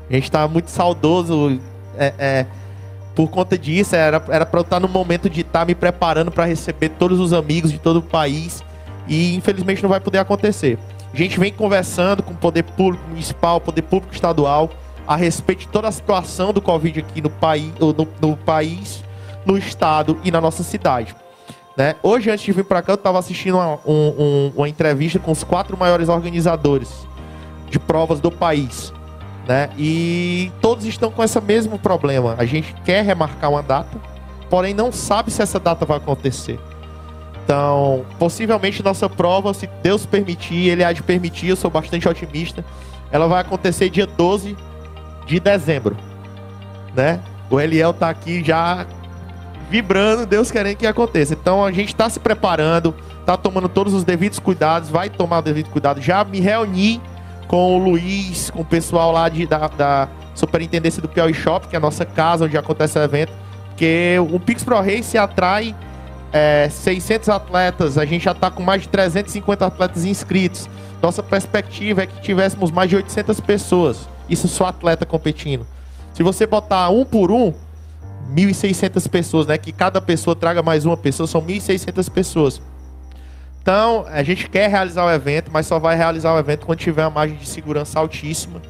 A 0.08 0.12
gente 0.12 0.24
está 0.24 0.46
muito 0.48 0.70
saudoso 0.70 1.60
é, 1.96 2.12
é, 2.18 2.46
por 3.14 3.28
conta 3.28 3.56
disso. 3.58 3.94
Era 3.96 4.22
era 4.28 4.46
para 4.46 4.60
eu 4.60 4.62
estar 4.62 4.80
no 4.80 4.88
momento 4.88 5.28
de 5.30 5.40
estar 5.42 5.66
me 5.66 5.74
preparando 5.74 6.30
para 6.30 6.44
receber 6.44 6.90
todos 6.90 7.18
os 7.20 7.32
amigos 7.32 7.70
de 7.72 7.78
todo 7.78 7.98
o 7.98 8.02
país. 8.02 8.62
E 9.08 9.34
infelizmente 9.34 9.82
não 9.82 9.90
vai 9.90 10.00
poder 10.00 10.18
acontecer. 10.18 10.78
A 11.12 11.16
gente 11.16 11.38
vem 11.40 11.52
conversando 11.52 12.22
com 12.22 12.32
o 12.32 12.36
poder 12.36 12.62
público 12.62 13.02
municipal, 13.08 13.60
poder 13.60 13.82
público 13.82 14.14
estadual, 14.14 14.70
a 15.06 15.16
respeito 15.16 15.60
de 15.60 15.68
toda 15.68 15.88
a 15.88 15.92
situação 15.92 16.52
do 16.52 16.62
Covid 16.62 17.00
aqui 17.00 17.20
no 17.20 17.28
país, 17.30 17.72
no, 17.80 17.94
no 18.20 18.36
país, 18.36 19.02
no 19.44 19.58
estado 19.58 20.18
e 20.22 20.30
na 20.30 20.40
nossa 20.40 20.62
cidade. 20.62 21.16
Né? 21.76 21.96
Hoje, 22.02 22.30
antes 22.30 22.44
de 22.44 22.52
vir 22.52 22.64
para 22.64 22.82
cá, 22.82 22.92
eu 22.92 22.94
estava 22.94 23.18
assistindo 23.18 23.54
uma, 23.56 23.74
um- 23.86 24.14
um- 24.18 24.52
uma 24.56 24.68
entrevista 24.68 25.18
com 25.18 25.32
os 25.32 25.42
quatro 25.42 25.76
maiores 25.76 26.08
organizadores 26.08 26.88
de 27.68 27.78
provas 27.80 28.20
do 28.20 28.30
país. 28.30 28.92
Né? 29.46 29.70
E 29.76 30.52
todos 30.60 30.84
estão 30.84 31.10
com 31.10 31.22
esse 31.22 31.40
mesmo 31.40 31.78
problema. 31.78 32.36
A 32.38 32.44
gente 32.44 32.74
quer 32.84 33.04
remarcar 33.04 33.50
uma 33.50 33.62
data, 33.62 33.98
porém 34.48 34.74
não 34.74 34.92
sabe 34.92 35.30
se 35.30 35.42
essa 35.42 35.58
data 35.58 35.84
vai 35.84 35.96
acontecer. 35.96 36.58
Então, 37.44 38.04
possivelmente 38.18 38.82
nossa 38.82 39.08
prova, 39.08 39.52
se 39.52 39.68
Deus 39.82 40.06
permitir, 40.06 40.68
ele 40.68 40.84
há 40.84 40.92
de 40.92 41.02
permitir, 41.02 41.48
eu 41.48 41.56
sou 41.56 41.70
bastante 41.70 42.08
otimista, 42.08 42.64
ela 43.10 43.26
vai 43.26 43.40
acontecer 43.40 43.90
dia 43.90 44.06
12 44.06 44.56
de 45.26 45.40
dezembro. 45.40 45.96
Né? 46.94 47.20
O 47.50 47.60
Eliel 47.60 47.92
tá 47.92 48.08
aqui 48.08 48.44
já 48.44 48.86
vibrando, 49.68 50.26
Deus 50.26 50.50
querendo 50.50 50.76
que 50.76 50.86
aconteça. 50.86 51.34
Então 51.34 51.64
a 51.64 51.72
gente 51.72 51.88
está 51.88 52.08
se 52.08 52.20
preparando, 52.20 52.94
tá 53.24 53.36
tomando 53.36 53.68
todos 53.68 53.94
os 53.94 54.04
devidos 54.04 54.38
cuidados, 54.38 54.88
vai 54.88 55.08
tomar 55.08 55.38
o 55.38 55.42
devido 55.42 55.70
cuidado. 55.70 56.00
Já 56.00 56.24
me 56.24 56.40
reuni 56.40 57.00
com 57.50 57.74
o 57.74 57.78
Luiz, 57.82 58.48
com 58.48 58.60
o 58.60 58.64
pessoal 58.64 59.10
lá 59.10 59.28
de, 59.28 59.44
da, 59.44 59.66
da 59.66 60.08
Superintendência 60.36 61.02
do 61.02 61.08
Piauí 61.08 61.34
Shop, 61.34 61.66
que 61.66 61.74
é 61.74 61.78
a 61.78 61.80
nossa 61.80 62.04
casa 62.04 62.44
onde 62.44 62.56
acontece 62.56 62.96
o 62.96 63.02
evento, 63.02 63.32
porque 63.66 64.16
o 64.30 64.38
Pix 64.38 64.62
Pro 64.62 64.80
Race 64.80 65.18
atrai 65.18 65.74
é, 66.32 66.68
600 66.70 67.28
atletas, 67.28 67.98
a 67.98 68.04
gente 68.04 68.22
já 68.22 68.30
está 68.30 68.52
com 68.52 68.62
mais 68.62 68.82
de 68.82 68.88
350 68.88 69.66
atletas 69.66 70.04
inscritos. 70.04 70.70
Nossa 71.02 71.24
perspectiva 71.24 72.02
é 72.02 72.06
que 72.06 72.20
tivéssemos 72.20 72.70
mais 72.70 72.88
de 72.88 72.94
800 72.94 73.40
pessoas, 73.40 74.08
isso 74.28 74.46
só 74.46 74.66
atleta 74.66 75.04
competindo. 75.04 75.66
Se 76.14 76.22
você 76.22 76.46
botar 76.46 76.88
um 76.90 77.04
por 77.04 77.32
um, 77.32 77.52
1.600 78.32 79.08
pessoas, 79.08 79.48
né? 79.48 79.58
Que 79.58 79.72
cada 79.72 80.00
pessoa 80.00 80.36
traga 80.36 80.62
mais 80.62 80.86
uma 80.86 80.96
pessoa, 80.96 81.26
são 81.26 81.42
1.600 81.42 82.08
pessoas. 82.10 82.62
Então, 83.62 84.06
a 84.08 84.22
gente 84.22 84.48
quer 84.48 84.70
realizar 84.70 85.04
o 85.04 85.10
evento, 85.10 85.50
mas 85.52 85.66
só 85.66 85.78
vai 85.78 85.96
realizar 85.96 86.34
o 86.34 86.38
evento 86.38 86.66
quando 86.66 86.78
tiver 86.78 87.04
uma 87.04 87.10
margem 87.10 87.36
de 87.36 87.46
segurança 87.46 87.98
altíssima, 87.98 88.60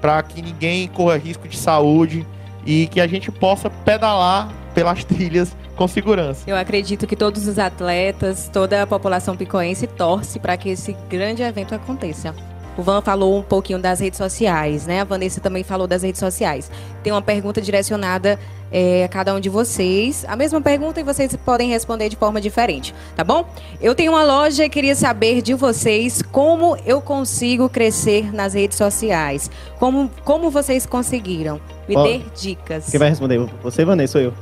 para 0.00 0.22
que 0.22 0.42
ninguém 0.42 0.88
corra 0.88 1.16
risco 1.16 1.46
de 1.46 1.56
saúde 1.56 2.26
e 2.66 2.86
que 2.88 3.00
a 3.00 3.06
gente 3.06 3.30
possa 3.30 3.70
pedalar 3.70 4.52
pelas 4.74 5.04
trilhas 5.04 5.56
com 5.76 5.86
segurança. 5.88 6.42
Eu 6.46 6.56
acredito 6.56 7.06
que 7.06 7.16
todos 7.16 7.46
os 7.46 7.58
atletas, 7.58 8.50
toda 8.52 8.82
a 8.82 8.86
população 8.86 9.36
picoense 9.36 9.86
torce 9.86 10.38
para 10.38 10.56
que 10.56 10.68
esse 10.68 10.94
grande 11.08 11.42
evento 11.42 11.74
aconteça. 11.74 12.34
O 12.76 12.82
Van 12.82 13.00
falou 13.02 13.38
um 13.38 13.42
pouquinho 13.42 13.78
das 13.78 14.00
redes 14.00 14.16
sociais, 14.16 14.86
né? 14.86 15.00
A 15.00 15.04
Vanessa 15.04 15.40
também 15.40 15.62
falou 15.62 15.86
das 15.86 16.02
redes 16.02 16.18
sociais. 16.18 16.70
Tem 17.02 17.12
uma 17.12 17.22
pergunta 17.22 17.60
direcionada 17.60 18.38
é, 18.72 19.04
a 19.04 19.08
cada 19.08 19.34
um 19.34 19.40
de 19.40 19.48
vocês. 19.48 20.24
A 20.28 20.36
mesma 20.36 20.60
pergunta 20.60 21.00
e 21.00 21.02
vocês 21.02 21.34
podem 21.36 21.68
responder 21.68 22.08
de 22.08 22.16
forma 22.16 22.40
diferente, 22.40 22.94
tá 23.16 23.24
bom? 23.24 23.44
Eu 23.80 23.94
tenho 23.94 24.12
uma 24.12 24.22
loja 24.22 24.64
e 24.64 24.68
queria 24.68 24.94
saber 24.94 25.42
de 25.42 25.54
vocês 25.54 26.22
como 26.22 26.76
eu 26.86 27.00
consigo 27.00 27.68
crescer 27.68 28.32
nas 28.32 28.54
redes 28.54 28.78
sociais. 28.78 29.50
Como, 29.78 30.10
como 30.24 30.50
vocês 30.50 30.86
conseguiram? 30.86 31.60
Me 31.88 31.96
Ó, 31.96 32.02
dê 32.04 32.20
dicas. 32.36 32.88
Quem 32.90 32.98
vai 32.98 33.08
responder? 33.08 33.38
Você, 33.62 33.84
Vanessa, 33.84 34.18
ou 34.18 34.24
eu? 34.24 34.32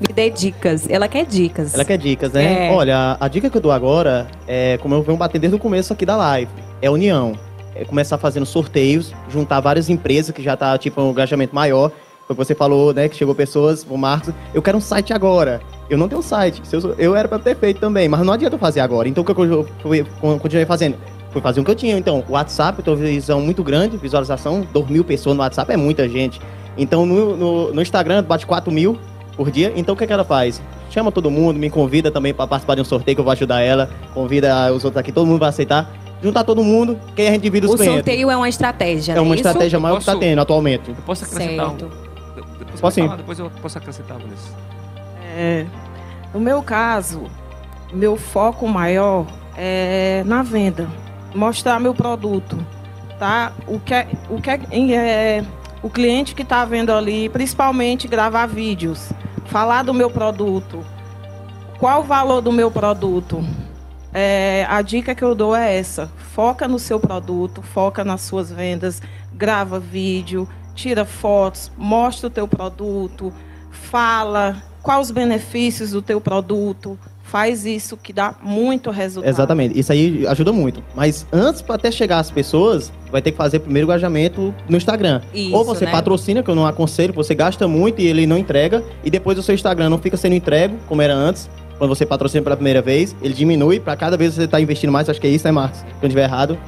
Me 0.00 0.12
dê 0.12 0.30
dicas. 0.30 0.88
Ela 0.88 1.08
quer 1.08 1.24
dicas. 1.24 1.74
Ela 1.74 1.84
quer 1.84 1.96
dicas, 1.96 2.32
né? 2.32 2.68
É. 2.68 2.72
Olha, 2.72 3.16
a, 3.18 3.28
dica 3.28 3.48
que 3.48 3.56
eu 3.56 3.60
dou 3.60 3.72
agora 3.72 4.26
é, 4.46 4.78
como 4.78 4.94
eu 4.94 5.02
venho 5.02 5.16
batendo 5.16 5.40
desde 5.40 5.56
o 5.56 5.58
começo 5.58 5.92
aqui 5.92 6.04
da 6.04 6.16
live, 6.16 6.50
é 6.82 6.90
união. 6.90 7.32
É 7.80 7.84
começar 7.84 8.18
fazendo 8.18 8.46
sorteios, 8.46 9.12
juntar 9.28 9.60
várias 9.60 9.88
empresas 9.88 10.34
que 10.34 10.42
já 10.42 10.56
tá, 10.56 10.76
tipo, 10.78 11.00
um 11.00 11.10
engajamento 11.10 11.54
maior. 11.54 11.90
Foi 12.26 12.34
o 12.34 12.36
que 12.36 12.44
você 12.44 12.54
falou, 12.54 12.92
né? 12.92 13.08
Que 13.08 13.16
chegou 13.16 13.34
pessoas, 13.34 13.86
o 13.88 13.96
Marcos, 13.96 14.34
eu 14.52 14.60
quero 14.60 14.78
um 14.78 14.80
site 14.80 15.12
agora. 15.12 15.60
Eu 15.88 15.96
não 15.96 16.08
tenho 16.08 16.18
um 16.18 16.24
site. 16.24 16.60
Eu, 16.72 16.94
eu 16.98 17.16
era 17.16 17.28
pra 17.28 17.38
ter 17.38 17.56
feito 17.56 17.78
também, 17.78 18.08
mas 18.08 18.20
não 18.24 18.32
adianta 18.32 18.58
fazer 18.58 18.80
agora. 18.80 19.08
Então 19.08 19.22
o 19.22 19.24
que 19.24 19.30
eu 19.30 19.66
continuei 20.40 20.66
fazendo? 20.66 20.96
Fui 21.30 21.40
fazer 21.40 21.60
o 21.60 21.64
que 21.64 21.70
eu 21.70 21.74
tinha. 21.74 21.96
Então, 21.98 22.24
o 22.28 22.32
WhatsApp, 22.32 22.78
eu 22.78 22.84
tenho 22.84 22.96
visão 22.96 23.40
muito 23.40 23.62
grande, 23.62 23.96
visualização, 23.96 24.66
2 24.72 24.88
mil 24.88 25.04
pessoas 25.04 25.36
no 25.36 25.42
WhatsApp 25.42 25.70
é 25.72 25.76
muita 25.76 26.08
gente. 26.08 26.40
Então, 26.78 27.04
no, 27.04 27.36
no, 27.36 27.74
no 27.74 27.82
Instagram, 27.82 28.22
bate 28.22 28.46
4 28.46 28.72
mil 28.72 28.98
por 29.36 29.50
dia. 29.50 29.72
Então, 29.76 29.94
o 29.94 29.98
que, 29.98 30.06
que 30.06 30.12
ela 30.12 30.24
faz? 30.24 30.62
Chama 30.90 31.12
todo 31.12 31.30
mundo, 31.30 31.58
me 31.58 31.68
convida 31.68 32.10
também 32.10 32.32
para 32.32 32.46
participar 32.46 32.74
de 32.74 32.80
um 32.80 32.84
sorteio 32.84 33.14
que 33.14 33.20
eu 33.20 33.24
vou 33.24 33.32
ajudar 33.32 33.60
ela. 33.60 33.90
Convida 34.14 34.72
os 34.72 34.84
outros 34.84 34.96
aqui, 34.96 35.12
todo 35.12 35.26
mundo 35.26 35.40
vai 35.40 35.50
aceitar. 35.50 35.92
Juntar 36.22 36.44
todo 36.44 36.64
mundo, 36.64 36.98
que 37.14 37.22
aí 37.22 37.28
a 37.28 37.30
gente 37.32 37.42
divide 37.42 37.66
os 37.66 37.74
O 37.74 37.84
sorteio 37.84 38.30
é 38.30 38.36
uma 38.36 38.48
estratégia, 38.48 39.12
É 39.12 39.16
não 39.16 39.24
uma 39.24 39.34
isso? 39.34 39.46
estratégia 39.46 39.78
maior 39.78 39.98
que 39.98 40.04
tá 40.04 40.12
Posso- 40.12 40.20
tendo 40.20 40.40
atualmente. 40.40 40.88
Eu 40.90 40.96
posso 41.04 41.24
acrescentar 41.24 41.68
Certo. 41.70 41.84
um. 41.84 41.88
Depois 41.88 42.56
você 42.56 42.64
Posso 42.72 42.82
vai 42.82 42.90
sim. 42.92 43.02
falar, 43.02 43.16
depois 43.16 43.38
eu 43.38 43.50
posso 43.62 43.78
acrescentar, 43.78 44.18
Vanessa. 44.18 44.50
É, 45.36 45.66
no 46.32 46.40
meu 46.40 46.62
caso, 46.62 47.24
meu 47.92 48.16
foco 48.16 48.66
maior 48.66 49.26
é 49.56 50.22
na 50.26 50.42
venda, 50.42 50.88
mostrar 51.34 51.78
meu 51.78 51.94
produto, 51.94 52.58
tá? 53.18 53.52
O 53.66 53.78
que 53.78 53.92
é, 53.94 54.06
o 54.30 54.40
que 54.40 54.50
é, 54.50 54.58
é 54.96 55.44
o 55.82 55.90
cliente 55.90 56.34
que 56.34 56.42
está 56.42 56.64
vendo 56.64 56.90
ali, 56.92 57.28
principalmente 57.28 58.08
gravar 58.08 58.46
vídeos, 58.46 59.10
falar 59.44 59.82
do 59.82 59.92
meu 59.94 60.10
produto, 60.10 60.80
qual 61.78 62.00
o 62.00 62.04
valor 62.04 62.40
do 62.40 62.50
meu 62.50 62.70
produto. 62.70 63.44
É, 64.18 64.64
a 64.70 64.80
dica 64.80 65.14
que 65.14 65.22
eu 65.22 65.34
dou 65.34 65.54
é 65.54 65.76
essa: 65.76 66.10
foca 66.32 66.66
no 66.66 66.78
seu 66.78 66.98
produto, 66.98 67.60
foca 67.60 68.02
nas 68.02 68.22
suas 68.22 68.50
vendas, 68.50 69.02
grava 69.34 69.78
vídeo, 69.78 70.48
tira 70.74 71.04
fotos, 71.04 71.70
mostra 71.76 72.28
o 72.28 72.30
teu 72.30 72.48
produto, 72.48 73.30
fala 73.70 74.62
quais 74.82 75.08
os 75.08 75.10
benefícios 75.10 75.90
do 75.90 76.00
teu 76.00 76.18
produto, 76.18 76.98
faz 77.24 77.66
isso 77.66 77.94
que 77.94 78.10
dá 78.10 78.34
muito 78.42 78.90
resultado. 78.90 79.28
Exatamente, 79.30 79.78
isso 79.78 79.92
aí 79.92 80.26
ajuda 80.26 80.50
muito. 80.50 80.82
Mas 80.94 81.26
antes, 81.30 81.60
para 81.60 81.74
até 81.74 81.90
chegar 81.90 82.18
às 82.18 82.30
pessoas, 82.30 82.90
vai 83.12 83.20
ter 83.20 83.32
que 83.32 83.36
fazer 83.36 83.58
primeiro 83.58 83.86
o 83.86 83.90
engajamento 83.90 84.54
no 84.66 84.78
Instagram. 84.78 85.20
Isso, 85.34 85.54
Ou 85.54 85.62
você 85.62 85.84
né? 85.84 85.90
patrocina, 85.90 86.42
que 86.42 86.50
eu 86.50 86.54
não 86.54 86.64
aconselho, 86.64 87.12
você 87.12 87.34
gasta 87.34 87.68
muito 87.68 88.00
e 88.00 88.06
ele 88.06 88.26
não 88.26 88.38
entrega, 88.38 88.82
e 89.04 89.10
depois 89.10 89.38
o 89.38 89.42
seu 89.42 89.54
Instagram 89.54 89.90
não 89.90 89.98
fica 89.98 90.16
sendo 90.16 90.34
entregue, 90.36 90.74
como 90.88 91.02
era 91.02 91.14
antes. 91.14 91.50
Quando 91.78 91.88
você 91.94 92.06
patrocina 92.06 92.42
pela 92.42 92.56
primeira 92.56 92.80
vez, 92.80 93.14
ele 93.22 93.34
diminui 93.34 93.78
para 93.80 93.94
cada 93.96 94.16
vez 94.16 94.34
você 94.34 94.44
está 94.44 94.60
investindo 94.60 94.90
mais, 94.90 95.08
acho 95.08 95.20
que 95.20 95.26
é 95.26 95.30
isso, 95.30 95.44
né, 95.46 95.52
Marcos? 95.52 95.78
Se 95.80 95.84
eu 95.86 95.92
não 96.02 96.08
estiver 96.08 96.24
errado. 96.24 96.58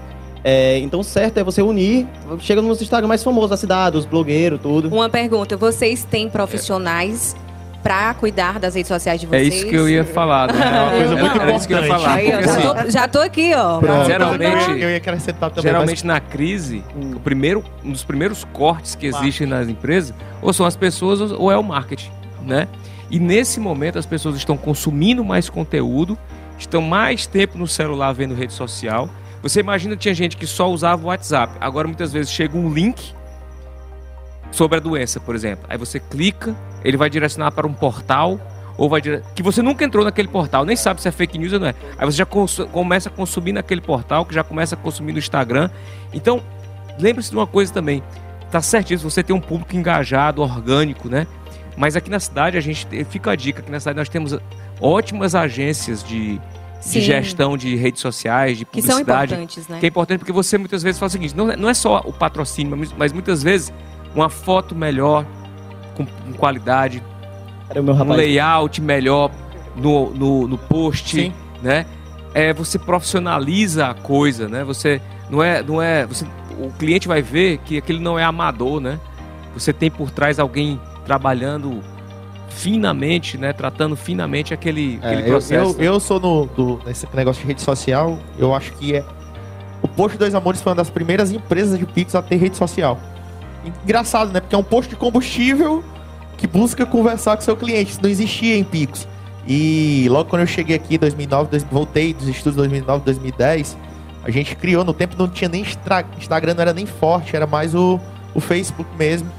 É, 0.44 0.78
então, 0.78 1.00
o 1.00 1.04
certo 1.04 1.38
é 1.38 1.44
você 1.44 1.60
unir, 1.62 2.06
chega 2.40 2.62
nos 2.62 2.80
Instagram 2.80 3.08
mais 3.08 3.22
famosos 3.24 3.50
da 3.50 3.56
cidade, 3.56 3.96
os 3.96 4.06
blogueiros, 4.06 4.60
tudo. 4.60 4.88
Uma 4.88 5.08
pergunta: 5.08 5.56
vocês 5.56 6.04
têm 6.04 6.28
profissionais 6.28 7.34
pra 7.82 8.12
cuidar 8.14 8.58
das 8.58 8.74
redes 8.74 8.88
sociais 8.88 9.20
de 9.20 9.26
É 9.26 9.30
vocês? 9.30 9.54
isso 9.54 9.66
que 9.66 9.74
eu 9.74 9.88
ia 9.88 10.04
falar. 10.04 10.52
Né? 10.52 10.60
É 10.62 10.80
uma 10.80 10.90
coisa 10.90 11.16
muito 11.16 11.32
que 11.66 11.72
eu 11.72 11.78
ia 11.78 11.84
importante. 11.86 11.88
falar. 11.88 12.14
Aí, 12.14 12.30
porque, 12.30 12.44
já, 12.44 12.50
assim, 12.52 12.62
tô, 12.84 12.90
já 12.90 13.08
tô 13.08 13.18
aqui, 13.20 13.54
ó. 13.54 13.78
Pronto. 13.78 14.06
Geralmente- 14.06 14.70
eu 14.80 14.90
ia 14.90 14.96
acrescentar 14.96 15.50
também. 15.50 15.62
Geralmente 15.72 16.06
na 16.06 16.20
crise, 16.20 16.84
o 17.16 17.20
primeiro, 17.20 17.64
um 17.84 17.90
dos 17.92 18.04
primeiros 18.04 18.44
cortes 18.52 18.94
que 18.94 19.06
existem 19.06 19.46
nas 19.46 19.68
empresas, 19.68 20.14
ou 20.42 20.52
são 20.52 20.66
as 20.66 20.76
pessoas 20.76 21.20
ou 21.20 21.42
ou 21.42 21.52
é 21.52 21.56
o 21.56 21.62
marketing, 21.64 22.10
né? 22.44 22.68
E 23.10 23.18
nesse 23.18 23.58
momento 23.58 23.98
as 23.98 24.06
pessoas 24.06 24.36
estão 24.36 24.56
consumindo 24.56 25.24
mais 25.24 25.48
conteúdo, 25.48 26.18
estão 26.58 26.82
mais 26.82 27.26
tempo 27.26 27.56
no 27.56 27.66
celular 27.66 28.12
vendo 28.12 28.34
rede 28.34 28.52
social. 28.52 29.08
Você 29.42 29.60
imagina 29.60 29.96
tinha 29.96 30.14
gente 30.14 30.36
que 30.36 30.46
só 30.46 30.70
usava 30.70 31.02
o 31.02 31.06
WhatsApp. 31.06 31.54
Agora 31.60 31.86
muitas 31.86 32.12
vezes 32.12 32.30
chega 32.30 32.56
um 32.56 32.72
link 32.72 33.14
sobre 34.50 34.78
a 34.78 34.80
doença, 34.80 35.20
por 35.20 35.34
exemplo. 35.34 35.64
Aí 35.68 35.78
você 35.78 36.00
clica, 36.00 36.54
ele 36.84 36.96
vai 36.96 37.08
direcionar 37.08 37.52
para 37.52 37.66
um 37.66 37.72
portal 37.72 38.40
ou 38.76 38.88
vai 38.88 39.00
dire... 39.00 39.22
que 39.34 39.42
você 39.42 39.60
nunca 39.60 39.84
entrou 39.84 40.04
naquele 40.04 40.28
portal, 40.28 40.64
nem 40.64 40.76
sabe 40.76 41.02
se 41.02 41.08
é 41.08 41.10
fake 41.10 41.36
news 41.36 41.52
ou 41.52 41.60
não 41.60 41.66
é. 41.66 41.74
Aí 41.98 42.06
você 42.06 42.18
já 42.18 42.26
consu- 42.26 42.66
começa 42.68 43.08
a 43.08 43.12
consumir 43.12 43.52
naquele 43.52 43.80
portal, 43.80 44.24
que 44.24 44.32
já 44.32 44.44
começa 44.44 44.76
a 44.76 44.78
consumir 44.78 45.12
no 45.12 45.18
Instagram. 45.18 45.68
Então, 46.12 46.40
lembre-se 46.98 47.30
de 47.30 47.36
uma 47.36 47.46
coisa 47.46 47.72
também. 47.72 48.02
Tá 48.52 48.62
certíssimo, 48.62 49.10
você 49.10 49.22
tem 49.22 49.34
um 49.34 49.40
público 49.40 49.76
engajado, 49.76 50.40
orgânico, 50.40 51.08
né? 51.08 51.26
Mas 51.78 51.94
aqui 51.94 52.10
na 52.10 52.18
cidade 52.18 52.58
a 52.58 52.60
gente 52.60 52.86
fica 53.08 53.30
a 53.30 53.36
dica, 53.36 53.60
aqui 53.60 53.70
na 53.70 53.78
cidade 53.78 53.96
nós 53.96 54.08
temos 54.08 54.36
ótimas 54.80 55.36
agências 55.36 56.02
de, 56.02 56.40
de 56.84 57.00
gestão 57.00 57.56
de 57.56 57.76
redes 57.76 58.02
sociais, 58.02 58.58
de 58.58 58.64
que 58.64 58.82
são 58.82 58.96
publicidade. 58.98 59.34
importantes, 59.34 59.68
né? 59.68 59.78
Que 59.78 59.86
é 59.86 59.88
importante 59.88 60.18
porque 60.18 60.32
você 60.32 60.58
muitas 60.58 60.82
vezes 60.82 60.98
faz 60.98 61.12
o 61.12 61.14
seguinte: 61.14 61.36
não, 61.36 61.50
é- 61.52 61.56
não 61.56 61.68
é 61.70 61.74
só 61.74 62.02
o 62.04 62.12
patrocínio, 62.12 62.76
mas, 62.76 62.92
mas 62.92 63.12
muitas 63.12 63.44
vezes 63.44 63.72
uma 64.12 64.28
foto 64.28 64.74
melhor, 64.74 65.24
com, 65.94 66.04
com 66.04 66.32
qualidade, 66.32 67.00
Era 67.70 67.80
o 67.80 67.84
meu 67.84 67.94
um 67.94 68.12
layout 68.12 68.80
melhor 68.80 69.30
no, 69.76 70.10
no, 70.10 70.48
no 70.48 70.58
post, 70.58 71.16
Sim. 71.16 71.32
né? 71.62 71.86
É, 72.34 72.52
você 72.52 72.76
profissionaliza 72.78 73.86
a 73.86 73.94
coisa, 73.94 74.48
né? 74.48 74.64
Você 74.64 75.00
não 75.30 75.42
é, 75.42 75.62
não 75.62 75.80
é, 75.80 76.04
você, 76.06 76.26
o 76.58 76.70
cliente 76.72 77.06
vai 77.06 77.22
ver 77.22 77.58
que 77.58 77.78
aquele 77.78 78.00
não 78.00 78.18
é 78.18 78.24
amador, 78.24 78.80
né? 78.80 78.98
Você 79.54 79.72
tem 79.72 79.90
por 79.90 80.10
trás 80.10 80.38
alguém 80.40 80.80
trabalhando 81.08 81.80
finamente, 82.50 83.38
né? 83.38 83.52
Tratando 83.52 83.96
finamente 83.96 84.52
aquele, 84.52 84.98
É, 85.02 85.06
aquele 85.06 85.22
eu, 85.22 85.32
processo. 85.32 85.76
eu, 85.78 85.84
eu 85.94 86.00
sou 86.00 86.20
no, 86.20 86.46
do, 86.46 86.80
nesse 86.86 87.06
negócio 87.14 87.40
de 87.40 87.48
rede 87.48 87.62
social, 87.62 88.18
eu 88.38 88.54
acho 88.54 88.72
que 88.74 88.94
é. 88.94 89.04
O 89.80 89.88
Posto 89.88 90.18
Dois 90.18 90.34
Amores 90.34 90.60
foi 90.60 90.70
uma 90.70 90.76
das 90.76 90.90
primeiras 90.90 91.30
empresas 91.32 91.78
de 91.78 91.86
Pix 91.86 92.14
a 92.14 92.20
ter 92.20 92.36
rede 92.36 92.56
social. 92.56 92.98
Engraçado, 93.84 94.32
né? 94.32 94.40
Porque 94.40 94.54
é 94.54 94.58
um 94.58 94.62
posto 94.62 94.90
de 94.90 94.96
combustível 94.96 95.82
que 96.36 96.46
busca 96.46 96.84
conversar 96.84 97.36
com 97.36 97.42
seu 97.42 97.56
cliente. 97.56 97.92
Isso 97.92 98.00
não 98.02 98.10
existia 98.10 98.56
em 98.56 98.64
Pix. 98.64 99.08
E 99.46 100.06
logo 100.10 100.28
quando 100.28 100.42
eu 100.42 100.46
cheguei 100.46 100.76
aqui 100.76 100.96
em 100.96 100.98
2009, 100.98 101.50
dois- 101.50 101.64
voltei 101.64 102.12
dos 102.12 102.28
estudos 102.28 102.56
2009, 102.56 103.02
2010, 103.04 103.78
a 104.24 104.30
gente 104.30 104.54
criou. 104.56 104.84
No 104.84 104.92
tempo 104.92 105.14
não 105.18 105.28
tinha 105.28 105.48
nem 105.48 105.64
Instagram, 106.18 106.54
não 106.54 106.60
era 106.62 106.72
nem 106.74 106.84
forte, 106.84 107.34
era 107.34 107.46
mais 107.46 107.74
o, 107.74 107.98
o 108.34 108.40
Facebook 108.40 108.90
mesmo. 108.98 109.30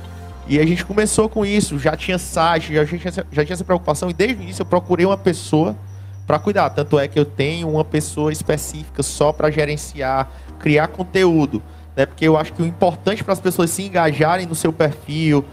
E 0.49 0.59
a 0.59 0.65
gente 0.65 0.83
começou 0.83 1.29
com 1.29 1.45
isso, 1.45 1.77
já 1.77 1.95
tinha 1.95 2.17
site, 2.17 2.73
já 2.73 2.83
tinha, 2.83 2.99
já 3.31 3.45
tinha 3.45 3.53
essa 3.53 3.63
preocupação. 3.63 4.09
E 4.09 4.13
desde 4.13 4.35
o 4.35 4.41
início 4.41 4.63
eu 4.63 4.65
procurei 4.65 5.05
uma 5.05 5.15
pessoa 5.15 5.77
para 6.25 6.39
cuidar. 6.39 6.71
Tanto 6.71 6.97
é 6.97 7.07
que 7.07 7.19
eu 7.19 7.23
tenho 7.23 7.69
uma 7.69 7.85
pessoa 7.85 8.31
específica 8.31 9.03
só 9.03 9.31
para 9.31 9.51
gerenciar, 9.51 10.27
criar 10.57 10.87
conteúdo. 10.87 11.61
Né? 11.95 12.07
Porque 12.07 12.27
eu 12.27 12.35
acho 12.35 12.51
que 12.53 12.63
o 12.63 12.65
importante 12.65 13.23
para 13.23 13.33
as 13.33 13.39
pessoas 13.39 13.69
se 13.69 13.83
engajarem 13.83 14.47
no 14.47 14.55
seu 14.55 14.73
perfil 14.73 15.45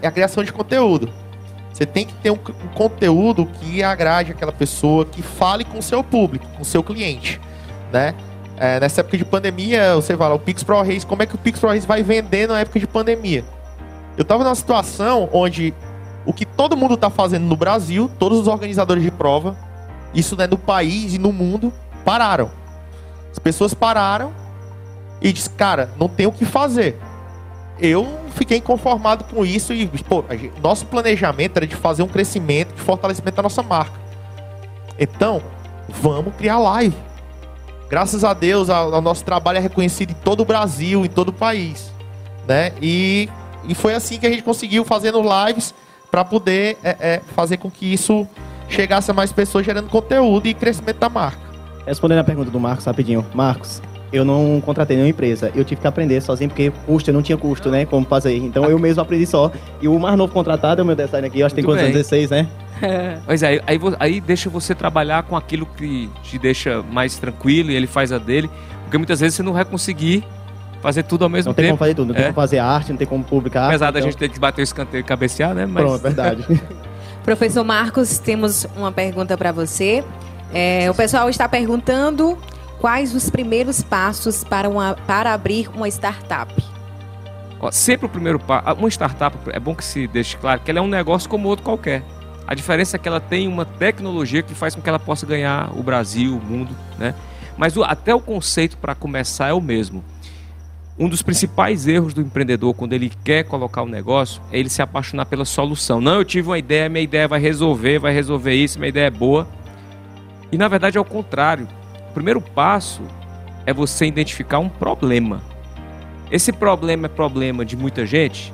é 0.00 0.06
a 0.06 0.12
criação 0.12 0.44
de 0.44 0.52
conteúdo. 0.52 1.12
Você 1.72 1.84
tem 1.84 2.06
que 2.06 2.14
ter 2.14 2.30
um, 2.30 2.38
um 2.64 2.68
conteúdo 2.72 3.46
que 3.46 3.82
agrade 3.82 4.30
aquela 4.30 4.52
pessoa, 4.52 5.04
que 5.04 5.22
fale 5.22 5.64
com 5.64 5.80
o 5.80 5.82
seu 5.82 6.04
público, 6.04 6.46
com 6.54 6.62
o 6.62 6.64
seu 6.64 6.84
cliente. 6.84 7.40
Né? 7.92 8.14
É, 8.56 8.78
nessa 8.78 9.00
época 9.00 9.18
de 9.18 9.24
pandemia, 9.24 9.96
você 9.96 10.16
fala, 10.16 10.36
o 10.36 10.38
Pix 10.38 10.62
Pro 10.62 10.80
Reis, 10.82 11.04
como 11.04 11.24
é 11.24 11.26
que 11.26 11.34
o 11.34 11.38
Pix 11.38 11.58
Pro 11.58 11.70
Reis 11.70 11.84
vai 11.84 12.04
vender 12.04 12.46
na 12.46 12.60
época 12.60 12.78
de 12.78 12.86
pandemia? 12.86 13.44
Eu 14.16 14.24
tava 14.24 14.44
numa 14.44 14.54
situação 14.54 15.28
onde 15.32 15.74
o 16.24 16.32
que 16.32 16.44
todo 16.44 16.76
mundo 16.76 16.96
tá 16.96 17.10
fazendo 17.10 17.44
no 17.44 17.56
Brasil, 17.56 18.10
todos 18.18 18.40
os 18.40 18.48
organizadores 18.48 19.02
de 19.02 19.10
prova, 19.10 19.56
isso 20.14 20.36
né, 20.36 20.46
no 20.46 20.58
país 20.58 21.14
e 21.14 21.18
no 21.18 21.32
mundo, 21.32 21.72
pararam. 22.04 22.50
As 23.30 23.38
pessoas 23.38 23.74
pararam 23.74 24.32
e 25.20 25.32
disse, 25.32 25.50
cara, 25.50 25.90
não 25.98 26.08
tem 26.08 26.26
o 26.26 26.32
que 26.32 26.44
fazer. 26.44 26.98
Eu 27.78 28.06
fiquei 28.34 28.58
inconformado 28.58 29.24
com 29.24 29.44
isso 29.44 29.72
e, 29.72 29.86
pô, 29.86 30.24
gente- 30.30 30.52
nosso 30.62 30.86
planejamento 30.86 31.58
era 31.58 31.66
de 31.66 31.76
fazer 31.76 32.02
um 32.02 32.08
crescimento, 32.08 32.74
de 32.74 32.80
fortalecimento 32.80 33.36
da 33.36 33.42
nossa 33.42 33.62
marca. 33.62 34.00
Então, 34.98 35.42
vamos 35.88 36.34
criar 36.36 36.58
live. 36.58 36.96
Graças 37.88 38.24
a 38.24 38.32
Deus, 38.32 38.68
o 38.68 39.00
nosso 39.00 39.24
trabalho 39.24 39.58
é 39.58 39.60
reconhecido 39.60 40.10
em 40.10 40.14
todo 40.14 40.40
o 40.40 40.44
Brasil, 40.44 41.04
em 41.04 41.08
todo 41.08 41.28
o 41.28 41.32
país, 41.32 41.92
né? 42.48 42.72
E, 42.80 43.28
e 43.68 43.74
foi 43.74 43.94
assim 43.94 44.18
que 44.18 44.26
a 44.26 44.30
gente 44.30 44.42
conseguiu 44.42 44.84
fazendo 44.84 45.20
lives 45.22 45.74
para 46.10 46.24
poder 46.24 46.78
é, 46.82 46.96
é, 47.00 47.22
fazer 47.34 47.56
com 47.56 47.70
que 47.70 47.92
isso 47.92 48.26
chegasse 48.68 49.10
a 49.10 49.14
mais 49.14 49.32
pessoas 49.32 49.64
gerando 49.64 49.88
conteúdo 49.88 50.46
e 50.46 50.54
crescimento 50.54 50.98
da 50.98 51.08
marca. 51.08 51.46
Respondendo 51.86 52.18
a 52.18 52.24
pergunta 52.24 52.50
do 52.50 52.58
Marcos 52.58 52.84
rapidinho. 52.84 53.24
Marcos, 53.32 53.80
eu 54.12 54.24
não 54.24 54.60
contratei 54.60 54.96
nenhuma 54.96 55.10
empresa. 55.10 55.52
Eu 55.54 55.64
tive 55.64 55.80
que 55.80 55.86
aprender 55.86 56.20
sozinho, 56.20 56.50
porque 56.50 56.72
custo, 56.84 57.10
eu 57.10 57.14
não 57.14 57.22
tinha 57.22 57.38
custo, 57.38 57.70
né? 57.70 57.86
Como 57.86 58.04
fazer. 58.06 58.36
Então 58.36 58.64
eu 58.64 58.78
mesmo 58.78 59.02
aprendi 59.02 59.26
só. 59.26 59.52
E 59.80 59.86
o 59.86 59.98
mais 59.98 60.16
novo 60.16 60.32
contratado 60.32 60.80
é 60.80 60.82
o 60.82 60.86
meu 60.86 60.96
design 60.96 61.26
aqui, 61.26 61.40
eu 61.40 61.46
acho 61.46 61.54
que 61.54 61.62
tem 61.62 61.64
quantos 61.64 61.82
anos? 61.82 61.94
bem. 61.94 62.02
16, 62.02 62.30
né? 62.30 62.48
Pois 63.24 63.42
é, 63.42 63.48
aí, 63.48 63.60
aí, 63.66 63.80
aí 63.98 64.20
deixa 64.20 64.50
você 64.50 64.74
trabalhar 64.74 65.22
com 65.22 65.34
aquilo 65.34 65.64
que 65.64 66.10
te 66.22 66.38
deixa 66.38 66.82
mais 66.82 67.18
tranquilo 67.18 67.70
e 67.70 67.74
ele 67.74 67.86
faz 67.86 68.12
a 68.12 68.18
dele. 68.18 68.50
Porque 68.82 68.98
muitas 68.98 69.20
vezes 69.20 69.34
você 69.34 69.42
não 69.42 69.52
vai 69.52 69.64
conseguir 69.64 70.24
fazer 70.86 71.02
tudo 71.02 71.24
ao 71.24 71.28
mesmo 71.28 71.48
Não 71.50 71.54
tem 71.54 71.64
como 71.64 71.72
tempo. 71.72 71.78
fazer 71.80 71.94
tudo, 71.96 72.06
não 72.08 72.14
tem 72.14 72.22
É. 72.22 72.26
como 72.28 72.36
fazer 72.36 72.58
arte, 72.60 72.90
não 72.92 72.96
tem 72.96 73.06
como 73.08 73.24
publicar. 73.24 73.66
Apesar 73.66 73.90
da 73.90 73.98
então- 73.98 74.08
gente 74.08 74.18
ter 74.20 74.28
que 74.28 74.38
bater 74.38 74.62
o 74.62 74.62
escanteio 74.62 75.00
e 75.00 75.02
cabecear, 75.02 75.52
né? 75.52 75.66
Mas 75.66 75.82
Pronto, 75.84 76.00
verdade. 76.00 76.46
Professor 77.24 77.64
Marcos, 77.64 78.18
temos 78.18 78.68
uma 78.76 78.92
pergunta 78.92 79.36
para 79.36 79.50
você. 79.50 80.04
É, 80.54 80.88
o 80.88 80.94
pessoal 80.94 81.28
está 81.28 81.48
perguntando 81.48 82.38
quais 82.78 83.12
os 83.16 83.28
primeiros 83.28 83.82
passos 83.82 84.44
para, 84.44 84.68
uma, 84.68 84.94
para 85.08 85.32
abrir 85.34 85.68
uma 85.74 85.88
startup. 85.88 86.54
Ó, 87.58 87.68
sempre 87.72 88.06
o 88.06 88.08
primeiro 88.08 88.38
passo. 88.38 88.78
Uma 88.78 88.88
startup, 88.88 89.36
é 89.48 89.58
bom 89.58 89.74
que 89.74 89.84
se 89.84 90.06
deixe 90.06 90.36
claro 90.36 90.60
que 90.60 90.70
ela 90.70 90.78
é 90.78 90.82
um 90.82 90.86
negócio 90.86 91.28
como 91.28 91.48
outro 91.48 91.64
qualquer. 91.64 92.04
A 92.46 92.54
diferença 92.54 92.94
é 92.94 92.98
que 93.00 93.08
ela 93.08 93.18
tem 93.18 93.48
uma 93.48 93.64
tecnologia 93.64 94.40
que 94.40 94.54
faz 94.54 94.76
com 94.76 94.80
que 94.80 94.88
ela 94.88 95.00
possa 95.00 95.26
ganhar 95.26 95.76
o 95.76 95.82
Brasil, 95.82 96.36
o 96.36 96.40
mundo, 96.40 96.70
né? 96.96 97.12
Mas 97.56 97.76
o- 97.76 97.82
até 97.82 98.14
o 98.14 98.20
conceito 98.20 98.76
para 98.76 98.94
começar 98.94 99.48
é 99.48 99.52
o 99.52 99.60
mesmo. 99.60 100.04
Um 100.98 101.10
dos 101.10 101.20
principais 101.20 101.86
erros 101.86 102.14
do 102.14 102.22
empreendedor 102.22 102.72
quando 102.72 102.94
ele 102.94 103.12
quer 103.22 103.44
colocar 103.44 103.82
um 103.82 103.88
negócio 103.88 104.40
é 104.50 104.58
ele 104.58 104.70
se 104.70 104.80
apaixonar 104.80 105.26
pela 105.26 105.44
solução. 105.44 106.00
Não, 106.00 106.14
eu 106.14 106.24
tive 106.24 106.48
uma 106.48 106.58
ideia, 106.58 106.88
minha 106.88 107.04
ideia 107.04 107.28
vai 107.28 107.38
resolver, 107.38 107.98
vai 107.98 108.14
resolver 108.14 108.54
isso, 108.54 108.78
minha 108.78 108.88
ideia 108.88 109.08
é 109.08 109.10
boa. 109.10 109.46
E 110.50 110.56
na 110.56 110.68
verdade 110.68 110.96
é 110.96 111.00
o 111.00 111.04
contrário. 111.04 111.68
O 112.10 112.14
primeiro 112.14 112.40
passo 112.40 113.02
é 113.66 113.74
você 113.74 114.06
identificar 114.06 114.58
um 114.58 114.70
problema. 114.70 115.42
Esse 116.30 116.50
problema 116.50 117.06
é 117.06 117.08
problema 117.10 117.62
de 117.62 117.76
muita 117.76 118.06
gente. 118.06 118.50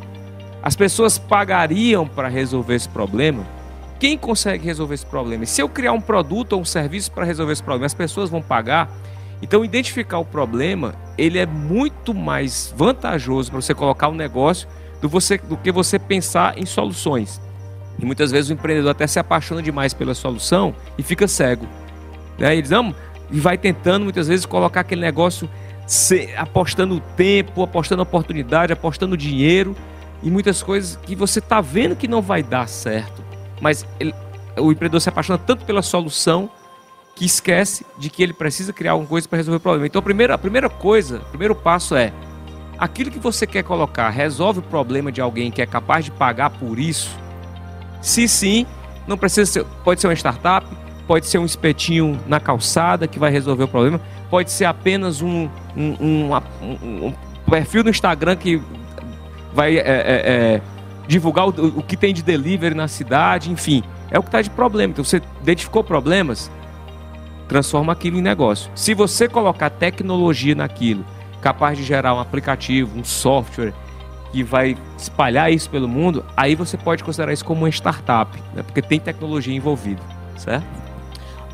As 0.61 0.74
pessoas 0.74 1.18
pagariam 1.18 2.09
para 2.09 2.26
resolver 2.26 2.74
esse 2.74 2.88
problema. 2.88 3.47
Quem 4.01 4.18
consegue 4.18 4.64
resolver 4.64 4.95
esse 4.95 5.07
problema? 5.07 5.45
E 5.45 5.47
se 5.47 5.62
eu 5.62 5.68
criar 5.68 5.93
um 5.93 6.01
produto 6.01 6.55
ou 6.55 6.62
um 6.62 6.64
serviço 6.64 7.12
para 7.12 7.24
resolver 7.24 7.53
esse 7.53 7.62
problema, 7.62 7.86
as 7.86 7.95
pessoas 7.95 8.28
vão 8.28 8.43
pagar. 8.43 8.90
Então, 9.43 9.64
identificar 9.64 10.18
o 10.18 10.24
problema, 10.24 10.95
ele 11.18 11.38
é 11.38 11.45
muito 11.45 12.14
mais 12.14 12.72
vantajoso 12.76 13.51
para 13.51 13.61
você 13.61 13.74
colocar 13.74 14.09
um 14.09 14.14
negócio 14.14 14.68
do, 15.01 15.09
você, 15.09 15.36
do 15.36 15.57
que 15.57 15.72
você 15.72 15.99
pensar 15.99 16.57
em 16.57 16.64
soluções. 16.64 17.40
E 17.99 18.05
muitas 18.07 18.30
vezes 18.30 18.51
o 18.51 18.53
empreendedor 18.53 18.93
até 18.93 19.07
se 19.07 19.18
apaixona 19.18 19.61
demais 19.61 19.93
pela 19.93 20.14
solução 20.14 20.74
e 20.97 21.03
fica 21.03 21.26
cego. 21.26 21.66
Né? 22.38 22.57
Eles 22.57 22.70
não, 22.70 22.95
e 23.30 23.40
vai 23.40 23.59
tentando 23.59 24.05
muitas 24.05 24.28
vezes 24.28 24.47
colocar 24.47 24.80
aquele 24.80 25.01
negócio 25.01 25.51
se- 25.86 26.32
apostando 26.36 27.01
tempo, 27.16 27.62
apostando 27.62 28.03
oportunidade, 28.03 28.72
apostando 28.72 29.16
dinheiro 29.16 29.76
e 30.22 30.30
muitas 30.30 30.62
coisas 30.62 30.97
que 30.97 31.16
você 31.16 31.40
está 31.40 31.61
vendo 31.61 31.97
que 31.97 32.07
não 32.07 32.22
vai 32.22 32.43
dar 32.45 32.68
certo. 32.68 33.22
Mas 33.61 33.84
ele- 33.99 34.14
o 34.57 34.70
empreendedor 34.70 35.01
se 35.01 35.09
apaixona 35.09 35.38
tanto 35.38 35.64
pela 35.64 35.82
solução 35.82 36.49
que 37.22 37.26
esquece 37.26 37.86
de 37.96 38.10
que 38.10 38.20
ele 38.20 38.32
precisa 38.32 38.72
criar 38.72 38.92
alguma 38.92 39.08
coisa 39.08 39.28
para 39.28 39.36
resolver 39.36 39.58
o 39.58 39.60
problema. 39.60 39.86
Então 39.86 40.00
a 40.00 40.02
primeira, 40.02 40.34
a 40.34 40.38
primeira 40.38 40.68
coisa, 40.68 41.18
o 41.18 41.24
primeiro 41.26 41.54
passo 41.54 41.94
é 41.94 42.12
aquilo 42.76 43.12
que 43.12 43.18
você 43.20 43.46
quer 43.46 43.62
colocar 43.62 44.10
resolve 44.10 44.58
o 44.58 44.62
problema 44.62 45.12
de 45.12 45.20
alguém 45.20 45.48
que 45.48 45.62
é 45.62 45.66
capaz 45.66 46.04
de 46.04 46.10
pagar 46.10 46.50
por 46.50 46.80
isso? 46.80 47.16
Se 48.00 48.26
sim, 48.26 48.66
não 49.06 49.16
precisa 49.16 49.48
ser, 49.48 49.64
pode 49.84 50.00
ser 50.00 50.08
uma 50.08 50.14
startup, 50.14 50.66
pode 51.06 51.28
ser 51.28 51.38
um 51.38 51.44
espetinho 51.44 52.18
na 52.26 52.40
calçada 52.40 53.06
que 53.06 53.20
vai 53.20 53.30
resolver 53.30 53.62
o 53.62 53.68
problema, 53.68 54.00
pode 54.28 54.50
ser 54.50 54.64
apenas 54.64 55.22
um, 55.22 55.48
um, 55.76 55.96
um- 56.00 57.06
um- 57.06 57.14
perfil 57.48 57.84
no 57.84 57.90
Instagram 57.90 58.34
que 58.34 58.60
vai 59.54 59.76
é, 59.76 59.80
é, 59.80 59.84
é, 60.56 60.62
divulgar 61.06 61.46
o, 61.46 61.50
o 61.50 61.82
que 61.84 61.96
tem 61.96 62.12
de 62.12 62.20
delivery 62.20 62.74
na 62.74 62.88
cidade, 62.88 63.48
enfim, 63.48 63.84
é 64.10 64.18
o 64.18 64.22
que 64.22 64.28
está 64.28 64.42
de 64.42 64.50
problema. 64.50 64.90
Então 64.90 65.04
você 65.04 65.22
identificou 65.40 65.84
problemas, 65.84 66.50
transforma 67.53 67.92
aquilo 67.92 68.18
em 68.18 68.22
negócio. 68.22 68.70
Se 68.74 68.94
você 68.94 69.28
colocar 69.28 69.68
tecnologia 69.68 70.55
naquilo, 70.55 71.05
capaz 71.42 71.76
de 71.76 71.84
gerar 71.84 72.14
um 72.14 72.18
aplicativo, 72.18 72.98
um 72.98 73.05
software 73.05 73.74
que 74.32 74.42
vai 74.42 74.74
espalhar 74.96 75.53
isso 75.53 75.68
pelo 75.68 75.86
mundo, 75.86 76.24
aí 76.34 76.55
você 76.55 76.78
pode 76.78 77.05
considerar 77.05 77.30
isso 77.30 77.44
como 77.44 77.61
uma 77.62 77.68
startup, 77.68 78.34
né? 78.55 78.62
porque 78.62 78.80
tem 78.80 78.98
tecnologia 78.98 79.55
envolvida, 79.55 80.00
certo? 80.38 80.64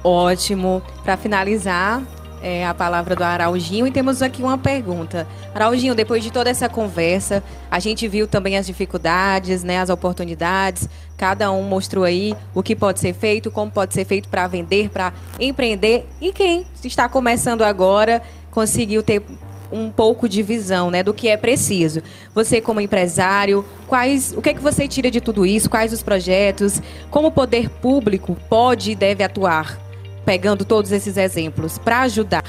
Ótimo. 0.05 0.81
Para 1.03 1.17
finalizar, 1.17 2.01
é, 2.43 2.67
a 2.67 2.75
palavra 2.75 3.15
do 3.15 3.23
Araujinho 3.23 3.87
e 3.87 3.91
temos 3.91 4.23
aqui 4.23 4.43
uma 4.43 4.59
pergunta. 4.59 5.27
Araujinho, 5.55 5.95
depois 5.95 6.23
de 6.23 6.31
toda 6.31 6.51
essa 6.51 6.69
conversa, 6.69 7.43
a 7.71 7.79
gente 7.79 8.07
viu 8.09 8.27
também 8.27 8.57
as 8.57 8.67
dificuldades, 8.67 9.63
né, 9.63 9.79
as 9.79 9.91
oportunidades. 9.91 10.89
Cada 11.17 11.51
um 11.51 11.63
mostrou 11.63 12.05
aí 12.05 12.35
o 12.55 12.63
que 12.63 12.77
pode 12.77 13.01
ser 13.01 13.13
feito, 13.13 13.51
como 13.51 13.71
pode 13.71 13.95
ser 13.95 14.05
feito 14.05 14.29
para 14.29 14.47
vender, 14.47 14.89
para 14.91 15.13
empreender. 15.39 16.07
E 16.21 16.33
quem 16.33 16.67
está 16.85 17.09
começando 17.09 17.63
agora 17.63 18.23
conseguiu 18.51 19.03
ter 19.03 19.23
um 19.71 19.91
pouco 19.91 20.29
de 20.29 20.43
visão, 20.43 20.91
né, 20.91 21.03
do 21.03 21.13
que 21.13 21.29
é 21.29 21.37
preciso. 21.37 22.03
Você 22.35 22.61
como 22.61 22.81
empresário, 22.81 23.65
quais, 23.87 24.33
o 24.37 24.41
que 24.41 24.51
é 24.51 24.55
que 24.55 24.63
você 24.63 24.89
tira 24.89 25.11
de 25.11 25.21
tudo 25.21 25.45
isso? 25.45 25.69
Quais 25.69 25.93
os 25.93 26.03
projetos? 26.03 26.81
Como 27.11 27.29
o 27.29 27.33
poder 27.33 27.69
público 27.69 28.37
pode 28.49 28.93
e 28.93 28.95
deve 28.95 29.23
atuar? 29.23 29.88
Pegando 30.29 30.63
todos 30.63 30.93
esses 30.93 31.17
exemplos 31.17 31.79
para 31.79 32.01
ajudar. 32.01 32.45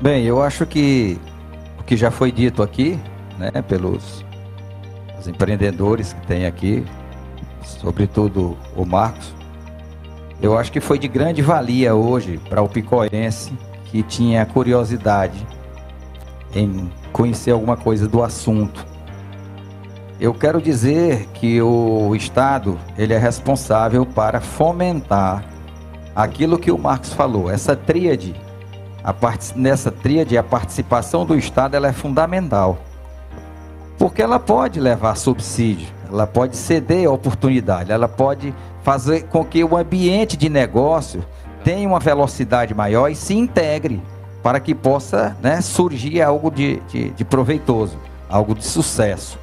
Bem, 0.00 0.24
eu 0.24 0.42
acho 0.42 0.66
que 0.66 1.16
o 1.78 1.84
que 1.84 1.96
já 1.96 2.10
foi 2.10 2.32
dito 2.32 2.64
aqui, 2.64 2.98
né, 3.38 3.62
pelos 3.62 4.24
os 5.20 5.28
empreendedores 5.28 6.12
que 6.12 6.26
tem 6.26 6.44
aqui, 6.44 6.84
sobretudo 7.62 8.58
o 8.74 8.84
Marcos, 8.84 9.32
eu 10.42 10.58
acho 10.58 10.72
que 10.72 10.80
foi 10.80 10.98
de 10.98 11.06
grande 11.06 11.40
valia 11.40 11.94
hoje 11.94 12.40
para 12.48 12.60
o 12.60 12.68
picoense 12.68 13.52
que 13.84 14.02
tinha 14.02 14.44
curiosidade 14.44 15.46
em 16.56 16.90
conhecer 17.12 17.52
alguma 17.52 17.76
coisa 17.76 18.08
do 18.08 18.20
assunto. 18.20 18.84
Eu 20.18 20.34
quero 20.34 20.60
dizer 20.60 21.28
que 21.34 21.62
o 21.62 22.16
Estado 22.16 22.76
ele 22.98 23.14
é 23.14 23.18
responsável 23.18 24.04
para 24.04 24.40
fomentar 24.40 25.51
aquilo 26.14 26.58
que 26.58 26.70
o 26.70 26.78
Marcos 26.78 27.12
falou, 27.12 27.50
essa 27.50 27.74
tríade 27.74 28.34
a 29.04 29.12
part... 29.12 29.52
nessa 29.56 29.90
tríade, 29.90 30.38
a 30.38 30.42
participação 30.42 31.26
do 31.26 31.36
Estado 31.36 31.74
ela 31.74 31.88
é 31.88 31.92
fundamental. 31.92 32.78
Porque 33.98 34.22
ela 34.22 34.38
pode 34.38 34.80
levar 34.80 35.16
subsídio, 35.16 35.88
ela 36.08 36.26
pode 36.26 36.56
ceder 36.56 37.10
oportunidade, 37.10 37.92
ela 37.92 38.08
pode 38.08 38.54
fazer 38.82 39.22
com 39.24 39.44
que 39.44 39.62
o 39.62 39.76
ambiente 39.76 40.36
de 40.36 40.48
negócio 40.48 41.24
tenha 41.62 41.88
uma 41.88 42.00
velocidade 42.00 42.74
maior 42.74 43.08
e 43.08 43.14
se 43.14 43.34
integre 43.34 44.02
para 44.42 44.58
que 44.58 44.74
possa 44.74 45.36
né, 45.40 45.60
surgir 45.60 46.20
algo 46.20 46.50
de, 46.50 46.80
de, 46.88 47.10
de 47.10 47.24
proveitoso, 47.24 47.96
algo 48.28 48.54
de 48.54 48.64
sucesso. 48.64 49.38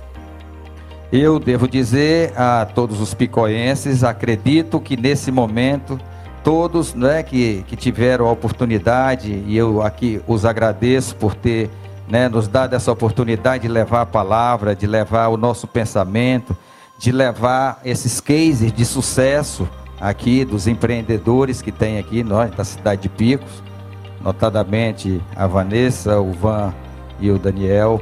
Eu 1.12 1.40
devo 1.40 1.68
dizer 1.68 2.34
a 2.36 2.66
todos 2.66 3.00
os 3.00 3.14
picoenses, 3.14 4.04
acredito 4.04 4.80
que 4.80 4.98
nesse 4.98 5.32
momento 5.32 6.00
todos 6.44 6.94
né, 6.94 7.24
que, 7.24 7.64
que 7.68 7.76
tiveram 7.76 8.28
a 8.28 8.32
oportunidade, 8.32 9.32
e 9.32 9.58
eu 9.58 9.82
aqui 9.82 10.22
os 10.28 10.46
agradeço 10.46 11.16
por 11.16 11.36
ter 11.36 11.70
né, 12.08 12.28
nos 12.28 12.48
dado 12.48 12.76
essa 12.76 12.92
oportunidade 12.92 13.64
de 13.64 13.68
levar 13.68 14.02
a 14.02 14.06
palavra, 14.06 14.76
de 14.76 14.88
levar 14.88 15.28
o 15.28 15.38
nosso 15.38 15.68
pensamento, 15.68 16.58
de 16.98 17.12
levar 17.12 17.80
esses 17.86 18.20
cases 18.20 18.74
de 18.74 18.84
sucesso 18.84 19.68
aqui 20.00 20.44
dos 20.44 20.68
empreendedores 20.68 21.62
que 21.62 21.72
tem 21.72 22.00
aqui 22.00 22.24
nós 22.24 22.52
da 22.52 22.64
cidade 22.64 23.04
de 23.04 23.10
Picos, 23.10 23.64
notadamente 24.22 25.22
a 25.36 25.46
Vanessa, 25.46 26.20
o 26.20 26.32
Van 26.32 26.74
e 27.20 27.30
o 27.30 27.38
Daniel. 27.38 28.02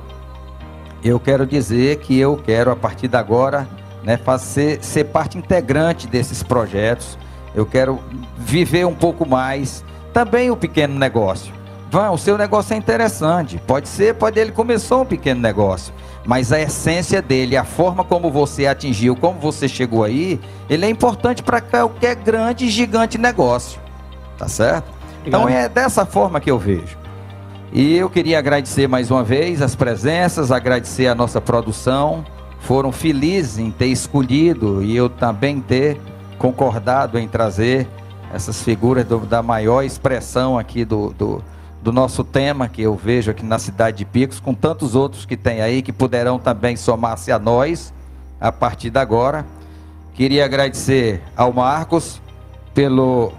Eu 1.03 1.19
quero 1.19 1.45
dizer 1.45 1.99
que 1.99 2.17
eu 2.17 2.38
quero 2.38 2.71
a 2.71 2.75
partir 2.75 3.07
de 3.07 3.17
agora 3.17 3.67
né, 4.03 4.17
fazer 4.17 4.83
ser 4.83 5.05
parte 5.05 5.38
integrante 5.38 6.07
desses 6.07 6.41
projetos 6.41 7.17
eu 7.58 7.66
quero 7.66 7.99
viver 8.38 8.86
um 8.86 8.93
pouco 8.93 9.28
mais. 9.28 9.84
Também 10.14 10.51
o 10.51 10.55
pequeno 10.55 10.93
negócio. 10.93 11.51
Vão, 11.89 12.14
o 12.14 12.18
seu 12.18 12.38
negócio 12.38 12.76
é 12.76 12.78
interessante. 12.78 13.60
Pode 13.66 13.89
ser, 13.89 14.14
pode 14.14 14.39
ele 14.39 14.51
começou 14.51 15.01
um 15.01 15.05
pequeno 15.05 15.41
negócio. 15.41 15.91
Mas 16.24 16.51
a 16.51 16.62
essência 16.62 17.20
dele, 17.20 17.58
a 17.58 17.64
forma 17.64 18.03
como 18.03 18.30
você 18.30 18.68
atingiu, 18.68 19.16
como 19.16 19.39
você 19.39 19.68
chegou 19.68 20.03
aí, 20.03 20.39
ele 20.70 20.86
é 20.86 20.89
importante 20.89 21.41
para 21.41 21.60
qualquer 21.60 22.16
grande 22.18 22.66
e 22.66 22.70
gigante 22.70 23.18
negócio. 23.18 23.80
Tá 24.38 24.47
certo? 24.47 24.91
Então 25.26 25.49
é 25.49 25.68
dessa 25.68 26.05
forma 26.05 26.39
que 26.39 26.51
eu 26.51 26.60
vejo. 26.60 26.95
E 27.74 27.97
eu 27.97 28.08
queria 28.08 28.38
agradecer 28.38 28.88
mais 28.88 29.10
uma 29.10 29.24
vez 29.24 29.64
as 29.64 29.74
presenças, 29.74 30.51
agradecer 30.51 31.08
a 31.08 31.16
nossa 31.16 31.41
produção. 31.41 32.24
Foram 32.60 32.91
felizes 32.91 33.58
em 33.58 33.72
ter 33.72 33.88
escolhido 33.88 34.84
e 34.84 34.95
eu 34.95 35.10
também 35.10 35.60
ter 35.60 35.99
concordado 36.38 37.17
em 37.17 37.27
trazer 37.27 37.88
essas 38.33 38.61
figuras 38.61 39.05
do- 39.05 39.19
da 39.25 39.41
maior 39.41 39.83
expressão 39.83 40.57
aqui 40.57 40.83
do, 40.83 41.11
do, 41.13 41.43
do 41.81 41.91
nosso 41.91 42.23
tema 42.23 42.67
que 42.67 42.81
eu 42.81 42.95
vejo 42.95 43.31
aqui 43.31 43.45
na 43.45 43.57
cidade 43.59 43.97
de 43.97 44.05
Picos, 44.05 44.39
com 44.39 44.53
tantos 44.53 44.95
outros 44.95 45.25
que 45.25 45.38
tem 45.38 45.61
aí 45.61 45.81
que 45.81 45.93
poderão 45.93 46.38
também 46.38 46.75
somar-se 46.75 47.31
a 47.31 47.39
nós 47.39 47.93
a 48.39 48.51
partir 48.51 48.89
de 48.89 48.99
agora. 48.99 49.45
Queria 50.13 50.45
agradecer 50.45 51.21
ao 51.35 51.53
Marcos 51.53 52.21
pelo, 52.73 53.31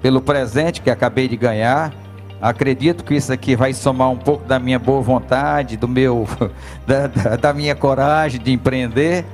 pelo 0.00 0.20
presente 0.20 0.80
que 0.80 0.90
acabei 0.90 1.26
de 1.26 1.36
ganhar. 1.36 1.92
Acredito 2.40 3.04
que 3.04 3.14
isso 3.14 3.32
aqui 3.32 3.54
vai 3.54 3.72
somar 3.72 4.10
um 4.10 4.16
pouco 4.16 4.44
da 4.46 4.58
minha 4.58 4.78
boa 4.78 5.00
vontade, 5.00 5.76
do 5.76 5.86
meu, 5.88 6.26
da, 6.86 7.06
da, 7.06 7.36
da 7.36 7.52
minha 7.52 7.74
coragem 7.74 8.40
de 8.40 8.52
empreender. 8.52 9.24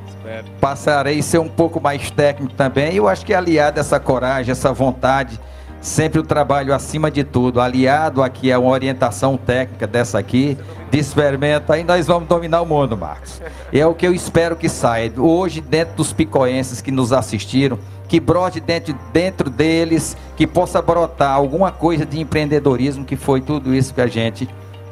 Passarei 0.61 1.19
a 1.19 1.23
ser 1.23 1.39
um 1.39 1.49
pouco 1.49 1.81
mais 1.81 2.11
técnico 2.11 2.55
também. 2.55 2.95
Eu 2.95 3.09
acho 3.09 3.25
que 3.25 3.35
aliado 3.35 3.81
essa 3.81 3.99
coragem, 3.99 4.53
essa 4.53 4.73
vontade 4.73 5.39
Sempre 5.81 6.19
o 6.19 6.25
trabalho 6.25 6.75
acima 6.75 7.09
de 7.09 7.23
tudo, 7.23 7.61
aliado 7.61 8.21
aqui 8.23 8.51
a 8.51 8.59
uma 8.59 8.71
orientação 8.71 9.37
técnica 9.37 9.87
dessa 9.87 10.19
aqui, 10.19 10.59
de 10.91 10.99
experimento, 10.99 11.73
aí 11.73 11.85
nós 11.85 12.07
vamos 12.07 12.29
dominar 12.29 12.63
o 12.63 12.67
mundo, 12.67 12.97
Marcos. 12.97 13.41
É 13.73 13.87
o 13.87 13.95
que 13.95 14.07
eu 14.07 14.13
espero 14.13 14.57
que 14.57 14.69
saia. 14.69 15.13
Hoje, 15.17 15.61
dentro 15.61 15.95
dos 15.95 16.13
picoenses 16.13 16.81
que 16.81 16.91
nos 16.91 17.13
assistiram, 17.13 17.79
que 18.09 18.19
brote 18.19 18.59
dentro, 18.59 18.93
dentro 19.13 19.49
deles, 19.49 20.17
que 20.37 20.49
possa 20.49 20.83
brotar 20.83 21.33
alguma 21.33 21.71
coisa 21.71 22.05
de 22.05 22.19
empreendedorismo, 22.19 23.05
que 23.05 23.15
foi 23.15 23.41
tudo 23.41 23.73
isso 23.73 23.95
que 23.95 24.01
a 24.01 24.07
gente 24.09 24.49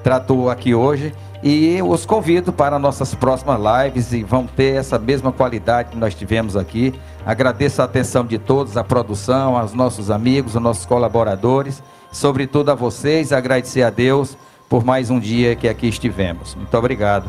tratou 0.07 0.49
aqui 0.49 0.73
hoje. 0.73 1.13
E 1.43 1.83
os 1.83 2.07
convido 2.07 2.53
para 2.53 2.79
nossas 2.79 3.13
próximas 3.13 3.59
lives 3.61 4.13
e 4.13 4.23
vão 4.23 4.47
ter 4.47 4.77
essa 4.77 5.01
mesma 5.01 5.33
qualidade 5.33 5.91
que 5.91 5.97
nós 5.97 6.15
tivemos 6.15 6.57
aqui. 6.57 6.95
Agradeço 7.27 7.83
a 7.83 7.87
atenção 7.87 8.25
de 8.25 8.39
todos, 8.39 8.77
a 8.77 8.85
produção, 8.85 9.57
aos 9.57 9.73
nossos 9.73 10.09
amigos, 10.09 10.55
aos 10.55 10.63
nossos 10.63 10.87
colaboradores, 10.87 11.83
sobretudo 12.13 12.71
a 12.71 12.75
vocês, 12.77 13.33
agradecer 13.33 13.83
a 13.83 13.91
Deus 13.91 14.39
por 14.69 14.85
mais 14.85 15.11
um 15.11 15.19
dia 15.19 15.57
que 15.57 15.69
aqui 15.69 15.89
estivemos. 15.89 16.55
Muito 16.55 16.75
obrigado. 16.79 17.29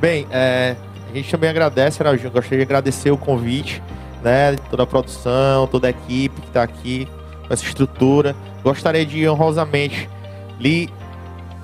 Bem, 0.00 0.26
é, 0.30 0.76
a 1.10 1.14
gente 1.14 1.30
também 1.30 1.50
agradece, 1.50 2.02
Araujo. 2.02 2.30
Gostaria 2.30 2.58
de 2.58 2.64
agradecer 2.64 3.10
o 3.10 3.18
convite, 3.18 3.82
né? 4.22 4.56
Toda 4.70 4.84
a 4.84 4.86
produção, 4.86 5.66
toda 5.66 5.88
a 5.88 5.90
equipe 5.90 6.40
que 6.40 6.48
está 6.48 6.62
aqui, 6.62 7.06
essa 7.50 7.64
estrutura. 7.64 8.34
Gostaria 8.64 9.04
de 9.04 9.28
honrosamente 9.28 10.08
lhe 10.58 10.90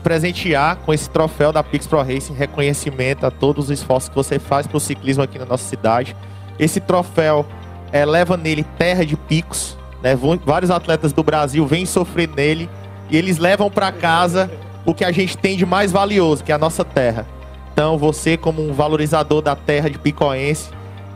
presentear 0.02 0.76
com 0.76 0.92
esse 0.92 1.08
troféu 1.08 1.50
da 1.50 1.62
Pix 1.62 1.86
Pro 1.86 2.02
Racing, 2.02 2.34
reconhecimento 2.34 3.24
a 3.24 3.30
todos 3.30 3.66
os 3.66 3.70
esforços 3.70 4.10
que 4.10 4.14
você 4.14 4.38
faz 4.38 4.66
para 4.66 4.76
o 4.76 4.80
ciclismo 4.80 5.22
aqui 5.22 5.38
na 5.38 5.46
nossa 5.46 5.64
cidade. 5.64 6.14
Esse 6.58 6.78
troféu 6.78 7.46
é, 7.90 8.04
leva 8.04 8.36
nele 8.36 8.64
terra 8.76 9.04
de 9.04 9.16
picos, 9.16 9.78
né? 10.02 10.14
vários 10.44 10.70
atletas 10.70 11.12
do 11.12 11.22
Brasil 11.22 11.66
vêm 11.66 11.86
sofrer 11.86 12.28
nele 12.28 12.68
e 13.10 13.16
eles 13.16 13.38
levam 13.38 13.70
para 13.70 13.90
casa 13.90 14.50
o 14.84 14.92
que 14.92 15.04
a 15.04 15.10
gente 15.10 15.38
tem 15.38 15.56
de 15.56 15.64
mais 15.64 15.90
valioso, 15.90 16.44
que 16.44 16.52
é 16.52 16.54
a 16.54 16.58
nossa 16.58 16.84
terra. 16.84 17.26
Então, 17.72 17.96
você, 17.96 18.36
como 18.36 18.62
um 18.62 18.72
valorizador 18.72 19.40
da 19.40 19.56
terra 19.56 19.88
de 19.88 19.98
Picoense 19.98 20.68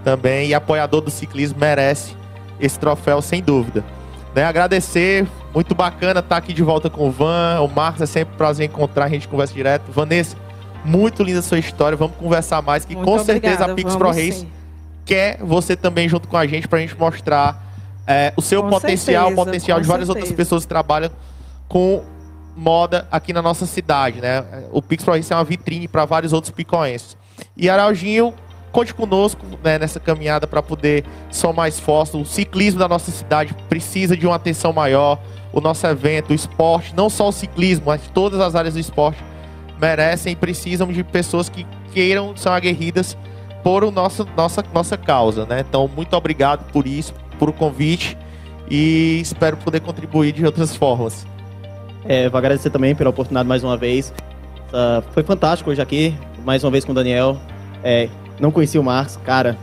também 0.03 0.49
e 0.49 0.55
apoiador 0.55 1.03
do 1.03 1.11
ciclismo, 1.11 1.59
merece 1.61 2.17
esse 2.59 2.79
troféu 2.79 3.21
sem 3.21 3.43
dúvida. 3.43 3.85
Né? 4.39 4.45
Agradecer, 4.45 5.27
muito 5.53 5.75
bacana 5.75 6.21
estar 6.21 6.37
aqui 6.37 6.53
de 6.53 6.63
volta 6.63 6.89
com 6.89 7.09
o 7.09 7.11
Van, 7.11 7.61
o 7.61 7.67
Marcos, 7.67 8.03
é 8.03 8.07
sempre 8.07 8.35
um 8.35 8.37
prazer 8.37 8.67
encontrar, 8.67 9.07
a 9.07 9.09
gente 9.09 9.27
conversa 9.27 9.53
direto. 9.53 9.91
Vanessa, 9.91 10.37
muito 10.85 11.25
linda 11.25 11.41
a 11.41 11.43
sua 11.43 11.59
história, 11.59 11.99
vamos 11.99 12.17
conversar 12.17 12.63
mais, 12.63 12.85
que 12.85 12.95
muito 12.95 13.05
com 13.05 13.17
obrigada, 13.17 13.41
certeza 13.41 13.65
a 13.65 13.75
Pix 13.75 13.97
Pro 13.97 14.11
Race 14.11 14.47
quer 15.05 15.39
você 15.41 15.75
também 15.75 16.09
junto 16.09 16.29
com 16.29 16.37
a 16.37 16.47
gente, 16.47 16.69
para 16.69 16.79
a 16.79 16.81
gente 16.81 16.97
mostrar 16.97 17.61
é, 18.07 18.33
o 18.37 18.41
seu 18.41 18.63
com 18.63 18.71
potencial, 18.71 19.25
certeza, 19.25 19.43
o 19.43 19.45
potencial 19.45 19.81
de 19.81 19.89
várias 19.89 20.07
certeza. 20.07 20.25
outras 20.27 20.37
pessoas 20.37 20.63
que 20.63 20.69
trabalham 20.69 21.11
com 21.67 22.05
moda 22.57 23.09
aqui 23.11 23.33
na 23.33 23.43
nossa 23.43 23.67
cidade, 23.67 24.21
né? 24.21 24.45
O 24.71 24.81
Pix 24.81 25.03
Pro 25.03 25.15
Race 25.15 25.33
é 25.33 25.35
uma 25.35 25.43
vitrine 25.45 25.89
para 25.89 26.05
vários 26.05 26.33
outros 26.33 26.53
picoenses. 26.53 27.17
E 27.57 27.69
Araujinho 27.69 28.33
Conte 28.79 28.95
conosco 28.95 29.45
né, 29.61 29.77
nessa 29.77 29.99
caminhada 29.99 30.47
para 30.47 30.63
poder 30.63 31.05
somar 31.33 31.67
esforço. 31.69 32.21
O 32.21 32.25
ciclismo 32.25 32.79
da 32.79 32.87
nossa 32.87 33.11
cidade 33.11 33.53
precisa 33.69 34.17
de 34.17 34.25
uma 34.25 34.37
atenção 34.37 34.73
maior. 34.73 35.19
O 35.53 35.61
nosso 35.61 35.85
evento, 35.85 36.31
o 36.31 36.33
esporte, 36.33 36.95
não 36.95 37.11
só 37.11 37.27
o 37.27 37.33
ciclismo, 37.33 37.87
mas 37.87 38.01
todas 38.15 38.39
as 38.39 38.55
áreas 38.55 38.75
do 38.75 38.81
esporte 38.81 39.19
merecem 39.81 40.35
e 40.35 40.37
precisam 40.37 40.93
de 40.93 41.03
pessoas 41.03 41.49
que 41.49 41.67
queiram, 41.93 42.37
são 42.37 42.53
aguerridas 42.53 43.19
por 43.65 43.83
o 43.83 43.91
nosso, 43.91 44.25
nossa, 44.37 44.65
nossa 44.73 44.97
causa. 44.97 45.45
Né? 45.45 45.65
Então, 45.69 45.91
muito 45.93 46.15
obrigado 46.15 46.71
por 46.71 46.87
isso, 46.87 47.13
por 47.37 47.49
o 47.49 47.53
convite 47.53 48.17
e 48.71 49.19
espero 49.21 49.57
poder 49.57 49.81
contribuir 49.81 50.31
de 50.31 50.47
outras 50.47 50.77
formas. 50.77 51.27
É, 52.05 52.29
vou 52.29 52.39
agradecer 52.39 52.71
também 52.71 52.95
pela 52.95 53.11
oportunidade 53.11 53.49
mais 53.49 53.65
uma 53.65 53.77
vez. 53.77 54.15
Uh, 54.69 55.03
foi 55.11 55.25
fantástico 55.25 55.69
hoje 55.69 55.83
aqui, 55.83 56.17
mais 56.45 56.63
uma 56.63 56.71
vez 56.71 56.85
com 56.85 56.93
o 56.93 56.95
Daniel. 56.95 57.37
É, 57.83 58.09
não 58.41 58.51
conhecia 58.51 58.81
o 58.81 58.85
Marcos, 58.85 59.17
cara. 59.25 59.57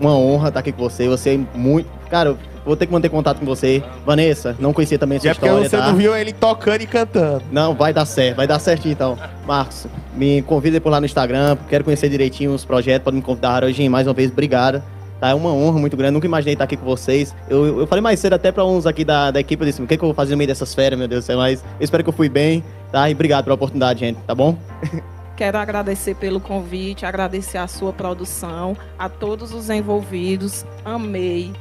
Uma 0.00 0.16
honra 0.16 0.48
estar 0.48 0.60
aqui 0.60 0.72
com 0.72 0.82
você. 0.82 1.08
Você 1.08 1.34
é 1.34 1.58
muito. 1.58 1.88
Cara, 2.10 2.36
vou 2.64 2.76
ter 2.76 2.86
que 2.86 2.92
manter 2.92 3.08
contato 3.08 3.38
com 3.38 3.46
você. 3.46 3.82
Vanessa, 4.04 4.56
não 4.58 4.72
conhecia 4.72 4.98
também 4.98 5.18
sua 5.18 5.30
é 5.30 5.32
história. 5.32 5.54
Porque 5.54 5.68
você 5.68 5.76
tá? 5.76 5.86
não 5.86 5.96
viu 5.96 6.16
ele 6.16 6.32
tocando 6.32 6.82
e 6.82 6.86
cantando. 6.86 7.42
Não, 7.50 7.74
vai 7.74 7.92
dar 7.92 8.04
certo, 8.04 8.36
vai 8.36 8.46
dar 8.46 8.58
certinho 8.58 8.92
então. 8.92 9.18
Marcos, 9.46 9.86
me 10.14 10.42
convida 10.42 10.80
por 10.80 10.90
lá 10.90 11.00
no 11.00 11.06
Instagram, 11.06 11.56
quero 11.68 11.84
conhecer 11.84 12.08
direitinho 12.08 12.52
os 12.52 12.64
projetos, 12.64 13.04
pode 13.04 13.16
me 13.16 13.22
convidar 13.22 13.64
hoje. 13.64 13.88
Mais 13.88 14.06
uma 14.06 14.14
vez, 14.14 14.30
obrigado. 14.30 14.82
Tá, 15.20 15.28
é 15.28 15.34
uma 15.34 15.52
honra 15.52 15.78
muito 15.78 15.96
grande, 15.96 16.14
nunca 16.14 16.26
imaginei 16.26 16.54
estar 16.54 16.64
aqui 16.64 16.76
com 16.76 16.84
vocês. 16.84 17.32
Eu, 17.48 17.80
eu 17.80 17.86
falei 17.86 18.02
mais 18.02 18.18
cedo 18.18 18.32
até 18.32 18.50
para 18.50 18.64
uns 18.64 18.86
aqui 18.86 19.04
da, 19.04 19.30
da 19.30 19.38
equipe, 19.38 19.62
eu 19.62 19.66
disse, 19.66 19.80
o 19.80 19.86
que, 19.86 19.94
é 19.94 19.96
que 19.96 20.02
eu 20.02 20.08
vou 20.08 20.14
fazer 20.14 20.32
no 20.32 20.38
meio 20.38 20.48
dessas 20.48 20.74
férias, 20.74 20.98
meu 20.98 21.06
Deus 21.06 21.22
do 21.22 21.26
céu, 21.26 21.38
mas 21.38 21.60
eu 21.78 21.84
espero 21.84 22.02
que 22.02 22.08
eu 22.08 22.12
fui 22.12 22.28
bem, 22.28 22.64
tá? 22.90 23.08
E 23.08 23.12
obrigado 23.12 23.44
pela 23.44 23.54
oportunidade, 23.54 24.00
gente, 24.00 24.18
tá 24.26 24.34
bom? 24.34 24.58
Quero 25.36 25.58
agradecer 25.58 26.14
pelo 26.14 26.40
convite, 26.40 27.06
agradecer 27.06 27.58
a 27.58 27.66
sua 27.66 27.92
produção, 27.92 28.76
a 28.98 29.08
todos 29.08 29.52
os 29.52 29.70
envolvidos. 29.70 30.64
Amei. 30.84 31.52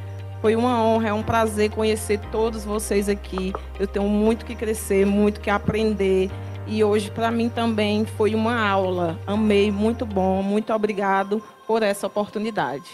Foi 0.41 0.55
uma 0.55 0.83
honra, 0.83 1.09
é 1.09 1.13
um 1.13 1.23
prazer 1.23 1.69
conhecer 1.69 2.19
todos 2.31 2.65
vocês 2.65 3.07
aqui. 3.07 3.53
Eu 3.79 3.87
tenho 3.87 4.07
muito 4.07 4.45
que 4.45 4.55
crescer, 4.55 5.05
muito 5.05 5.39
que 5.39 5.49
aprender. 5.49 6.29
E 6.67 6.83
hoje, 6.83 7.11
para 7.11 7.31
mim, 7.31 7.47
também 7.47 8.05
foi 8.05 8.33
uma 8.33 8.67
aula. 8.67 9.19
Amei, 9.25 9.71
muito 9.71 10.05
bom. 10.05 10.41
Muito 10.41 10.73
obrigado 10.73 11.41
por 11.67 11.83
essa 11.83 12.07
oportunidade. 12.07 12.89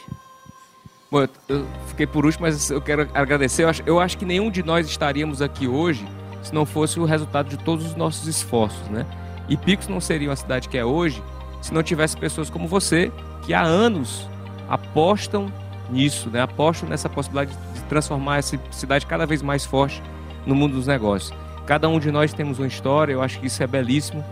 Bom, 1.10 1.26
eu 1.48 1.66
fiquei 1.88 2.06
por 2.06 2.26
último, 2.26 2.42
mas 2.42 2.70
eu 2.70 2.82
quero 2.82 3.08
agradecer. 3.14 3.64
Eu 3.64 3.70
acho, 3.70 3.84
eu 3.86 4.00
acho 4.00 4.18
que 4.18 4.26
nenhum 4.26 4.52
de 4.52 4.62
nós 4.62 4.88
estaríamos 4.88 5.42
aqui 5.42 5.68
hoje 5.68 6.06
se 6.44 6.54
não 6.54 6.66
fosse 6.66 7.00
o 7.00 7.06
resultado 7.06 7.50
de 7.50 7.58
todos 7.58 7.86
os 7.86 7.96
nossos 7.96 8.28
esforços, 8.28 8.88
né? 8.90 9.06
E 9.48 9.56
Picos 9.56 9.88
não 9.88 10.02
seria 10.02 10.30
uma 10.30 10.36
cidade 10.36 10.68
que 10.70 10.78
é 10.78 10.86
hoje 10.86 11.24
se 11.62 11.74
não 11.74 11.84
tivesse 11.84 12.16
pessoas 12.16 12.50
como 12.50 12.68
você 12.68 13.12
que 13.44 13.54
há 13.54 13.62
anos 13.62 14.28
apostam 14.70 15.52
nisso, 15.90 16.30
né? 16.30 16.42
apostam 16.42 16.90
nessa 16.90 17.10
possibilidade 17.10 17.58
de 17.74 17.82
transformar 17.84 18.38
essa 18.38 18.60
cidade 18.72 19.06
cada 19.06 19.26
vez 19.26 19.42
mais 19.42 19.66
forte 19.66 20.02
no 20.46 20.54
mundo 20.54 20.74
dos 20.74 20.88
negócios. 20.88 21.34
Cada 21.66 21.90
um 21.90 22.00
de 22.00 22.12
nós 22.12 22.34
temos 22.34 22.60
uma 22.60 22.68
história, 22.68 23.14
eu 23.14 23.22
acho 23.22 23.40
que 23.40 23.48
isso 23.48 23.62
é 23.62 23.68
belíssimo 23.68 24.24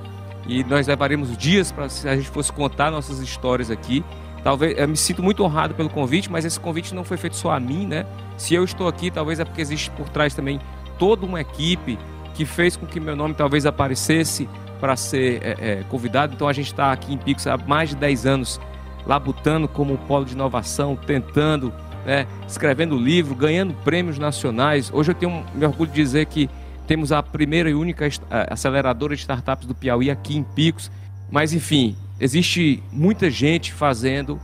e 0.48 0.64
nós 0.64 0.88
levaremos 0.88 1.36
dias 1.38 1.72
para 1.72 1.90
se 1.90 2.08
a 2.08 2.16
gente 2.16 2.30
fosse 2.30 2.52
contar 2.52 2.92
nossas 2.92 3.20
histórias 3.20 3.72
aqui. 3.72 4.04
Talvez 4.44 4.78
eu 4.78 4.88
me 4.88 4.96
sinto 4.96 5.24
muito 5.24 5.44
honrado 5.44 5.74
pelo 5.74 5.90
convite, 5.90 6.32
mas 6.32 6.46
esse 6.46 6.60
convite 6.60 6.94
não 6.94 7.04
foi 7.04 7.18
feito 7.18 7.36
só 7.36 7.52
a 7.52 7.60
mim, 7.60 7.88
né? 7.88 8.06
Se 8.38 8.54
eu 8.54 8.64
estou 8.64 8.88
aqui, 8.88 9.10
talvez 9.10 9.40
é 9.40 9.46
porque 9.46 9.62
existe 9.62 9.90
por 9.92 10.08
trás 10.08 10.36
também 10.36 10.60
toda 11.00 11.26
uma 11.26 11.42
equipe 11.42 11.98
que 12.36 12.46
fez 12.46 12.78
com 12.78 12.86
que 12.86 13.00
meu 13.00 13.16
nome 13.16 13.34
talvez 13.34 13.66
aparecesse 13.66 14.48
para 14.80 14.96
ser 14.96 15.42
é, 15.44 15.56
é, 15.60 15.84
convidado. 15.90 16.34
Então 16.34 16.48
a 16.48 16.54
gente 16.54 16.68
está 16.68 16.92
aqui 16.92 17.14
em 17.14 17.18
Pix 17.18 17.48
há 17.48 17.58
mais 17.58 17.90
de 17.90 17.96
10 17.96 18.26
anos, 18.26 18.62
labutando 19.06 19.68
como 19.68 19.98
polo 20.00 20.26
de 20.26 20.34
inovação, 20.34 20.96
tentando, 20.96 21.74
né, 22.06 22.28
escrevendo 22.48 22.98
livro, 22.98 23.36
ganhando 23.36 23.74
prêmios 23.84 24.18
nacionais. 24.18 24.92
Hoje 24.94 25.12
eu 25.12 25.16
tenho 25.16 25.46
me 25.54 25.66
orgulho 25.66 25.90
de 25.90 25.96
dizer 25.96 26.26
que 26.26 26.50
temos 26.88 27.12
a 27.12 27.24
primeira 27.24 27.70
e 27.70 27.74
única 27.74 28.08
aceleradora 28.50 29.16
de 29.16 29.22
startups 29.22 29.68
do 29.68 29.74
Piauí 29.74 30.12
aqui 30.12 30.38
em 30.38 30.44
Picos. 30.44 30.92
Mas 31.32 31.54
enfim, 31.54 31.96
existe 32.20 32.84
muita 32.92 33.30
gente 33.30 33.74
fazendo 33.74 34.40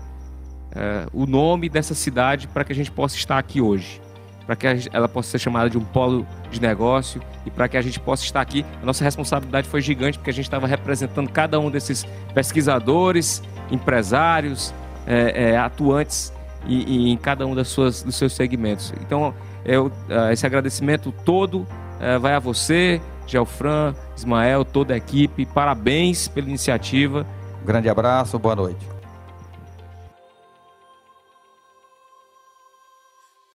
é, 0.73 1.05
o 1.13 1.25
nome 1.25 1.69
dessa 1.69 1.93
cidade 1.93 2.47
para 2.47 2.63
que 2.63 2.71
a 2.71 2.75
gente 2.75 2.91
possa 2.91 3.15
estar 3.15 3.37
aqui 3.37 3.61
hoje 3.61 4.01
para 4.45 4.55
que 4.55 4.67
ela 4.91 5.07
possa 5.07 5.31
ser 5.31 5.39
chamada 5.39 5.69
de 5.69 5.77
um 5.77 5.83
polo 5.83 6.25
de 6.49 6.61
negócio 6.61 7.21
e 7.45 7.51
para 7.51 7.67
que 7.67 7.77
a 7.77 7.81
gente 7.81 7.99
possa 7.99 8.23
estar 8.23 8.41
aqui. 8.41 8.65
A 8.81 8.85
nossa 8.85 9.03
responsabilidade 9.03 9.67
foi 9.67 9.81
gigante 9.81 10.17
porque 10.17 10.29
a 10.29 10.33
gente 10.33 10.45
estava 10.45 10.67
representando 10.67 11.29
cada 11.29 11.59
um 11.59 11.69
desses 11.69 12.05
pesquisadores, 12.33 13.41
empresários, 13.69 14.73
é, 15.07 15.51
é, 15.51 15.57
atuantes 15.57 16.33
e, 16.65 17.07
e 17.07 17.11
em 17.11 17.17
cada 17.17 17.45
um 17.45 17.55
das 17.55 17.67
suas, 17.67 18.03
dos 18.03 18.15
seus 18.15 18.33
segmentos. 18.33 18.93
Então, 19.01 19.33
eu, 19.65 19.91
é, 20.09 20.33
esse 20.33 20.45
agradecimento 20.45 21.11
todo 21.25 21.65
é, 21.99 22.17
vai 22.17 22.33
a 22.33 22.39
você, 22.39 23.01
Gelfran, 23.27 23.93
Ismael, 24.15 24.65
toda 24.65 24.93
a 24.93 24.97
equipe. 24.97 25.45
Parabéns 25.45 26.27
pela 26.27 26.47
iniciativa. 26.47 27.25
Um 27.61 27.65
grande 27.65 27.89
abraço, 27.89 28.37
boa 28.37 28.55
noite. 28.55 29.00